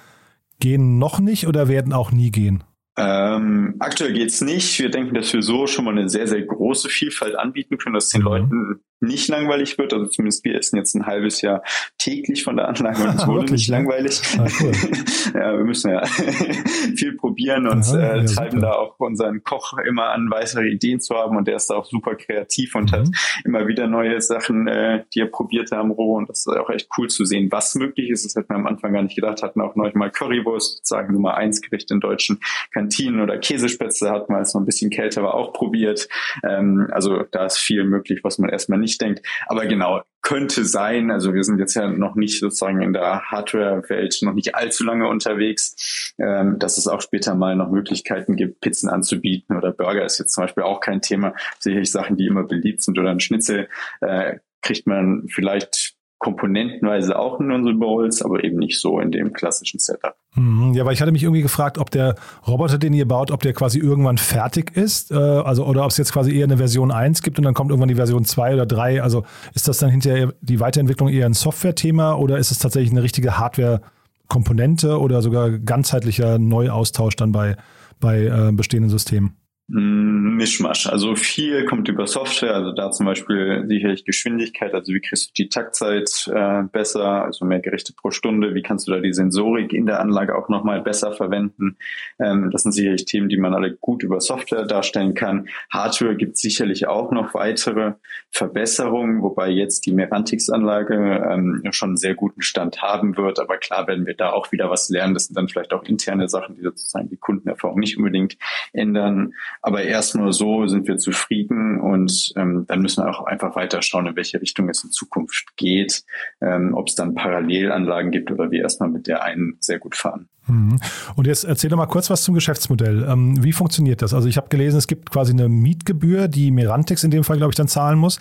gehen 0.59 0.99
noch 0.99 1.19
nicht 1.19 1.47
oder 1.47 1.67
werden 1.67 1.91
auch 1.93 2.11
nie 2.11 2.31
gehen? 2.31 2.63
Ähm, 2.97 3.75
aktuell 3.79 4.13
geht's 4.13 4.41
nicht. 4.41 4.79
Wir 4.79 4.89
denken, 4.89 5.15
dass 5.15 5.33
wir 5.33 5.41
so 5.41 5.65
schon 5.65 5.85
mal 5.85 5.91
eine 5.91 6.09
sehr, 6.09 6.27
sehr 6.27 6.41
große 6.41 6.89
Vielfalt 6.89 7.35
anbieten 7.35 7.77
können, 7.77 7.95
dass 7.95 8.09
den 8.09 8.21
mhm. 8.21 8.27
Leuten 8.27 8.79
nicht 9.01 9.27
langweilig 9.27 9.77
wird. 9.77 9.93
Also 9.93 10.05
zumindest 10.05 10.45
wir 10.45 10.55
essen 10.55 10.77
jetzt 10.77 10.95
ein 10.95 11.05
halbes 11.05 11.41
Jahr 11.41 11.63
täglich 11.97 12.43
von 12.43 12.55
der 12.55 12.67
Anlage 12.67 13.03
und 13.03 13.15
es 13.15 13.27
wurde 13.27 13.51
nicht 13.51 13.67
langweilig. 13.67 14.21
Ah, 14.37 14.47
cool. 14.61 14.71
ja, 15.33 15.57
wir 15.57 15.65
müssen 15.65 15.91
ja 15.91 16.05
viel 16.95 17.17
probieren 17.17 17.67
und 17.67 17.83
Aha, 17.83 17.97
äh, 17.97 18.17
ja, 18.19 18.25
treiben 18.25 18.59
super. 18.59 18.61
da 18.61 18.73
auch 18.73 18.99
unseren 18.99 19.43
Koch 19.43 19.77
immer 19.79 20.09
an, 20.09 20.29
weitere 20.29 20.67
Ideen 20.67 20.99
zu 20.99 21.15
haben 21.15 21.35
und 21.35 21.47
der 21.47 21.55
ist 21.55 21.67
da 21.67 21.75
auch 21.75 21.85
super 21.85 22.15
kreativ 22.15 22.75
und 22.75 22.91
mhm. 22.91 22.95
hat 22.95 23.07
immer 23.43 23.67
wieder 23.67 23.87
neue 23.87 24.21
Sachen, 24.21 24.67
äh, 24.67 25.03
die 25.13 25.21
er 25.21 25.27
probiert 25.27 25.71
haben 25.71 25.91
roh 25.91 26.17
und 26.17 26.29
das 26.29 26.39
ist 26.39 26.47
auch 26.47 26.69
echt 26.69 26.89
cool 26.97 27.09
zu 27.09 27.25
sehen, 27.25 27.51
was 27.51 27.73
möglich 27.75 28.09
ist. 28.09 28.25
Das 28.25 28.35
hätten 28.35 28.49
wir 28.49 28.55
am 28.55 28.67
Anfang 28.67 28.93
gar 28.93 29.01
nicht 29.01 29.15
gedacht. 29.15 29.41
Hatten 29.41 29.61
auch 29.61 29.75
neulich 29.75 29.95
mal 29.95 30.11
Currywurst, 30.11 30.85
sagen 30.85 31.13
Nummer 31.13 31.35
eins 31.35 31.61
Gericht 31.61 31.89
in 31.91 31.99
deutschen 31.99 32.39
Kantinen 32.71 33.21
oder 33.21 33.37
Käsespätzle 33.39 34.11
hat 34.11 34.29
man, 34.29 34.39
als 34.39 34.53
noch 34.53 34.61
ein 34.61 34.65
bisschen 34.65 34.91
kälter 34.91 35.23
war, 35.23 35.33
auch 35.33 35.53
probiert. 35.53 36.07
Ähm, 36.43 36.87
also 36.91 37.23
da 37.31 37.45
ist 37.45 37.57
viel 37.57 37.83
möglich, 37.83 38.23
was 38.23 38.37
man 38.37 38.49
erstmal 38.49 38.79
nicht 38.79 38.90
nicht 38.91 39.01
denkt. 39.01 39.25
Aber 39.47 39.65
genau, 39.65 40.01
könnte 40.21 40.65
sein. 40.65 41.11
Also 41.11 41.33
wir 41.33 41.43
sind 41.43 41.59
jetzt 41.59 41.73
ja 41.73 41.89
noch 41.89 42.15
nicht 42.15 42.39
sozusagen 42.39 42.81
in 42.81 42.93
der 42.93 43.23
Hardware-Welt 43.23 44.19
noch 44.21 44.33
nicht 44.33 44.55
allzu 44.55 44.83
lange 44.83 45.07
unterwegs, 45.07 46.13
ähm, 46.19 46.59
dass 46.59 46.77
es 46.77 46.87
auch 46.87 47.01
später 47.01 47.33
mal 47.33 47.55
noch 47.55 47.71
Möglichkeiten 47.71 48.35
gibt, 48.35 48.61
Pizzen 48.61 48.89
anzubieten 48.89 49.57
oder 49.57 49.71
Burger 49.71 50.05
ist 50.05 50.19
jetzt 50.19 50.33
zum 50.33 50.43
Beispiel 50.43 50.63
auch 50.63 50.79
kein 50.79 51.01
Thema. 51.01 51.33
Sicherlich 51.59 51.91
Sachen, 51.91 52.17
die 52.17 52.27
immer 52.27 52.43
beliebt 52.43 52.83
sind 52.83 52.99
oder 52.99 53.09
ein 53.09 53.19
Schnitzel 53.19 53.67
äh, 54.01 54.37
kriegt 54.61 54.85
man 54.85 55.27
vielleicht 55.27 55.90
komponentenweise 56.21 57.17
auch 57.17 57.39
in 57.39 57.51
unseren 57.51 57.79
Bowls, 57.79 58.21
aber 58.21 58.43
eben 58.43 58.57
nicht 58.57 58.79
so 58.79 58.99
in 58.99 59.09
dem 59.11 59.33
klassischen 59.33 59.79
Setup. 59.79 60.15
Mhm, 60.35 60.73
ja, 60.75 60.85
weil 60.85 60.93
ich 60.93 61.01
hatte 61.01 61.11
mich 61.11 61.23
irgendwie 61.23 61.41
gefragt, 61.41 61.79
ob 61.79 61.89
der 61.89 62.13
Roboter, 62.47 62.77
den 62.77 62.93
ihr 62.93 63.07
baut, 63.07 63.31
ob 63.31 63.41
der 63.41 63.53
quasi 63.53 63.79
irgendwann 63.79 64.19
fertig 64.19 64.77
ist, 64.77 65.09
äh, 65.09 65.15
also 65.15 65.65
oder 65.65 65.83
ob 65.83 65.89
es 65.89 65.97
jetzt 65.97 66.13
quasi 66.13 66.37
eher 66.37 66.43
eine 66.43 66.57
Version 66.57 66.91
1 66.91 67.23
gibt 67.23 67.39
und 67.39 67.45
dann 67.45 67.55
kommt 67.55 67.71
irgendwann 67.71 67.89
die 67.89 67.95
Version 67.95 68.23
2 68.23 68.53
oder 68.53 68.67
3. 68.67 69.01
Also 69.01 69.23
ist 69.55 69.67
das 69.67 69.79
dann 69.79 69.89
hinterher 69.89 70.31
die 70.41 70.59
Weiterentwicklung 70.59 71.09
eher 71.09 71.25
ein 71.25 71.33
Software-Thema 71.33 72.13
oder 72.13 72.37
ist 72.37 72.51
es 72.51 72.59
tatsächlich 72.59 72.91
eine 72.91 73.01
richtige 73.01 73.39
Hardware-Komponente 73.39 74.99
oder 74.99 75.23
sogar 75.23 75.49
ganzheitlicher 75.49 76.37
Neuaustausch 76.37 77.15
dann 77.15 77.31
bei, 77.31 77.55
bei 77.99 78.25
äh, 78.25 78.51
bestehenden 78.51 78.91
Systemen? 78.91 79.40
Mischmasch. 79.73 80.87
Also 80.87 81.15
viel 81.15 81.63
kommt 81.63 81.87
über 81.87 82.05
Software, 82.05 82.55
also 82.55 82.73
da 82.73 82.91
zum 82.91 83.05
Beispiel 83.05 83.63
sicherlich 83.67 84.03
Geschwindigkeit, 84.03 84.73
also 84.73 84.93
wie 84.93 84.99
kriegst 84.99 85.29
du 85.29 85.43
die 85.43 85.47
Taktzeit 85.47 86.29
äh, 86.33 86.63
besser, 86.63 87.23
also 87.23 87.45
mehr 87.45 87.61
Gerichte 87.61 87.93
pro 87.93 88.11
Stunde, 88.11 88.53
wie 88.53 88.63
kannst 88.63 88.87
du 88.87 88.91
da 88.91 88.99
die 88.99 89.13
Sensorik 89.13 89.71
in 89.71 89.85
der 89.85 90.01
Anlage 90.01 90.35
auch 90.35 90.49
nochmal 90.49 90.81
besser 90.81 91.13
verwenden. 91.13 91.77
Ähm, 92.19 92.51
das 92.51 92.63
sind 92.63 92.73
sicherlich 92.73 93.05
Themen, 93.05 93.29
die 93.29 93.37
man 93.37 93.53
alle 93.53 93.71
gut 93.73 94.03
über 94.03 94.19
Software 94.19 94.65
darstellen 94.65 95.13
kann. 95.13 95.47
Hardware 95.71 96.17
gibt 96.17 96.37
sicherlich 96.37 96.87
auch 96.87 97.11
noch 97.11 97.33
weitere 97.33 97.93
Verbesserungen, 98.29 99.21
wobei 99.21 99.49
jetzt 99.49 99.85
die 99.85 99.93
Merantix-Anlage 99.93 101.29
ähm, 101.31 101.61
schon 101.71 101.91
einen 101.91 101.97
sehr 101.97 102.15
guten 102.15 102.41
Stand 102.41 102.81
haben 102.81 103.15
wird, 103.15 103.39
aber 103.39 103.57
klar 103.57 103.87
werden 103.87 104.05
wir 104.05 104.15
da 104.15 104.33
auch 104.33 104.51
wieder 104.51 104.69
was 104.69 104.89
lernen. 104.89 105.13
Das 105.13 105.27
sind 105.27 105.37
dann 105.37 105.47
vielleicht 105.47 105.71
auch 105.71 105.83
interne 105.83 106.27
Sachen, 106.27 106.57
die 106.57 106.63
sozusagen 106.63 107.07
die 107.09 107.17
Kundenerfahrung 107.17 107.79
nicht 107.79 107.97
unbedingt 107.97 108.37
ändern. 108.73 109.33
Aber 109.63 109.83
erstmal 109.83 110.33
so 110.33 110.65
sind 110.67 110.87
wir 110.87 110.97
zufrieden 110.97 111.79
und 111.79 112.33
ähm, 112.35 112.65
dann 112.67 112.81
müssen 112.81 113.03
wir 113.03 113.09
auch 113.09 113.25
einfach 113.25 113.55
weiter 113.55 113.81
schauen, 113.83 114.07
in 114.07 114.15
welche 114.15 114.41
Richtung 114.41 114.67
es 114.69 114.83
in 114.83 114.89
Zukunft 114.89 115.55
geht, 115.55 116.03
ähm, 116.41 116.73
ob 116.73 116.87
es 116.87 116.95
dann 116.95 117.13
Parallelanlagen 117.13 118.09
gibt 118.09 118.31
oder 118.31 118.49
wir 118.49 118.63
erstmal 118.63 118.89
mit 118.89 119.05
der 119.05 119.23
einen 119.23 119.57
sehr 119.59 119.77
gut 119.77 119.95
fahren. 119.95 120.27
Mhm. 120.47 120.79
Und 121.15 121.27
jetzt 121.27 121.43
erzähl 121.43 121.69
doch 121.69 121.77
mal 121.77 121.85
kurz 121.85 122.09
was 122.09 122.23
zum 122.23 122.33
Geschäftsmodell. 122.33 123.05
Ähm, 123.07 123.43
wie 123.43 123.51
funktioniert 123.51 124.01
das? 124.01 124.15
Also 124.15 124.27
ich 124.27 124.37
habe 124.37 124.49
gelesen, 124.49 124.77
es 124.77 124.87
gibt 124.87 125.11
quasi 125.11 125.31
eine 125.31 125.47
Mietgebühr, 125.47 126.27
die 126.27 126.49
Merantix 126.49 127.03
in 127.03 127.11
dem 127.11 127.23
Fall, 127.23 127.37
glaube 127.37 127.51
ich, 127.51 127.57
dann 127.57 127.67
zahlen 127.67 127.99
muss. 127.99 128.19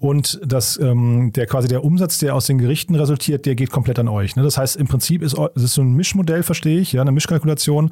und 0.00 0.40
das, 0.44 0.78
ähm, 0.80 1.32
der 1.34 1.46
quasi 1.46 1.68
der 1.68 1.84
Umsatz, 1.84 2.18
der 2.18 2.34
aus 2.34 2.46
den 2.46 2.58
Gerichten 2.58 2.94
resultiert, 2.94 3.46
der 3.46 3.56
geht 3.56 3.70
komplett 3.70 3.98
an 3.98 4.08
euch. 4.08 4.36
Ne? 4.36 4.42
Das 4.42 4.56
heißt, 4.56 4.76
im 4.76 4.86
Prinzip 4.86 5.22
ist 5.22 5.36
es 5.56 5.74
so 5.74 5.82
ein 5.82 5.92
Mischmodell, 5.92 6.44
verstehe 6.44 6.80
ich, 6.80 6.92
ja, 6.92 7.02
eine 7.02 7.12
Mischkalkulation 7.12 7.90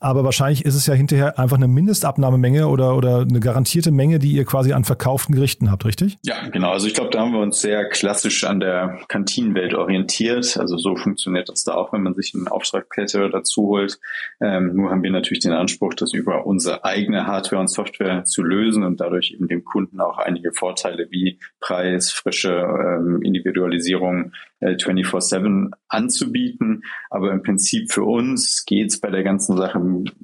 aber 0.00 0.24
wahrscheinlich 0.24 0.64
ist 0.64 0.74
es 0.74 0.86
ja 0.86 0.94
hinterher 0.94 1.38
einfach 1.38 1.56
eine 1.56 1.68
Mindestabnahmemenge 1.68 2.68
oder, 2.68 2.96
oder 2.96 3.20
eine 3.20 3.40
garantierte 3.40 3.90
Menge, 3.90 4.18
die 4.18 4.32
ihr 4.32 4.44
quasi 4.44 4.72
an 4.72 4.84
verkauften 4.84 5.34
Gerichten 5.34 5.70
habt, 5.70 5.84
richtig? 5.84 6.16
Ja, 6.22 6.48
genau. 6.48 6.70
Also 6.70 6.86
ich 6.86 6.94
glaube, 6.94 7.10
da 7.10 7.20
haben 7.20 7.32
wir 7.32 7.40
uns 7.40 7.60
sehr 7.60 7.88
klassisch 7.88 8.44
an 8.44 8.60
der 8.60 9.00
Kantinenwelt 9.08 9.74
orientiert. 9.74 10.56
Also 10.58 10.76
so 10.76 10.96
funktioniert 10.96 11.48
das 11.48 11.64
da 11.64 11.74
auch, 11.74 11.92
wenn 11.92 12.02
man 12.02 12.14
sich 12.14 12.34
einen 12.34 12.48
Auftragskette 12.48 13.28
dazu 13.30 13.62
holt. 13.62 13.98
Ähm, 14.40 14.74
nur 14.74 14.90
haben 14.90 15.02
wir 15.02 15.10
natürlich 15.10 15.42
den 15.42 15.52
Anspruch, 15.52 15.94
das 15.94 16.12
über 16.12 16.46
unsere 16.46 16.84
eigene 16.84 17.26
Hardware 17.26 17.60
und 17.60 17.68
Software 17.68 18.24
zu 18.24 18.42
lösen 18.42 18.84
und 18.84 19.00
dadurch 19.00 19.32
eben 19.32 19.48
dem 19.48 19.64
Kunden 19.64 20.00
auch 20.00 20.18
einige 20.18 20.52
Vorteile 20.52 21.08
wie 21.10 21.38
Preis, 21.60 22.10
frische 22.10 22.50
ähm, 22.50 23.20
Individualisierung 23.22 24.32
24-7 24.60 25.66
äh, 25.66 25.70
anzubieten. 25.88 26.82
Aber 27.10 27.32
im 27.32 27.42
Prinzip 27.42 27.92
für 27.92 28.04
uns 28.04 28.64
geht 28.66 28.90
es 28.90 29.00
bei 29.00 29.10
der 29.10 29.22
ganzen 29.22 29.56
Sache 29.56 29.80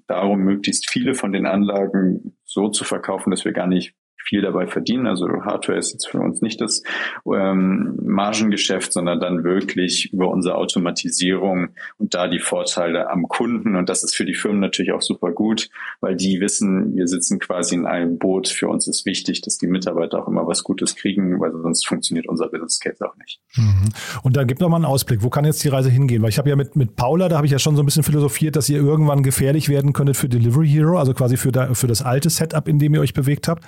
darum, 0.06 0.40
möglichst 0.40 0.90
viele 0.90 1.14
von 1.14 1.32
den 1.32 1.46
Anlagen 1.46 2.36
so 2.44 2.68
zu 2.68 2.84
verkaufen, 2.84 3.30
dass 3.30 3.44
wir 3.44 3.52
gar 3.52 3.66
nicht 3.66 3.94
viel 4.24 4.40
dabei 4.40 4.66
verdienen. 4.66 5.06
Also 5.06 5.28
Hardware 5.44 5.78
ist 5.78 5.92
jetzt 5.92 6.08
für 6.08 6.18
uns 6.18 6.40
nicht 6.40 6.60
das 6.60 6.82
ähm, 7.26 7.98
Margengeschäft, 8.02 8.92
sondern 8.92 9.20
dann 9.20 9.44
wirklich 9.44 10.12
über 10.12 10.28
unsere 10.30 10.56
Automatisierung 10.56 11.68
und 11.98 12.14
da 12.14 12.26
die 12.28 12.38
Vorteile 12.38 13.10
am 13.10 13.28
Kunden. 13.28 13.76
Und 13.76 13.88
das 13.88 14.02
ist 14.02 14.14
für 14.14 14.24
die 14.24 14.34
Firmen 14.34 14.60
natürlich 14.60 14.92
auch 14.92 15.02
super 15.02 15.30
gut, 15.30 15.68
weil 16.00 16.16
die 16.16 16.40
wissen, 16.40 16.96
wir 16.96 17.06
sitzen 17.06 17.38
quasi 17.38 17.74
in 17.74 17.86
einem 17.86 18.18
Boot. 18.18 18.48
Für 18.48 18.68
uns 18.68 18.88
ist 18.88 19.04
wichtig, 19.04 19.42
dass 19.42 19.58
die 19.58 19.66
Mitarbeiter 19.66 20.22
auch 20.22 20.28
immer 20.28 20.46
was 20.46 20.64
Gutes 20.64 20.96
kriegen, 20.96 21.40
weil 21.40 21.52
sonst 21.52 21.86
funktioniert 21.86 22.26
unser 22.26 22.48
Business 22.48 22.80
Case 22.80 23.06
auch 23.06 23.16
nicht. 23.16 23.40
Mhm. 23.56 23.90
Und 24.22 24.36
da 24.36 24.44
gibt 24.44 24.60
noch 24.60 24.68
mal 24.68 24.76
einen 24.76 24.84
Ausblick. 24.86 25.22
Wo 25.22 25.30
kann 25.30 25.44
jetzt 25.44 25.62
die 25.64 25.68
Reise 25.68 25.90
hingehen? 25.90 26.22
Weil 26.22 26.30
ich 26.30 26.38
habe 26.38 26.48
ja 26.48 26.56
mit, 26.56 26.76
mit 26.76 26.96
Paula, 26.96 27.28
da 27.28 27.36
habe 27.36 27.46
ich 27.46 27.52
ja 27.52 27.58
schon 27.58 27.76
so 27.76 27.82
ein 27.82 27.86
bisschen 27.86 28.02
philosophiert, 28.02 28.56
dass 28.56 28.68
ihr 28.68 28.78
irgendwann 28.78 29.22
gefährlich 29.22 29.68
werden 29.68 29.92
könntet 29.92 30.16
für 30.16 30.28
Delivery 30.28 30.68
Hero, 30.68 30.98
also 30.98 31.12
quasi 31.12 31.36
für, 31.36 31.52
da, 31.52 31.74
für 31.74 31.86
das 31.86 32.02
alte 32.02 32.30
Setup, 32.30 32.66
in 32.68 32.78
dem 32.78 32.94
ihr 32.94 33.00
euch 33.00 33.14
bewegt 33.14 33.48
habt 33.48 33.64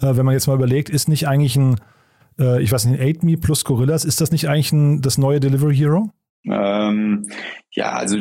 äh, 0.00 0.16
wenn 0.16 0.24
man 0.24 0.34
jetzt 0.34 0.46
mal 0.46 0.54
überlegt, 0.54 0.90
ist 0.90 1.08
nicht 1.08 1.28
eigentlich 1.28 1.56
ein, 1.56 1.80
äh, 2.38 2.62
ich 2.62 2.72
weiß 2.72 2.86
nicht, 2.86 3.00
ein 3.00 3.08
8Me 3.08 3.40
plus 3.40 3.64
Gorillas, 3.64 4.04
ist 4.04 4.20
das 4.20 4.32
nicht 4.32 4.48
eigentlich 4.48 4.72
ein, 4.72 5.02
das 5.02 5.18
neue 5.18 5.40
Delivery 5.40 5.76
Hero? 5.76 6.10
Ähm, 6.44 7.26
ja, 7.70 7.92
also 7.92 8.18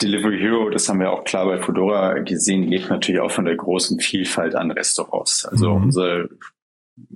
Delivery 0.00 0.38
Hero, 0.38 0.70
das 0.70 0.88
haben 0.88 1.00
wir 1.00 1.10
auch 1.10 1.24
klar 1.24 1.46
bei 1.46 1.58
Fedora 1.58 2.18
gesehen, 2.20 2.64
lebt 2.64 2.90
natürlich 2.90 3.20
auch 3.20 3.30
von 3.30 3.44
der 3.44 3.56
großen 3.56 3.98
Vielfalt 3.98 4.54
an 4.54 4.70
Restaurants. 4.70 5.44
Also 5.44 5.74
mhm. 5.74 5.84
unsere 5.84 6.28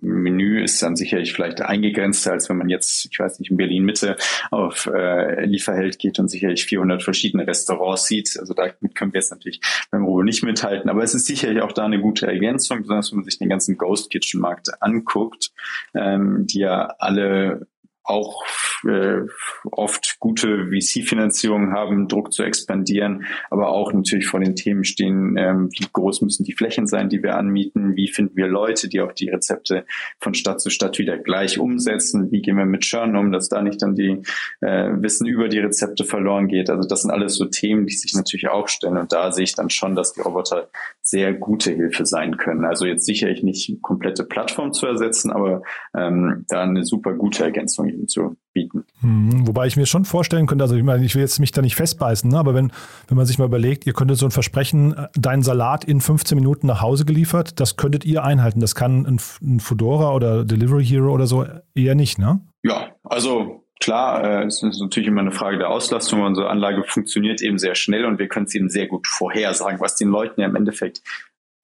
Menü 0.01 0.62
ist 0.62 0.82
dann 0.82 0.97
sicherlich 0.97 1.32
vielleicht 1.32 1.61
eingegrenzter, 1.62 2.32
als 2.32 2.49
wenn 2.49 2.59
man 2.59 2.68
jetzt, 2.68 3.09
ich 3.11 3.18
weiß 3.18 3.39
nicht, 3.39 3.51
in 3.51 3.57
Berlin 3.57 3.85
Mitte 3.85 4.16
auf 4.51 4.87
äh, 4.87 5.45
Lieferheld 5.45 5.99
geht 5.99 6.18
und 6.18 6.28
sicherlich 6.28 6.64
400 6.64 7.03
verschiedene 7.03 7.47
Restaurants 7.47 8.07
sieht. 8.07 8.37
Also 8.39 8.55
damit 8.55 8.95
können 8.95 9.12
wir 9.12 9.20
jetzt 9.20 9.30
natürlich 9.30 9.61
beim 9.91 10.05
Robo 10.05 10.22
nicht 10.22 10.43
mithalten. 10.43 10.91
Aber 10.91 11.03
es 11.03 11.14
ist 11.14 11.26
sicherlich 11.26 11.62
auch 11.62 11.72
da 11.72 11.85
eine 11.85 12.01
gute 12.01 12.26
Ergänzung, 12.26 12.82
besonders 12.82 13.11
wenn 13.11 13.18
man 13.18 13.24
sich 13.24 13.39
den 13.39 13.49
ganzen 13.49 13.76
Ghost 13.76 14.11
Kitchen 14.11 14.41
Markt 14.41 14.70
anguckt, 14.82 15.53
ähm, 15.95 16.47
die 16.47 16.61
ja 16.61 16.95
alle 16.99 17.66
auch 18.05 18.44
äh, 18.86 19.22
oft 19.70 20.16
gute 20.20 20.66
VC-Finanzierungen 20.66 21.72
haben, 21.72 22.07
Druck 22.07 22.32
zu 22.32 22.42
expandieren, 22.42 23.24
aber 23.50 23.70
auch 23.70 23.92
natürlich 23.92 24.26
vor 24.26 24.40
den 24.40 24.57
Themen 24.57 24.84
stehen, 24.84 25.36
ähm, 25.38 25.70
wie 25.72 25.86
groß 25.90 26.20
müssen 26.20 26.44
die 26.44 26.52
Flächen 26.52 26.86
sein, 26.86 27.09
die 27.09 27.22
wir 27.22 27.36
anmieten, 27.36 27.96
wie 27.96 28.09
finden 28.09 28.36
wir 28.36 28.46
Leute, 28.46 28.88
die 28.88 29.00
auch 29.00 29.12
die 29.12 29.30
Rezepte 29.30 29.86
von 30.20 30.34
Stadt 30.34 30.61
zu 30.61 30.68
Stadt 30.68 30.98
wieder 30.98 31.16
gleich 31.16 31.59
umsetzen, 31.59 32.30
wie 32.30 32.42
gehen 32.42 32.57
wir 32.57 32.66
mit 32.66 32.82
Churn 32.82 33.16
um, 33.16 33.32
dass 33.32 33.48
da 33.48 33.62
nicht 33.62 33.80
dann 33.80 33.94
die 33.94 34.20
äh, 34.61 34.90
Wissen 34.96 35.26
über 35.26 35.48
die 35.48 35.61
Rezepte 35.61 36.05
verloren 36.05 36.48
geht. 36.48 36.68
Also 36.68 36.86
das 36.86 37.02
sind 37.02 37.11
alles 37.11 37.36
so 37.36 37.46
Themen, 37.46 37.86
die 37.86 37.94
sich 37.94 38.14
natürlich 38.14 38.48
auch 38.48 38.68
stellen. 38.68 38.98
Und 38.98 39.12
da 39.12 39.32
sehe 39.32 39.44
ich 39.44 39.55
dann 39.55 39.70
schon, 39.70 39.94
dass 39.96 40.12
die 40.12 40.20
Roboter 40.20 40.68
sehr 41.00 41.32
gute 41.32 41.70
Hilfe 41.70 42.05
sein 42.05 42.36
können. 42.36 42.64
Also 42.64 42.84
jetzt 42.86 43.07
sicherlich 43.07 43.42
nicht 43.42 43.80
komplette 43.82 44.24
Plattform 44.24 44.72
zu 44.72 44.86
ersetzen, 44.86 45.30
aber 45.30 45.62
ähm, 45.94 46.44
da 46.48 46.62
eine 46.62 46.84
super 46.84 47.14
gute 47.14 47.44
Ergänzung 47.44 47.93
eben 47.95 48.09
zu 48.09 48.36
bieten. 48.53 48.84
Mhm, 49.01 49.47
wobei 49.47 49.66
ich 49.66 49.76
mir 49.76 49.86
schon 49.86 50.05
vorstellen 50.05 50.47
könnte, 50.47 50.64
also 50.64 50.76
ich 50.76 50.82
meine, 50.82 51.05
ich 51.05 51.14
will 51.14 51.22
jetzt 51.22 51.38
mich 51.38 51.53
da 51.53 51.62
nicht 51.62 51.76
festbeißen, 51.76 52.30
ne, 52.30 52.38
aber 52.38 52.55
wenn, 52.55 52.72
wenn 53.09 53.16
man 53.16 53.26
sich 53.26 53.38
mal 53.38 53.47
überlegt, 53.47 53.86
ihr 53.86 53.92
könntet 53.92 54.18
so 54.18 54.26
ein 54.26 54.30
Versprechen, 54.30 54.92
äh, 54.92 55.09
deinen 55.14 55.42
Salat 55.42 55.84
in 55.84 56.01
15 56.01 56.36
Minuten 56.36 56.66
nach 56.66 56.80
Hause 56.80 57.05
geliefert, 57.05 57.61
das 57.61 57.76
könntet 57.76 58.05
ihr 58.05 58.24
einhalten. 58.24 58.61
Das 58.61 58.74
kann 58.74 59.07
ein, 59.07 59.20
ein 59.42 59.61
Fedora 59.61 60.14
oder 60.14 60.45
Delivery 60.45 60.84
Hero 60.84 61.12
oder 61.12 61.26
so 61.26 61.47
eher 61.74 61.95
nicht, 61.95 62.18
ne? 62.18 62.40
Ja, 62.62 62.88
also 63.05 63.61
Klar, 63.80 64.24
äh, 64.24 64.45
es 64.47 64.62
ist 64.62 64.80
natürlich 64.80 65.09
immer 65.09 65.20
eine 65.20 65.32
Frage 65.32 65.59
der 65.59 65.68
Auslastung. 65.68 66.22
Unsere 66.22 66.49
Anlage 66.49 66.84
funktioniert 66.84 67.42
eben 67.42 67.59
sehr 67.59 67.74
schnell 67.74 68.05
und 68.07 68.18
wir 68.18 68.28
können 68.28 68.47
es 68.47 68.55
eben 68.55 68.70
sehr 68.70 68.86
gut 68.86 69.07
vorhersagen, 69.07 69.80
was 69.80 69.97
den 69.97 70.09
Leuten 70.09 70.40
ja 70.40 70.47
im 70.47 70.57
Endeffekt 70.57 71.03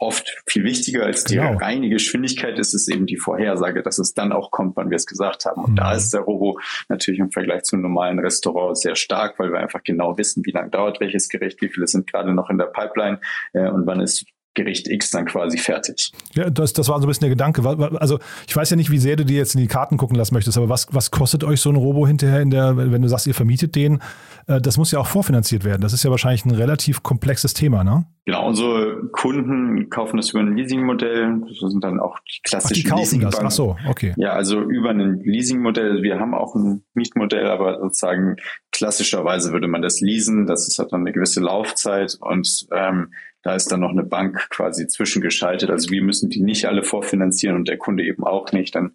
oft 0.01 0.43
viel 0.47 0.65
wichtiger 0.65 1.05
als 1.05 1.25
die 1.25 1.37
genau. 1.37 1.59
reine 1.59 1.91
Geschwindigkeit 1.91 2.59
ist 2.59 2.75
es 2.75 2.89
eben 2.89 3.07
die 3.07 3.19
Vorhersage, 3.19 3.83
dass 3.83 3.99
es 3.99 4.15
dann 4.15 4.33
auch 4.33 4.51
kommt, 4.51 4.77
wann 4.77 4.91
wir 4.91 4.97
es 4.97 5.07
gesagt 5.07 5.45
haben. 5.45 5.63
Und 5.63 5.73
mhm. 5.73 5.77
da 5.77 5.93
ist 5.93 6.13
der 6.15 6.23
Robo 6.23 6.59
natürlich 6.89 7.21
im 7.21 7.31
Vergleich 7.31 7.65
zum 7.65 7.83
normalen 7.83 8.19
Restaurant 8.19 8.79
sehr 8.79 8.97
stark, 8.97 9.39
weil 9.39 9.53
wir 9.53 9.61
einfach 9.61 9.83
genau 9.85 10.17
wissen, 10.17 10.45
wie 10.47 10.53
lange 10.53 10.71
dauert 10.71 11.01
welches 11.01 11.29
Gericht, 11.29 11.61
wie 11.61 11.69
viele 11.69 11.87
sind 11.87 12.11
gerade 12.11 12.33
noch 12.33 12.49
in 12.49 12.57
der 12.57 12.67
Pipeline 12.67 13.21
äh, 13.53 13.69
und 13.69 13.87
wann 13.87 14.01
ist 14.01 14.25
Gericht 14.55 14.89
X 14.89 15.11
dann 15.11 15.27
quasi 15.27 15.59
fertig. 15.59 16.13
Ja, 16.35 16.51
das, 16.51 16.73
das 16.73 16.89
war 16.89 16.99
so 16.99 17.07
ein 17.07 17.09
bisschen 17.09 17.23
der 17.23 17.31
Gedanke. 17.31 17.63
Also 18.01 18.19
ich 18.49 18.57
weiß 18.57 18.71
ja 18.71 18.77
nicht, 18.77 18.91
wie 18.91 18.99
sehr 18.99 19.15
du 19.15 19.25
dir 19.25 19.37
jetzt 19.37 19.55
in 19.55 19.61
die 19.61 19.69
Karten 19.69 19.97
gucken 19.97 20.17
lassen 20.17 20.35
möchtest, 20.35 20.59
aber 20.59 20.69
was, 20.69 20.89
was 20.91 21.11
kostet 21.13 21.45
euch 21.45 21.61
so 21.61 21.71
ein 21.71 21.77
Robo 21.77 22.07
hinterher 22.07 22.41
in 22.41 22.51
der, 22.51 22.77
wenn 22.77 23.01
du 23.01 23.09
sagst, 23.09 23.29
ihr 23.29 23.35
vermietet 23.35 23.77
den? 23.77 24.03
Äh, 24.49 24.61
das 24.61 24.77
muss 24.77 24.91
ja 24.91 24.99
auch 24.99 25.07
vorfinanziert 25.07 25.65
werden. 25.65 25.83
Das 25.83 25.93
ist 25.93 26.03
ja 26.03 26.11
wahrscheinlich 26.11 26.45
ein 26.45 26.51
relativ 26.51 27.03
komplexes 27.03 27.55
Thema, 27.55 27.85
ne? 27.85 28.07
Genau, 28.27 28.47
unsere 28.47 28.90
Kunden 29.13 29.91
kaufen 29.91 30.17
das 30.17 30.31
über 30.31 30.41
ein 30.41 30.57
Leasingmodell. 30.57 31.43
Das 31.49 31.71
sind 31.71 31.83
dann 31.83 32.01
auch 32.01 32.19
die 32.21 32.41
klassischen 32.43 32.75
Ach, 32.75 32.83
die 32.83 32.89
kaufen 32.89 33.21
das. 33.21 33.39
Ach 33.39 33.51
so, 33.51 33.77
okay. 33.89 34.15
Ja, 34.17 34.33
also 34.33 34.61
über 34.63 34.91
ein 34.91 35.21
Leasingmodell. 35.21 36.03
Wir 36.03 36.19
haben 36.19 36.35
auch 36.35 36.55
ein 36.55 36.85
Mietmodell, 36.95 37.47
aber 37.47 37.81
sozusagen 37.81 38.37
klassischerweise 38.73 39.53
würde 39.53 39.69
man 39.69 39.83
das 39.83 40.01
leasen. 40.01 40.47
Das 40.47 40.69
ist, 40.69 40.79
hat 40.79 40.93
dann 40.93 41.01
eine 41.01 41.13
gewisse 41.13 41.41
Laufzeit 41.41 42.17
und 42.21 42.67
ähm, 42.73 43.13
da 43.43 43.55
ist 43.55 43.73
dann 43.73 43.81
noch 43.81 43.91
eine 43.91 44.05
Bank 44.05 44.49
quasi 44.51 44.87
zwischengeschaltet. 44.87 45.71
Also 45.71 45.91
wir 45.91 46.03
müssen 46.03 46.29
die 46.29 46.43
nicht 46.43 46.67
alle 46.67 46.83
vorfinanzieren 46.83 47.57
und 47.57 47.69
der 47.69 47.79
Kunde 47.79 48.05
eben 48.05 48.25
auch 48.25 48.53
nicht. 48.53 48.75
Dann 48.75 48.93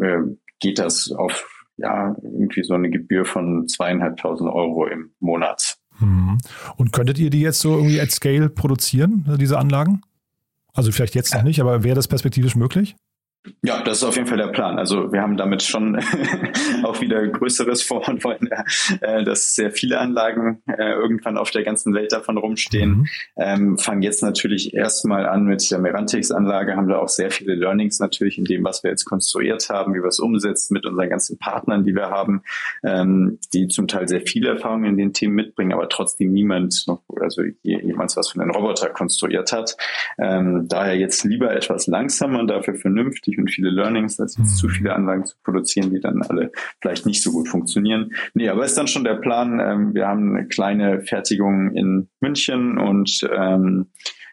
äh, 0.00 0.20
geht 0.60 0.78
das 0.78 1.12
auf 1.12 1.66
ja 1.78 2.16
irgendwie 2.22 2.64
so 2.64 2.74
eine 2.74 2.90
Gebühr 2.90 3.24
von 3.24 3.66
zweieinhalbtausend 3.68 4.50
Euro 4.50 4.86
im 4.86 5.12
Monat. 5.20 5.78
Mhm. 5.98 6.38
Und 6.76 6.92
könntet 6.92 7.18
ihr 7.18 7.30
die 7.30 7.40
jetzt 7.40 7.60
so 7.60 7.76
irgendwie 7.76 8.00
at 8.00 8.10
Scale 8.10 8.48
produzieren, 8.48 9.24
diese 9.38 9.58
Anlagen? 9.58 10.02
Also 10.72 10.92
vielleicht 10.92 11.14
jetzt 11.14 11.34
noch 11.34 11.42
nicht, 11.42 11.60
aber 11.60 11.82
wäre 11.82 11.96
das 11.96 12.08
perspektivisch 12.08 12.54
möglich? 12.54 12.94
Ja, 13.62 13.82
das 13.82 13.98
ist 13.98 14.04
auf 14.04 14.16
jeden 14.16 14.26
Fall 14.26 14.38
der 14.38 14.48
Plan. 14.48 14.78
Also 14.78 15.12
wir 15.12 15.22
haben 15.22 15.36
damit 15.36 15.62
schon 15.62 15.98
auch 16.82 17.00
wieder 17.00 17.26
Größeres 17.26 17.82
vor 17.82 18.06
und 18.08 18.22
wollen, 18.24 18.48
äh, 19.00 19.24
dass 19.24 19.54
sehr 19.54 19.70
viele 19.70 19.98
Anlagen 19.98 20.62
äh, 20.66 20.92
irgendwann 20.92 21.38
auf 21.38 21.50
der 21.50 21.62
ganzen 21.62 21.94
Welt 21.94 22.12
davon 22.12 22.36
rumstehen. 22.36 22.90
Mhm. 22.90 23.06
Ähm, 23.36 23.78
fangen 23.78 24.02
jetzt 24.02 24.22
natürlich 24.22 24.74
erstmal 24.74 25.26
an 25.26 25.44
mit 25.44 25.70
der 25.70 25.78
Merantix-Anlage, 25.78 26.76
haben 26.76 26.88
da 26.88 26.98
auch 26.98 27.08
sehr 27.08 27.30
viele 27.30 27.54
Learnings 27.54 27.98
natürlich 28.00 28.38
in 28.38 28.44
dem, 28.44 28.64
was 28.64 28.82
wir 28.82 28.90
jetzt 28.90 29.04
konstruiert 29.04 29.68
haben, 29.70 29.94
wie 29.94 30.02
wir 30.02 30.08
es 30.08 30.20
umsetzen 30.20 30.74
mit 30.74 30.86
unseren 30.86 31.08
ganzen 31.08 31.38
Partnern, 31.38 31.84
die 31.84 31.94
wir 31.94 32.10
haben, 32.10 32.42
ähm, 32.84 33.38
die 33.52 33.68
zum 33.68 33.88
Teil 33.88 34.08
sehr 34.08 34.20
viele 34.20 34.50
Erfahrungen 34.50 34.84
in 34.84 34.96
den 34.96 35.12
Themen 35.12 35.34
mitbringen, 35.34 35.72
aber 35.72 35.88
trotzdem 35.88 36.32
niemand 36.32 36.84
noch, 36.86 37.02
also 37.20 37.42
jemals 37.62 38.16
was 38.16 38.30
von 38.30 38.42
einem 38.42 38.50
Roboter 38.50 38.90
konstruiert 38.90 39.52
hat. 39.52 39.76
Ähm, 40.18 40.66
daher 40.68 40.96
jetzt 40.96 41.24
lieber 41.24 41.54
etwas 41.54 41.86
langsamer 41.86 42.40
und 42.40 42.48
dafür 42.48 42.74
vernünftig 42.74 43.27
und 43.36 43.50
viele 43.50 43.70
Learnings, 43.70 44.20
als 44.20 44.36
jetzt 44.38 44.50
mhm. 44.52 44.56
zu 44.56 44.68
viele 44.68 44.94
Anlagen 44.94 45.24
zu 45.26 45.36
produzieren, 45.42 45.90
die 45.90 46.00
dann 46.00 46.22
alle 46.22 46.52
vielleicht 46.80 47.04
nicht 47.04 47.22
so 47.22 47.32
gut 47.32 47.48
funktionieren. 47.48 48.12
Nee, 48.34 48.48
aber 48.48 48.64
ist 48.64 48.78
dann 48.78 48.86
schon 48.86 49.04
der 49.04 49.16
Plan. 49.16 49.60
Ähm, 49.60 49.94
wir 49.94 50.06
haben 50.06 50.36
eine 50.36 50.46
kleine 50.46 51.02
Fertigung 51.02 51.74
in 51.74 52.08
München 52.20 52.78
und 52.78 53.20
ähm, 53.36 53.88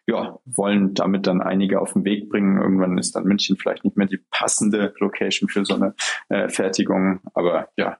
ja, 0.08 0.38
wollen 0.46 0.93
damit 0.93 1.26
dann 1.26 1.41
einige 1.41 1.82
auf 1.82 1.93
den 1.93 2.06
Weg 2.06 2.30
bringen. 2.30 2.62
Irgendwann 2.62 2.98
ist 2.98 3.16
dann 3.16 3.24
München 3.24 3.58
vielleicht 3.58 3.84
nicht 3.84 3.98
mehr 3.98 4.06
die 4.06 4.20
passende 4.30 4.93
Location 5.00 5.50
für 5.50 5.66
so 5.66 5.76
eine 5.76 5.96
äh, 6.30 6.48
Fertigung. 6.50 7.22
Aber 7.34 7.70
ja, 7.76 7.98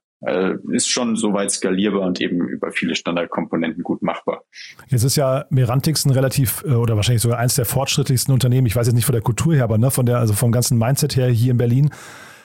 ist 0.72 0.90
schon 0.90 1.16
soweit 1.16 1.52
skalierbar 1.52 2.02
und 2.02 2.20
eben 2.22 2.48
über 2.48 2.72
viele 2.72 2.96
Standardkomponenten 2.96 3.84
gut 3.84 4.02
machbar. 4.02 4.44
Jetzt 4.88 5.04
ist 5.04 5.16
ja 5.16 5.46
Merantix 5.50 6.06
ein 6.06 6.12
relativ 6.12 6.64
äh, 6.66 6.74
oder 6.74 6.96
wahrscheinlich 6.96 7.22
sogar 7.22 7.40
eins 7.40 7.56
der 7.56 7.66
fortschrittlichsten 7.66 8.34
Unternehmen. 8.34 8.68
Ich 8.68 8.76
weiß 8.76 8.88
jetzt 8.88 8.96
nicht 8.96 9.06
von 9.06 9.14
der 9.14 9.22
Kultur 9.22 9.54
her, 9.54 9.64
aber 9.64 9.78
ne, 9.78 9.92
von 9.92 10.06
der, 10.06 10.18
also 10.18 10.34
vom 10.34 10.52
ganzen 10.52 10.78
Mindset 10.78 11.16
her 11.16 11.30
hier 11.30 11.52
in 11.52 11.58
Berlin. 11.58 11.92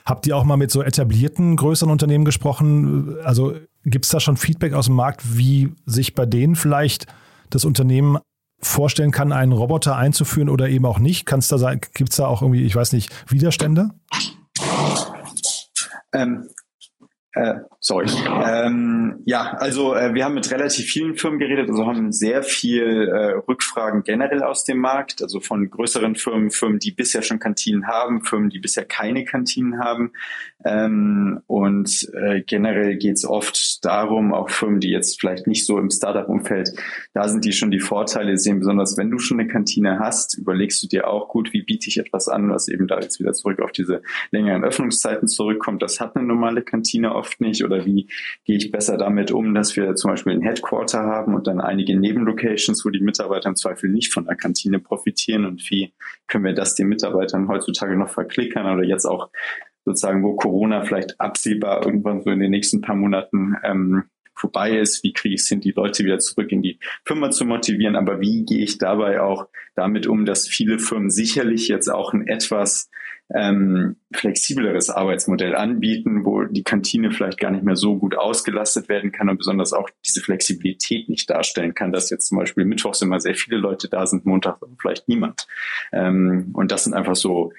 Habt 0.04 0.26
ihr 0.26 0.36
auch 0.36 0.44
mal 0.44 0.56
mit 0.56 0.70
so 0.70 0.82
etablierten 0.82 1.56
größeren 1.56 1.90
Unternehmen 1.90 2.24
gesprochen? 2.24 3.16
Also 3.22 3.54
gibt 3.84 4.06
es 4.06 4.10
da 4.10 4.20
schon 4.20 4.36
Feedback 4.36 4.72
aus 4.72 4.86
dem 4.86 4.94
Markt, 4.94 5.36
wie 5.36 5.72
sich 5.86 6.14
bei 6.14 6.26
denen 6.26 6.56
vielleicht 6.56 7.06
das 7.50 7.64
Unternehmen 7.64 8.18
vorstellen 8.60 9.10
kann, 9.10 9.32
einen 9.32 9.52
Roboter 9.52 9.96
einzuführen 9.96 10.48
oder 10.48 10.68
eben 10.68 10.84
auch 10.84 10.98
nicht? 10.98 11.26
Kann's 11.26 11.48
da 11.48 11.58
sein, 11.58 11.80
gibt 11.94 12.10
es 12.10 12.16
da 12.16 12.26
auch 12.26 12.42
irgendwie, 12.42 12.64
ich 12.64 12.74
weiß 12.74 12.92
nicht, 12.92 13.10
Widerstände? 13.30 13.90
Ähm, 16.12 16.48
äh, 17.32 17.54
sorry. 17.78 18.08
Ähm, 18.44 19.20
ja, 19.24 19.52
also 19.52 19.94
äh, 19.94 20.14
wir 20.14 20.24
haben 20.24 20.34
mit 20.34 20.50
relativ 20.50 20.86
vielen 20.86 21.14
Firmen 21.14 21.38
geredet, 21.38 21.68
also 21.68 21.86
haben 21.86 22.10
sehr 22.10 22.42
viel 22.42 23.08
äh, 23.08 23.32
Rückfragen 23.48 24.02
generell 24.02 24.42
aus 24.42 24.64
dem 24.64 24.78
Markt, 24.78 25.22
also 25.22 25.38
von 25.38 25.70
größeren 25.70 26.16
Firmen, 26.16 26.50
Firmen, 26.50 26.80
die 26.80 26.90
bisher 26.90 27.22
schon 27.22 27.38
Kantinen 27.38 27.86
haben, 27.86 28.24
Firmen, 28.24 28.50
die 28.50 28.58
bisher 28.58 28.84
keine 28.84 29.24
Kantinen 29.24 29.78
haben. 29.78 30.12
Ähm, 30.64 31.40
und 31.46 32.10
äh, 32.14 32.42
generell 32.42 32.96
geht 32.96 33.14
es 33.16 33.24
oft 33.24 33.84
darum, 33.84 34.34
auch 34.34 34.50
Firmen, 34.50 34.80
die 34.80 34.90
jetzt 34.90 35.20
vielleicht 35.20 35.46
nicht 35.46 35.64
so 35.66 35.78
im 35.78 35.90
Startup-Umfeld, 35.90 36.72
da 37.14 37.28
sind 37.28 37.44
die 37.44 37.52
schon 37.52 37.70
die 37.70 37.80
Vorteile 37.80 38.36
sehen, 38.38 38.58
besonders 38.58 38.96
wenn 38.98 39.10
du 39.10 39.18
schon 39.18 39.38
eine 39.38 39.48
Kantine 39.48 40.00
hast, 40.00 40.36
überlegst 40.36 40.82
du 40.82 40.88
dir 40.88 41.06
auch 41.06 41.28
gut, 41.28 41.52
wie 41.52 41.62
biete 41.62 41.88
ich 41.88 41.98
etwas 41.98 42.28
an, 42.28 42.50
was 42.50 42.66
eben 42.66 42.88
da 42.88 42.98
jetzt 42.98 43.20
wieder 43.20 43.32
zurück 43.34 43.60
auf 43.60 43.70
diese 43.70 44.02
längeren 44.32 44.64
Öffnungszeiten 44.64 45.28
zurückkommt. 45.28 45.80
Das 45.80 46.00
hat 46.00 46.16
eine 46.16 46.26
normale 46.26 46.62
Kantine 46.62 47.19
oft 47.20 47.40
nicht? 47.40 47.64
Oder 47.64 47.86
wie 47.86 48.08
gehe 48.44 48.56
ich 48.56 48.72
besser 48.72 48.96
damit 48.96 49.30
um, 49.30 49.54
dass 49.54 49.76
wir 49.76 49.94
zum 49.94 50.10
Beispiel 50.10 50.32
ein 50.32 50.42
Headquarter 50.42 51.00
haben 51.00 51.34
und 51.34 51.46
dann 51.46 51.60
einige 51.60 51.96
Nebenlocations, 51.96 52.84
wo 52.84 52.90
die 52.90 53.00
Mitarbeiter 53.00 53.48
im 53.48 53.56
Zweifel 53.56 53.90
nicht 53.90 54.12
von 54.12 54.24
der 54.24 54.36
Kantine 54.36 54.80
profitieren? 54.80 55.44
Und 55.44 55.70
wie 55.70 55.92
können 56.26 56.44
wir 56.44 56.54
das 56.54 56.74
den 56.74 56.88
Mitarbeitern 56.88 57.48
heutzutage 57.48 57.96
noch 57.96 58.10
verklickern 58.10 58.66
oder 58.66 58.84
jetzt 58.84 59.04
auch 59.04 59.30
sozusagen, 59.84 60.22
wo 60.22 60.34
Corona 60.34 60.82
vielleicht 60.82 61.20
absehbar 61.20 61.84
irgendwann 61.84 62.22
so 62.22 62.30
in 62.30 62.40
den 62.40 62.50
nächsten 62.50 62.80
paar 62.80 62.96
Monaten 62.96 63.56
ähm, 63.62 64.04
vorbei 64.40 64.78
ist, 64.78 65.04
wie 65.04 65.12
kriege 65.12 65.34
ich 65.34 65.42
es 65.42 65.48
hin, 65.48 65.60
die 65.60 65.72
Leute 65.72 66.04
wieder 66.04 66.18
zurück 66.18 66.50
in 66.50 66.62
die 66.62 66.78
Firma 67.04 67.30
zu 67.30 67.44
motivieren, 67.44 67.94
aber 67.94 68.20
wie 68.20 68.44
gehe 68.44 68.64
ich 68.64 68.78
dabei 68.78 69.20
auch 69.20 69.48
damit 69.74 70.06
um, 70.06 70.24
dass 70.24 70.48
viele 70.48 70.78
Firmen 70.78 71.10
sicherlich 71.10 71.68
jetzt 71.68 71.88
auch 71.88 72.14
ein 72.14 72.26
etwas 72.26 72.90
ähm, 73.34 73.96
flexibleres 74.12 74.90
Arbeitsmodell 74.90 75.54
anbieten, 75.54 76.24
wo 76.24 76.44
die 76.44 76.64
Kantine 76.64 77.12
vielleicht 77.12 77.38
gar 77.38 77.50
nicht 77.50 77.64
mehr 77.64 77.76
so 77.76 77.96
gut 77.96 78.16
ausgelastet 78.16 78.88
werden 78.88 79.12
kann 79.12 79.28
und 79.28 79.38
besonders 79.38 79.72
auch 79.72 79.88
diese 80.04 80.20
Flexibilität 80.20 81.08
nicht 81.08 81.30
darstellen 81.30 81.74
kann, 81.74 81.92
dass 81.92 82.10
jetzt 82.10 82.26
zum 82.26 82.38
Beispiel 82.38 82.64
mittwochs 82.64 83.02
immer 83.02 83.20
sehr 83.20 83.34
viele 83.34 83.56
Leute 83.56 83.88
da 83.88 84.06
sind, 84.06 84.26
Montag 84.26 84.58
vielleicht 84.80 85.08
niemand. 85.08 85.46
Ähm, 85.92 86.50
und 86.54 86.72
das 86.72 86.84
sind 86.84 86.94
einfach 86.94 87.16
so 87.16 87.52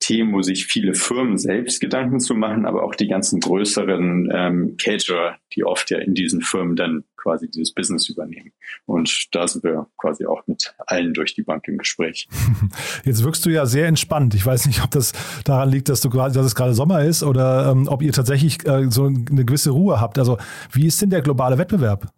Themen, 0.00 0.32
wo 0.32 0.42
sich 0.42 0.66
viele 0.66 0.94
Firmen 0.94 1.38
selbst 1.38 1.80
Gedanken 1.80 2.20
zu 2.20 2.34
machen, 2.34 2.64
aber 2.64 2.82
auch 2.82 2.94
die 2.94 3.06
ganzen 3.06 3.38
größeren 3.38 4.30
ähm, 4.34 4.76
Caterer, 4.78 5.36
die 5.54 5.64
oft 5.64 5.90
ja 5.90 5.98
in 5.98 6.14
diesen 6.14 6.40
Firmen 6.40 6.74
dann 6.74 7.04
quasi 7.16 7.50
dieses 7.50 7.72
Business 7.72 8.08
übernehmen. 8.08 8.52
Und 8.86 9.28
da 9.32 9.46
sind 9.46 9.62
wir 9.62 9.86
quasi 9.98 10.24
auch 10.24 10.46
mit 10.46 10.74
allen 10.86 11.12
durch 11.12 11.34
die 11.34 11.42
Bank 11.42 11.68
im 11.68 11.76
Gespräch. 11.76 12.28
Jetzt 13.04 13.22
wirkst 13.22 13.44
du 13.44 13.50
ja 13.50 13.66
sehr 13.66 13.86
entspannt. 13.86 14.34
Ich 14.34 14.44
weiß 14.44 14.66
nicht, 14.66 14.82
ob 14.82 14.90
das 14.90 15.12
daran 15.44 15.70
liegt, 15.70 15.90
dass 15.90 16.00
du 16.00 16.08
gerade, 16.08 16.32
dass 16.32 16.46
es 16.46 16.54
gerade 16.54 16.72
Sommer 16.72 17.04
ist 17.04 17.22
oder 17.22 17.70
ähm, 17.70 17.86
ob 17.86 18.02
ihr 18.02 18.12
tatsächlich 18.12 18.66
äh, 18.66 18.90
so 18.90 19.04
eine 19.04 19.44
gewisse 19.44 19.70
Ruhe 19.70 20.00
habt. 20.00 20.18
Also 20.18 20.38
wie 20.72 20.86
ist 20.86 21.02
denn 21.02 21.10
der 21.10 21.20
globale 21.20 21.58
Wettbewerb? 21.58 22.10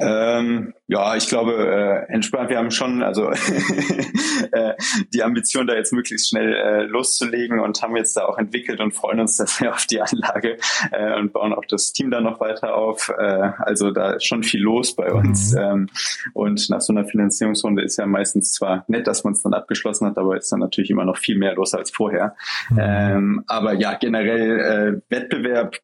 Ähm, 0.00 0.74
ja, 0.86 1.16
ich 1.16 1.28
glaube, 1.28 2.06
äh, 2.08 2.12
entspannt. 2.12 2.50
Wir 2.50 2.58
haben 2.58 2.70
schon 2.70 3.02
also 3.02 3.30
äh, 4.52 4.74
die 5.12 5.24
Ambition, 5.24 5.66
da 5.66 5.74
jetzt 5.74 5.92
möglichst 5.92 6.28
schnell 6.28 6.54
äh, 6.54 6.82
loszulegen 6.84 7.58
und 7.58 7.82
haben 7.82 7.96
jetzt 7.96 8.16
da 8.16 8.24
auch 8.24 8.38
entwickelt 8.38 8.80
und 8.80 8.92
freuen 8.92 9.20
uns 9.20 9.36
da 9.38 9.46
sehr 9.46 9.74
auf 9.74 9.86
die 9.86 10.00
Anlage 10.00 10.58
äh, 10.92 11.18
und 11.18 11.32
bauen 11.32 11.52
auch 11.52 11.64
das 11.64 11.92
Team 11.92 12.10
da 12.10 12.20
noch 12.20 12.40
weiter 12.40 12.76
auf. 12.76 13.12
Äh, 13.18 13.50
also 13.58 13.90
da 13.90 14.12
ist 14.12 14.26
schon 14.26 14.44
viel 14.44 14.60
los 14.60 14.94
bei 14.94 15.12
uns. 15.12 15.52
Mhm. 15.52 15.58
Ähm, 15.58 15.88
und 16.32 16.70
nach 16.70 16.80
so 16.80 16.92
einer 16.92 17.04
Finanzierungsrunde 17.04 17.82
ist 17.82 17.96
ja 17.96 18.06
meistens 18.06 18.52
zwar 18.52 18.84
nett, 18.86 19.06
dass 19.06 19.24
man 19.24 19.32
es 19.32 19.42
dann 19.42 19.54
abgeschlossen 19.54 20.06
hat, 20.06 20.16
aber 20.16 20.36
ist 20.36 20.52
dann 20.52 20.60
natürlich 20.60 20.90
immer 20.90 21.04
noch 21.04 21.18
viel 21.18 21.36
mehr 21.36 21.54
los 21.54 21.74
als 21.74 21.90
vorher. 21.90 22.36
Mhm. 22.70 22.78
Ähm, 22.80 23.44
aber 23.48 23.74
ja, 23.74 23.94
generell 23.94 25.02
äh, 25.10 25.12
Wettbewerb 25.12 25.76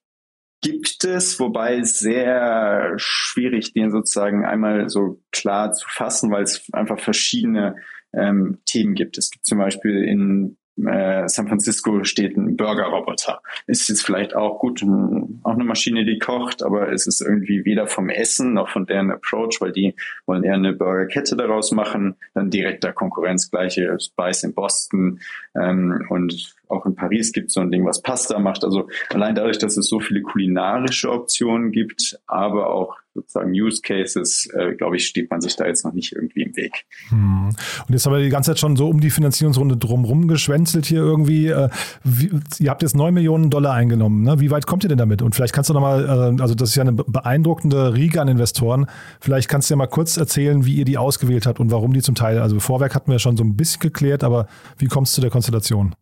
gibt 0.64 1.04
es, 1.04 1.38
wobei 1.38 1.82
sehr 1.82 2.94
schwierig, 2.96 3.74
den 3.74 3.90
sozusagen 3.90 4.46
einmal 4.46 4.88
so 4.88 5.20
klar 5.30 5.72
zu 5.72 5.86
fassen, 5.88 6.30
weil 6.30 6.44
es 6.44 6.66
einfach 6.72 6.98
verschiedene 6.98 7.76
ähm, 8.14 8.58
Themen 8.64 8.94
gibt. 8.94 9.18
Es 9.18 9.30
gibt 9.30 9.44
zum 9.44 9.58
Beispiel 9.58 10.04
in 10.04 10.56
äh, 10.76 11.28
San 11.28 11.48
Francisco 11.48 12.02
steht 12.02 12.36
ein 12.36 12.56
Burger-Roboter. 12.56 13.42
Ist 13.66 13.88
jetzt 13.88 14.04
vielleicht 14.04 14.34
auch 14.34 14.58
gut, 14.58 14.82
auch 14.82 15.52
eine 15.52 15.64
Maschine, 15.64 16.04
die 16.04 16.18
kocht, 16.18 16.62
aber 16.62 16.90
es 16.90 17.06
ist 17.06 17.20
irgendwie 17.20 17.64
weder 17.64 17.86
vom 17.86 18.08
Essen 18.08 18.54
noch 18.54 18.70
von 18.70 18.86
deren 18.86 19.10
Approach, 19.10 19.58
weil 19.60 19.72
die 19.72 19.94
wollen 20.26 20.44
eher 20.44 20.54
eine 20.54 20.72
Burgerkette 20.72 21.36
daraus 21.36 21.72
machen, 21.72 22.16
dann 22.32 22.50
direkter 22.50 22.92
Konkurrenz, 22.92 23.50
gleiche 23.50 23.96
Spice 24.00 24.44
in 24.44 24.54
Boston 24.54 25.20
ähm, 25.54 26.06
und 26.08 26.54
auch 26.68 26.86
in 26.86 26.94
Paris 26.94 27.32
gibt 27.32 27.48
es 27.48 27.54
so 27.54 27.60
ein 27.60 27.70
Ding, 27.70 27.84
was 27.84 28.02
Pasta 28.02 28.38
macht. 28.38 28.64
Also 28.64 28.88
allein 29.10 29.34
dadurch, 29.34 29.58
dass 29.58 29.76
es 29.76 29.88
so 29.88 30.00
viele 30.00 30.22
kulinarische 30.22 31.10
Optionen 31.10 31.72
gibt, 31.72 32.18
aber 32.26 32.70
auch 32.70 32.96
sozusagen 33.14 33.52
Use 33.52 33.80
Cases, 33.80 34.48
äh, 34.54 34.74
glaube 34.74 34.96
ich, 34.96 35.06
steht 35.06 35.30
man 35.30 35.40
sich 35.40 35.54
da 35.56 35.66
jetzt 35.66 35.84
noch 35.84 35.92
nicht 35.92 36.12
irgendwie 36.12 36.42
im 36.42 36.56
Weg. 36.56 36.84
Hm. 37.08 37.48
Und 37.48 37.92
jetzt 37.92 38.04
haben 38.04 38.12
wir 38.12 38.20
die 38.20 38.28
ganze 38.28 38.50
Zeit 38.50 38.58
schon 38.58 38.76
so 38.76 38.88
um 38.88 39.00
die 39.00 39.10
Finanzierungsrunde 39.10 39.76
drumherum 39.76 40.26
geschwänzelt 40.26 40.86
hier 40.86 40.98
irgendwie. 40.98 41.48
Äh, 41.48 41.68
wie, 42.02 42.30
ihr 42.58 42.70
habt 42.70 42.82
jetzt 42.82 42.96
9 42.96 43.14
Millionen 43.14 43.50
Dollar 43.50 43.74
eingenommen. 43.74 44.22
Ne? 44.22 44.40
Wie 44.40 44.50
weit 44.50 44.66
kommt 44.66 44.84
ihr 44.84 44.88
denn 44.88 44.98
damit? 44.98 45.22
Und 45.22 45.34
vielleicht 45.34 45.54
kannst 45.54 45.70
du 45.70 45.74
nochmal, 45.74 46.04
äh, 46.04 46.42
also 46.42 46.54
das 46.54 46.70
ist 46.70 46.74
ja 46.74 46.82
eine 46.82 46.92
beeindruckende 46.92 47.94
Riege 47.94 48.20
an 48.20 48.28
Investoren. 48.28 48.86
Vielleicht 49.20 49.48
kannst 49.48 49.70
du 49.70 49.74
ja 49.74 49.76
mal 49.76 49.86
kurz 49.86 50.16
erzählen, 50.16 50.66
wie 50.66 50.74
ihr 50.74 50.84
die 50.84 50.98
ausgewählt 50.98 51.46
habt 51.46 51.60
und 51.60 51.70
warum 51.70 51.92
die 51.92 52.02
zum 52.02 52.16
Teil, 52.16 52.38
also 52.38 52.58
Vorwerk 52.58 52.94
hatten 52.94 53.10
wir 53.10 53.20
schon 53.20 53.36
so 53.36 53.44
ein 53.44 53.56
bisschen 53.56 53.80
geklärt, 53.80 54.24
aber 54.24 54.48
wie 54.78 54.86
kommst 54.86 55.12
du 55.12 55.14
zu 55.16 55.20
der 55.20 55.30
Konstellation? 55.30 55.94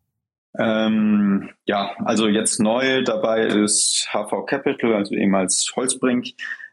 Ähm, 0.59 1.51
ja, 1.65 1.93
also 2.05 2.29
jetzt 2.29 2.61
neu 2.61 3.03
dabei 3.03 3.47
ist 3.47 4.09
HV 4.13 4.47
Capital, 4.47 4.95
also 4.95 5.15
ehemals 5.15 5.73
Holzbrink, 5.75 6.27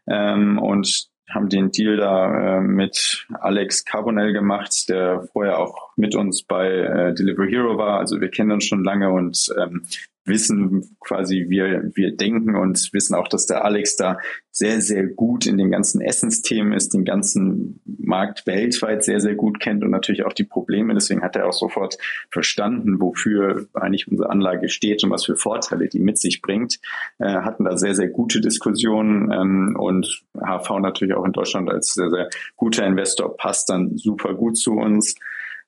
ähm, 0.06 0.58
und 0.58 1.08
haben 1.30 1.48
den 1.48 1.70
Deal 1.70 1.96
da 1.96 2.58
äh, 2.58 2.60
mit 2.60 3.26
Alex 3.32 3.84
Carbonell 3.84 4.32
gemacht, 4.32 4.88
der 4.88 5.28
vorher 5.32 5.58
auch 5.58 5.90
mit 5.96 6.14
uns 6.14 6.42
bei 6.42 6.68
äh, 6.68 7.14
Delivery 7.14 7.50
Hero 7.50 7.78
war. 7.78 7.98
Also 7.98 8.20
wir 8.20 8.30
kennen 8.30 8.52
uns 8.52 8.64
schon 8.64 8.84
lange 8.84 9.10
und 9.10 9.48
ähm, 9.56 9.86
wissen 10.24 10.96
quasi, 11.00 11.46
wir, 11.48 11.90
wir 11.94 12.16
denken 12.16 12.56
und 12.56 12.92
wissen 12.92 13.14
auch, 13.14 13.28
dass 13.28 13.46
der 13.46 13.64
Alex 13.64 13.96
da 13.96 14.18
sehr, 14.52 14.80
sehr 14.80 15.06
gut 15.06 15.46
in 15.46 15.56
den 15.56 15.70
ganzen 15.70 16.00
Essensthemen 16.00 16.72
ist, 16.72 16.92
den 16.92 17.04
ganzen 17.04 17.80
Markt 17.84 18.46
weltweit 18.46 19.04
sehr, 19.04 19.20
sehr 19.20 19.34
gut 19.34 19.60
kennt 19.60 19.84
und 19.84 19.90
natürlich 19.90 20.24
auch 20.24 20.32
die 20.32 20.44
Probleme. 20.44 20.92
Deswegen 20.94 21.22
hat 21.22 21.36
er 21.36 21.48
auch 21.48 21.52
sofort 21.52 21.96
verstanden, 22.30 23.00
wofür 23.00 23.66
eigentlich 23.74 24.08
unsere 24.08 24.28
Anlage 24.28 24.68
steht 24.68 25.02
und 25.04 25.10
was 25.10 25.24
für 25.24 25.36
Vorteile 25.36 25.88
die 25.88 26.00
mit 26.00 26.18
sich 26.18 26.42
bringt. 26.42 26.80
Äh, 27.18 27.26
hatten 27.26 27.64
da 27.64 27.76
sehr, 27.76 27.94
sehr 27.94 28.08
gute 28.08 28.40
Diskussionen 28.40 29.30
ähm, 29.32 29.76
und 29.78 30.24
HV 30.34 30.80
natürlich 30.80 31.14
auch 31.14 31.24
in 31.24 31.32
Deutschland 31.32 31.70
als 31.70 31.94
sehr, 31.94 32.10
sehr 32.10 32.28
guter 32.56 32.86
Investor 32.86 33.36
passt 33.36 33.70
dann 33.70 33.96
super 33.96 34.34
gut 34.34 34.56
zu 34.58 34.72
uns. 34.72 35.14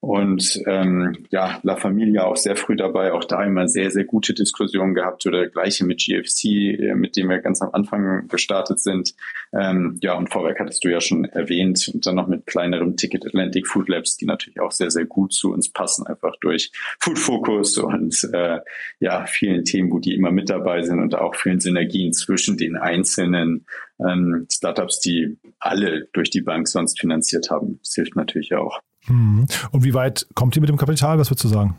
Und 0.03 0.61
ähm, 0.66 1.26
ja, 1.30 1.61
La 1.62 1.76
Familia 1.76 2.24
auch 2.24 2.36
sehr 2.36 2.57
früh 2.57 2.74
dabei, 2.74 3.12
auch 3.12 3.22
da 3.22 3.44
immer 3.44 3.68
sehr, 3.68 3.92
sehr 3.92 4.03
gute 4.03 4.34
Diskussionen 4.34 4.94
gehabt 4.94 5.24
oder 5.26 5.46
gleiche 5.46 5.86
mit 5.86 5.98
GFC, 5.98 6.44
äh, 6.44 6.94
mit 6.96 7.16
dem 7.16 7.28
wir 7.28 7.38
ganz 7.38 7.62
am 7.62 7.70
Anfang 7.72 8.26
gestartet 8.26 8.80
sind. 8.80 9.14
Ähm, 9.53 10.00
ja, 10.03 10.14
und 10.14 10.32
Vorwerk 10.32 10.59
hattest 10.59 10.82
du 10.82 10.88
ja 10.88 11.00
schon 11.00 11.24
erwähnt 11.26 11.88
und 11.94 12.05
dann 12.05 12.16
noch 12.16 12.26
mit 12.26 12.46
kleinerem 12.46 12.96
Ticket 12.96 13.24
Atlantic 13.24 13.68
Food 13.68 13.88
Labs, 13.88 14.16
die 14.16 14.26
natürlich 14.26 14.59
auch 14.59 14.72
sehr, 14.72 14.90
sehr 14.90 15.05
gut 15.05 15.32
zu 15.32 15.53
uns 15.53 15.70
passen, 15.70 16.05
einfach 16.05 16.34
durch 16.40 16.72
Food 16.98 17.20
Focus 17.20 17.78
und 17.78 18.28
äh, 18.32 18.59
ja, 18.98 19.24
vielen 19.26 19.64
Themen, 19.64 19.92
wo 19.92 20.00
die 20.00 20.16
immer 20.16 20.32
mit 20.32 20.50
dabei 20.50 20.82
sind 20.82 20.98
und 20.98 21.14
auch 21.14 21.36
vielen 21.36 21.61
Synergien 21.61 22.12
zwischen 22.12 22.57
den 22.57 22.74
einzelnen 22.74 23.66
ähm, 24.00 24.48
Startups, 24.50 24.98
die 24.98 25.38
alle 25.61 26.09
durch 26.12 26.30
die 26.30 26.42
Bank 26.42 26.66
sonst 26.66 26.98
finanziert 26.98 27.50
haben. 27.50 27.78
Das 27.84 27.94
hilft 27.94 28.16
natürlich 28.16 28.53
auch. 28.57 28.80
Mhm. 29.09 29.46
Und 29.70 29.84
wie 29.84 29.94
weit 29.94 30.26
kommt 30.34 30.57
ihr 30.57 30.61
mit 30.61 30.70
dem 30.70 30.76
Kapital? 30.76 31.18
Was 31.18 31.30
würdest 31.30 31.44
du 31.44 31.48
sagen? 31.48 31.76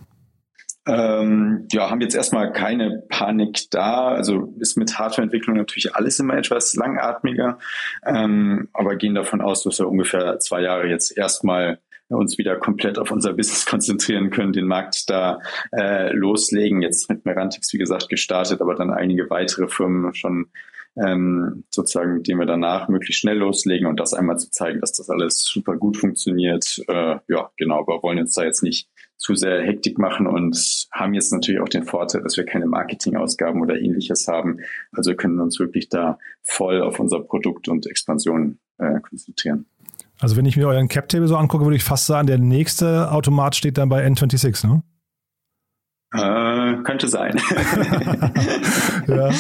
Ähm, 0.86 1.66
ja, 1.72 1.90
haben 1.90 2.02
jetzt 2.02 2.16
erstmal 2.16 2.52
keine 2.52 3.04
Panik 3.08 3.70
da. 3.72 4.10
Also 4.10 4.54
ist 4.60 4.78
mit 4.78 5.00
Hardwareentwicklung 5.00 5.56
natürlich 5.56 5.96
alles 5.96 6.20
immer 6.20 6.36
etwas 6.36 6.74
langatmiger, 6.76 7.58
ähm, 8.06 8.68
aber 8.74 8.98
gehen 8.98 9.16
davon 9.16 9.40
aus, 9.40 9.64
dass 9.64 9.80
wir 9.80 9.88
ungefähr 9.88 10.40
zwei 10.40 10.62
Jahre 10.62 10.88
jetzt 10.88 11.18
erstmal 11.18 11.80
uns 12.10 12.38
wieder 12.38 12.58
komplett 12.58 13.00
auf 13.00 13.12
unser 13.12 13.34
Business 13.34 13.66
konzentrieren 13.70 14.30
können, 14.30 14.54
den 14.54 14.68
Markt 14.68 15.10
da 15.10 15.40
äh, 15.72 16.12
loslegen. 16.14 16.82
Jetzt 16.82 17.10
mit 17.10 17.26
Merantix, 17.26 17.72
wie 17.74 17.78
gesagt, 17.78 18.10
gestartet, 18.10 18.62
aber 18.62 18.76
dann 18.76 18.92
einige 18.92 19.30
weitere 19.30 19.68
Firmen 19.68 20.14
schon 20.14 20.48
ähm, 20.96 21.64
sozusagen, 21.70 22.16
mit 22.16 22.28
dem 22.28 22.40
wir 22.40 22.46
danach 22.46 22.88
möglichst 22.88 23.22
schnell 23.22 23.38
loslegen 23.38 23.88
und 23.88 24.00
das 24.00 24.14
einmal 24.14 24.38
zu 24.38 24.52
zeigen, 24.52 24.80
dass 24.80 24.94
das 24.94 25.10
alles 25.10 25.44
super 25.44 25.78
gut 25.78 25.98
funktioniert. 25.98 26.82
Äh, 26.88 27.18
ja, 27.28 27.52
genau, 27.58 27.80
aber 27.80 28.04
wollen 28.04 28.20
uns 28.20 28.34
da 28.34 28.44
jetzt 28.44 28.64
nicht 28.64 28.90
zu 29.18 29.36
sehr 29.36 29.64
Hektik 29.64 29.98
machen 29.98 30.28
und 30.28 30.88
haben 30.92 31.14
jetzt 31.14 31.32
natürlich 31.32 31.62
auch 31.62 31.70
den 31.70 31.84
Vorteil, 31.84 32.22
dass 32.22 32.36
wir 32.36 32.46
keine 32.46 32.66
Marketingausgaben 32.66 33.62
oder 33.62 33.80
ähnliches 33.80 34.28
haben. 34.28 34.60
Also 34.92 35.16
können 35.16 35.40
uns 35.40 35.60
wirklich 35.60 35.90
da 35.90 36.20
voll 36.42 36.82
auf 36.82 37.00
unser 37.00 37.22
Produkt 37.22 37.70
und 37.70 37.88
Expansion 37.88 38.60
äh, 38.78 39.00
konzentrieren. 39.00 39.66
Also 40.20 40.36
wenn 40.36 40.46
ich 40.46 40.58
mir 40.58 40.68
euren 40.68 40.90
Cap-Table 40.90 41.28
so 41.28 41.38
angucke, 41.38 41.64
würde 41.64 41.76
ich 41.76 41.84
fast 41.84 42.06
sagen, 42.06 42.28
der 42.28 42.38
nächste 42.38 43.12
Automat 43.12 43.56
steht 43.56 43.78
dann 43.78 43.90
bei 43.90 44.06
N26, 44.06 44.68
ne? 44.68 44.84
Äh, 46.14 46.76
könnte 46.84 47.08
sein. 47.08 47.36
ja. 49.08 49.32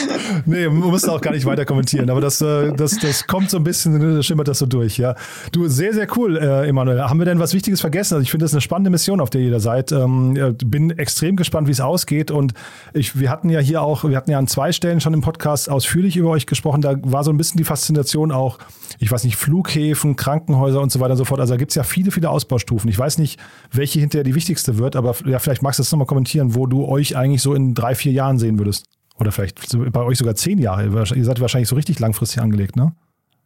Nee, 0.46 0.68
man 0.68 0.90
muss 0.90 1.08
auch 1.08 1.22
gar 1.22 1.32
nicht 1.32 1.46
weiter 1.46 1.66
kommentieren, 1.66 2.10
aber 2.10 2.20
das, 2.20 2.42
äh, 2.42 2.74
das, 2.74 2.98
das 2.98 3.28
kommt 3.28 3.52
so 3.52 3.58
ein 3.58 3.64
bisschen, 3.64 4.00
ne, 4.00 4.16
das 4.16 4.26
schimmert 4.26 4.48
das 4.48 4.58
so 4.58 4.66
durch, 4.66 4.98
ja. 4.98 5.14
Du, 5.52 5.68
sehr, 5.68 5.94
sehr 5.94 6.08
cool, 6.18 6.36
äh, 6.36 6.68
Emanuel. 6.68 7.02
Haben 7.02 7.20
wir 7.20 7.26
denn 7.26 7.38
was 7.38 7.54
Wichtiges 7.54 7.80
vergessen? 7.80 8.16
Also 8.16 8.24
ich 8.24 8.32
finde 8.32 8.46
das 8.46 8.54
eine 8.54 8.62
spannende 8.62 8.90
Mission, 8.90 9.22
auf 9.22 9.30
der 9.30 9.42
ihr 9.42 9.52
da 9.52 9.60
seid. 9.60 9.92
Ähm, 9.92 10.56
bin 10.66 10.90
extrem 10.98 11.36
gespannt, 11.36 11.68
wie 11.68 11.72
es 11.72 11.80
ausgeht 11.80 12.32
und 12.32 12.54
ich, 12.94 13.20
wir 13.20 13.30
hatten 13.30 13.50
ja 13.50 13.60
hier 13.60 13.84
auch, 13.84 14.04
wir 14.04 14.18
hatten 14.18 14.32
ja 14.32 14.40
an 14.40 14.48
zwei 14.48 14.72
Stellen 14.72 15.00
schon 15.00 15.14
im 15.14 15.22
Podcast 15.22 15.70
ausführlich 15.70 16.18
über 16.18 16.30
euch 16.30 16.48
gesprochen. 16.48 16.82
Da 16.82 16.96
war 17.04 17.24
so 17.24 17.32
ein 17.32 17.38
bisschen 17.38 17.60
die 17.60 17.66
Faszination 17.66 18.32
auch, 18.32 18.58
ich 18.98 19.12
weiß 19.12 19.26
nicht, 19.26 19.36
Flughäfen, 19.36 20.16
Krankenhäuser 20.16 20.82
und 20.82 20.92
so 20.92 21.00
weiter 21.00 21.12
und 21.12 21.18
so 21.18 21.26
fort. 21.26 21.40
Also 21.40 21.54
da 21.54 21.58
gibt 21.58 21.72
es 21.72 21.76
ja 21.76 21.84
viele, 21.84 22.10
viele 22.10 22.32
Ausbaustufen. 22.32 22.90
Ich 22.90 22.98
weiß 22.98 23.20
nicht, 23.20 23.40
welche 23.72 24.00
hinterher 24.00 24.24
die 24.24 24.34
wichtigste 24.34 24.80
wird, 24.80 24.96
aber 24.96 25.16
ja, 25.26 25.38
vielleicht 25.38 25.62
magst 25.62 25.78
du 25.78 25.84
das 25.84 25.92
nochmal 25.92 26.08
kommentieren, 26.08 26.56
wo 26.56 26.62
du 26.66 26.86
euch 26.86 27.16
eigentlich 27.18 27.41
so 27.41 27.53
in 27.53 27.74
drei, 27.74 27.95
vier 27.95 28.11
Jahren 28.11 28.39
sehen 28.39 28.59
würdest. 28.59 28.86
Oder 29.20 29.32
vielleicht 29.32 29.78
bei 29.91 30.01
euch 30.01 30.18
sogar 30.18 30.36
zehn 30.36 30.57
Jahre. 30.57 30.86
Ihr 30.86 31.24
seid 31.24 31.39
wahrscheinlich 31.39 31.70
so 31.70 31.76
richtig 31.76 31.99
langfristig 31.99 32.41
angelegt, 32.41 32.76
ne? 32.76 32.93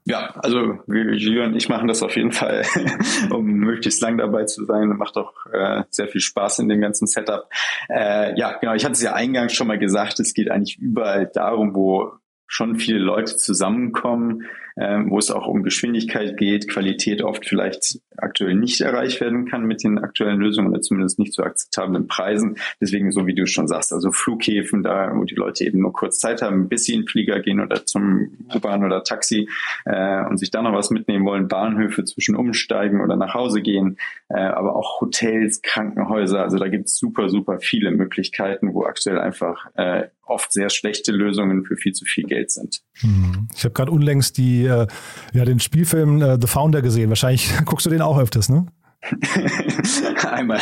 Ja, 0.06 0.34
also 0.38 0.80
Julian 0.88 1.52
und 1.52 1.58
ich 1.58 1.68
machen 1.68 1.90
das 1.90 2.02
auf 2.02 2.16
jeden 2.16 2.32
Fall, 2.32 2.64
um 3.30 3.46
möglichst 3.46 4.02
lang 4.02 4.18
dabei 4.18 4.46
zu 4.46 4.64
sein. 4.64 4.88
Macht 4.88 5.18
auch 5.18 5.34
äh, 5.52 5.84
sehr 5.90 6.08
viel 6.08 6.22
Spaß 6.22 6.60
in 6.60 6.70
dem 6.70 6.80
ganzen 6.80 7.08
Setup. 7.08 7.50
Äh, 7.90 8.40
ja, 8.40 8.54
genau, 8.54 8.74
ich 8.74 8.86
hatte 8.86 8.94
es 8.94 9.02
ja 9.02 9.14
eingangs 9.14 9.52
schon 9.52 9.68
mal 9.68 9.78
gesagt, 9.78 10.22
es 10.22 10.34
geht 10.34 10.50
eigentlich 10.50 10.78
überall 10.80 11.30
darum, 11.34 11.76
wo 11.76 12.14
schon 12.48 12.78
viele 12.78 13.00
Leute 13.00 13.36
zusammenkommen, 13.36 14.46
ähm, 14.80 15.10
wo 15.10 15.18
es 15.18 15.32
auch 15.32 15.48
um 15.48 15.64
Geschwindigkeit 15.64 16.38
geht, 16.38 16.70
Qualität 16.70 17.22
oft 17.22 17.46
vielleicht 17.46 18.00
aktuell 18.16 18.56
nicht 18.56 18.82
erreicht 18.82 19.22
werden 19.22 19.46
kann 19.46 19.66
mit 19.66 19.84
den 19.84 20.00
aktuellen 20.00 20.40
Lösungen 20.40 20.70
oder 20.70 20.82
zumindest 20.82 21.20
nicht 21.20 21.34
zu 21.34 21.44
akzeptablen 21.44 22.08
Preisen. 22.08 22.58
Deswegen, 22.82 23.12
so 23.12 23.28
wie 23.28 23.34
du 23.34 23.46
schon 23.48 23.68
sagst, 23.68 23.94
also 23.94 24.12
Flughäfen, 24.12 24.84
da 24.84 25.12
wo 25.16 25.24
die 25.24 25.36
Leute 25.36 25.66
eben 25.66 25.80
nur 25.80 25.94
kurz 25.94 26.20
Zeit 26.20 26.42
haben, 26.42 26.70
bis 26.70 26.86
sie 26.86 26.94
in 26.94 27.02
den 27.02 27.08
Flieger 27.08 27.40
gehen 27.40 27.60
oder 27.60 27.86
zum 27.86 28.38
U-Bahn 28.54 28.84
oder 28.84 29.04
Taxi 29.04 29.50
äh, 29.86 30.24
und 30.26 30.38
sich 30.38 30.52
da 30.52 30.62
noch 30.62 30.74
was 30.74 30.90
mitnehmen 30.90 31.26
wollen, 31.26 31.48
Bahnhöfe 31.48 32.04
zwischen 32.06 32.36
umsteigen 32.36 33.02
oder 33.02 33.16
nach 33.16 33.34
Hause 33.34 33.62
gehen, 33.62 33.98
äh, 34.30 34.40
aber 34.40 34.76
auch 34.76 35.02
Hotels, 35.02 35.62
Krankenhäuser, 35.62 36.42
also 36.42 36.58
da 36.58 36.68
gibt 36.68 36.88
es 36.88 36.98
super, 36.98 37.30
super 37.30 37.60
viele 37.60 37.92
Möglichkeiten, 37.92 38.74
wo 38.74 38.84
aktuell 38.84 39.20
einfach 39.20 39.68
äh, 39.76 40.08
oft 40.26 40.52
sehr 40.52 40.70
schlechte 40.70 41.12
Lösungen 41.12 41.66
für 41.66 41.78
viel 41.78 41.94
zu 41.94 42.06
viel 42.06 42.26
Geld 42.26 42.52
sind. 42.52 42.82
Hm. 43.02 43.48
Ich 43.56 43.64
habe 43.64 43.74
gerade 43.74 43.92
unlängst 43.92 44.38
die, 44.38 44.66
äh, 44.66 44.88
ja, 45.34 45.46
den 45.46 45.60
Spielfilm 45.60 46.22
äh, 46.22 46.38
The 46.40 46.48
Founder 46.48 46.82
gesehen. 46.82 47.10
Wahrscheinlich 47.10 47.52
guckst 47.66 47.86
du 47.86 47.90
den 47.90 48.02
auch 48.02 48.20
öfters, 48.20 48.50
ne? 48.50 48.68
Einmal 50.30 50.60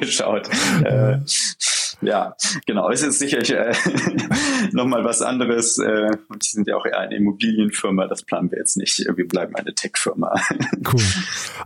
geschaut. 0.00 0.48
Äh, 0.84 1.18
ja, 2.00 2.36
genau. 2.66 2.90
Es 2.90 3.02
ist 3.02 3.18
sicherlich 3.18 3.50
äh, 3.50 3.72
nochmal 4.72 5.04
was 5.04 5.20
anderes. 5.22 5.78
Äh, 5.78 6.10
und 6.28 6.44
die 6.44 6.48
sind 6.48 6.68
ja 6.68 6.76
auch 6.76 6.86
eher 6.86 6.98
eine 6.98 7.16
Immobilienfirma. 7.16 8.06
Das 8.06 8.22
planen 8.22 8.50
wir 8.50 8.58
jetzt 8.58 8.76
nicht. 8.76 8.98
Wir 8.98 9.26
bleiben 9.26 9.56
eine 9.56 9.74
Tech-Firma. 9.74 10.34
Cool. 10.92 11.02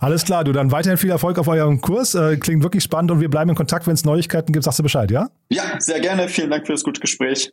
Alles 0.01 0.25
klar, 0.25 0.45
du 0.45 0.53
dann 0.53 0.73
weiterhin 0.73 0.97
viel 0.97 1.11
Erfolg 1.11 1.39
auf 1.39 1.49
eurem 1.49 1.81
Kurs. 1.81 2.14
Äh, 2.14 2.37
klingt 2.39 2.62
wirklich 2.62 2.83
spannend 2.83 3.11
und 3.11 3.20
wir 3.20 3.29
bleiben 3.29 3.51
in 3.51 3.57
Kontakt. 3.57 3.87
Wenn 3.87 3.95
es 3.95 4.05
Neuigkeiten 4.05 4.53
gibt, 4.53 4.64
sagst 4.64 4.79
du 4.79 4.83
Bescheid, 4.83 5.11
ja? 5.11 5.29
Ja, 5.51 5.62
sehr 5.81 6.01
gerne. 6.01 6.29
Vielen 6.29 6.51
Dank 6.51 6.66
für 6.66 6.73
das 6.73 6.83
gute 6.83 7.01
Gespräch. 7.01 7.53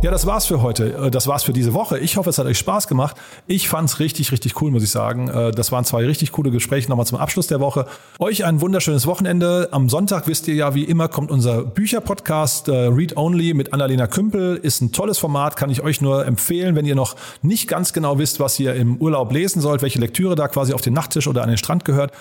Ja, 0.00 0.12
das 0.12 0.26
war's 0.26 0.46
für 0.46 0.62
heute. 0.62 0.94
Äh, 0.94 1.10
das 1.10 1.26
war's 1.26 1.42
für 1.42 1.52
diese 1.52 1.74
Woche. 1.74 1.98
Ich 1.98 2.16
hoffe, 2.16 2.30
es 2.30 2.38
hat 2.38 2.46
euch 2.46 2.58
Spaß 2.58 2.86
gemacht. 2.86 3.16
Ich 3.48 3.68
fand's 3.68 3.98
richtig, 3.98 4.30
richtig 4.30 4.62
cool, 4.62 4.70
muss 4.70 4.84
ich 4.84 4.92
sagen. 4.92 5.26
Äh, 5.26 5.50
das 5.50 5.72
waren 5.72 5.84
zwei 5.84 6.06
richtig 6.06 6.30
coole 6.30 6.52
Gespräche 6.52 6.88
nochmal 6.88 7.04
zum 7.04 7.18
Abschluss 7.18 7.48
der 7.48 7.58
Woche. 7.58 7.84
Euch 8.20 8.44
ein 8.44 8.60
wunderschönes 8.60 9.08
Wochenende. 9.08 9.70
Am 9.72 9.88
Sonntag 9.88 10.28
wisst 10.28 10.46
ihr 10.46 10.54
ja, 10.54 10.76
wie 10.76 10.84
immer 10.84 11.08
kommt 11.08 11.32
unser 11.32 11.64
Bücherpodcast 11.64 12.68
äh, 12.68 12.72
Read 12.72 13.16
Only 13.16 13.54
mit 13.54 13.72
Annalena 13.72 14.06
Kümpel. 14.06 14.54
Ist 14.62 14.82
ein 14.82 14.92
tolles 14.92 15.18
Format, 15.18 15.56
kann 15.56 15.68
ich 15.68 15.82
euch 15.82 16.00
nur 16.00 16.24
empfehlen, 16.24 16.76
wenn 16.76 16.86
ihr 16.86 16.94
noch 16.94 17.16
nicht 17.42 17.66
ganz 17.66 17.92
genau 17.92 18.18
wisst, 18.18 18.38
was 18.38 18.60
ihr 18.60 18.76
im 18.76 18.98
Urlaub 18.98 19.32
lesen 19.32 19.60
sollt, 19.60 19.82
welche 19.82 19.98
Lektüre 19.98 20.36
da 20.36 20.46
quasi 20.46 20.74
auf 20.74 20.80
den 20.80 20.94
Nachttisch 20.94 21.26
oder 21.26 21.42
an 21.42 21.48
den 21.48 21.58
Strand 21.58 21.84
gehört 21.84 22.12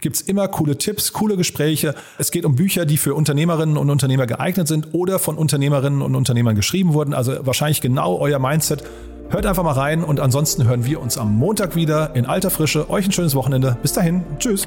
gibt's 0.00 0.20
immer 0.20 0.48
coole 0.48 0.76
Tipps, 0.78 1.12
coole 1.12 1.36
Gespräche. 1.36 1.94
Es 2.18 2.30
geht 2.30 2.44
um 2.44 2.54
Bücher, 2.54 2.86
die 2.86 2.96
für 2.96 3.14
Unternehmerinnen 3.14 3.76
und 3.76 3.90
Unternehmer 3.90 4.26
geeignet 4.26 4.68
sind 4.68 4.88
oder 4.92 5.18
von 5.18 5.36
Unternehmerinnen 5.36 6.02
und 6.02 6.14
Unternehmern 6.14 6.56
geschrieben 6.56 6.94
wurden. 6.94 7.14
Also 7.14 7.46
wahrscheinlich 7.46 7.80
genau 7.80 8.18
euer 8.18 8.38
Mindset. 8.38 8.84
Hört 9.30 9.46
einfach 9.46 9.62
mal 9.62 9.72
rein 9.72 10.02
und 10.02 10.18
ansonsten 10.18 10.66
hören 10.66 10.84
wir 10.84 11.00
uns 11.00 11.16
am 11.16 11.36
Montag 11.36 11.76
wieder 11.76 12.16
in 12.16 12.26
alter 12.26 12.50
Frische. 12.50 12.90
Euch 12.90 13.06
ein 13.06 13.12
schönes 13.12 13.34
Wochenende. 13.34 13.76
Bis 13.80 13.92
dahin. 13.92 14.24
Tschüss. 14.38 14.66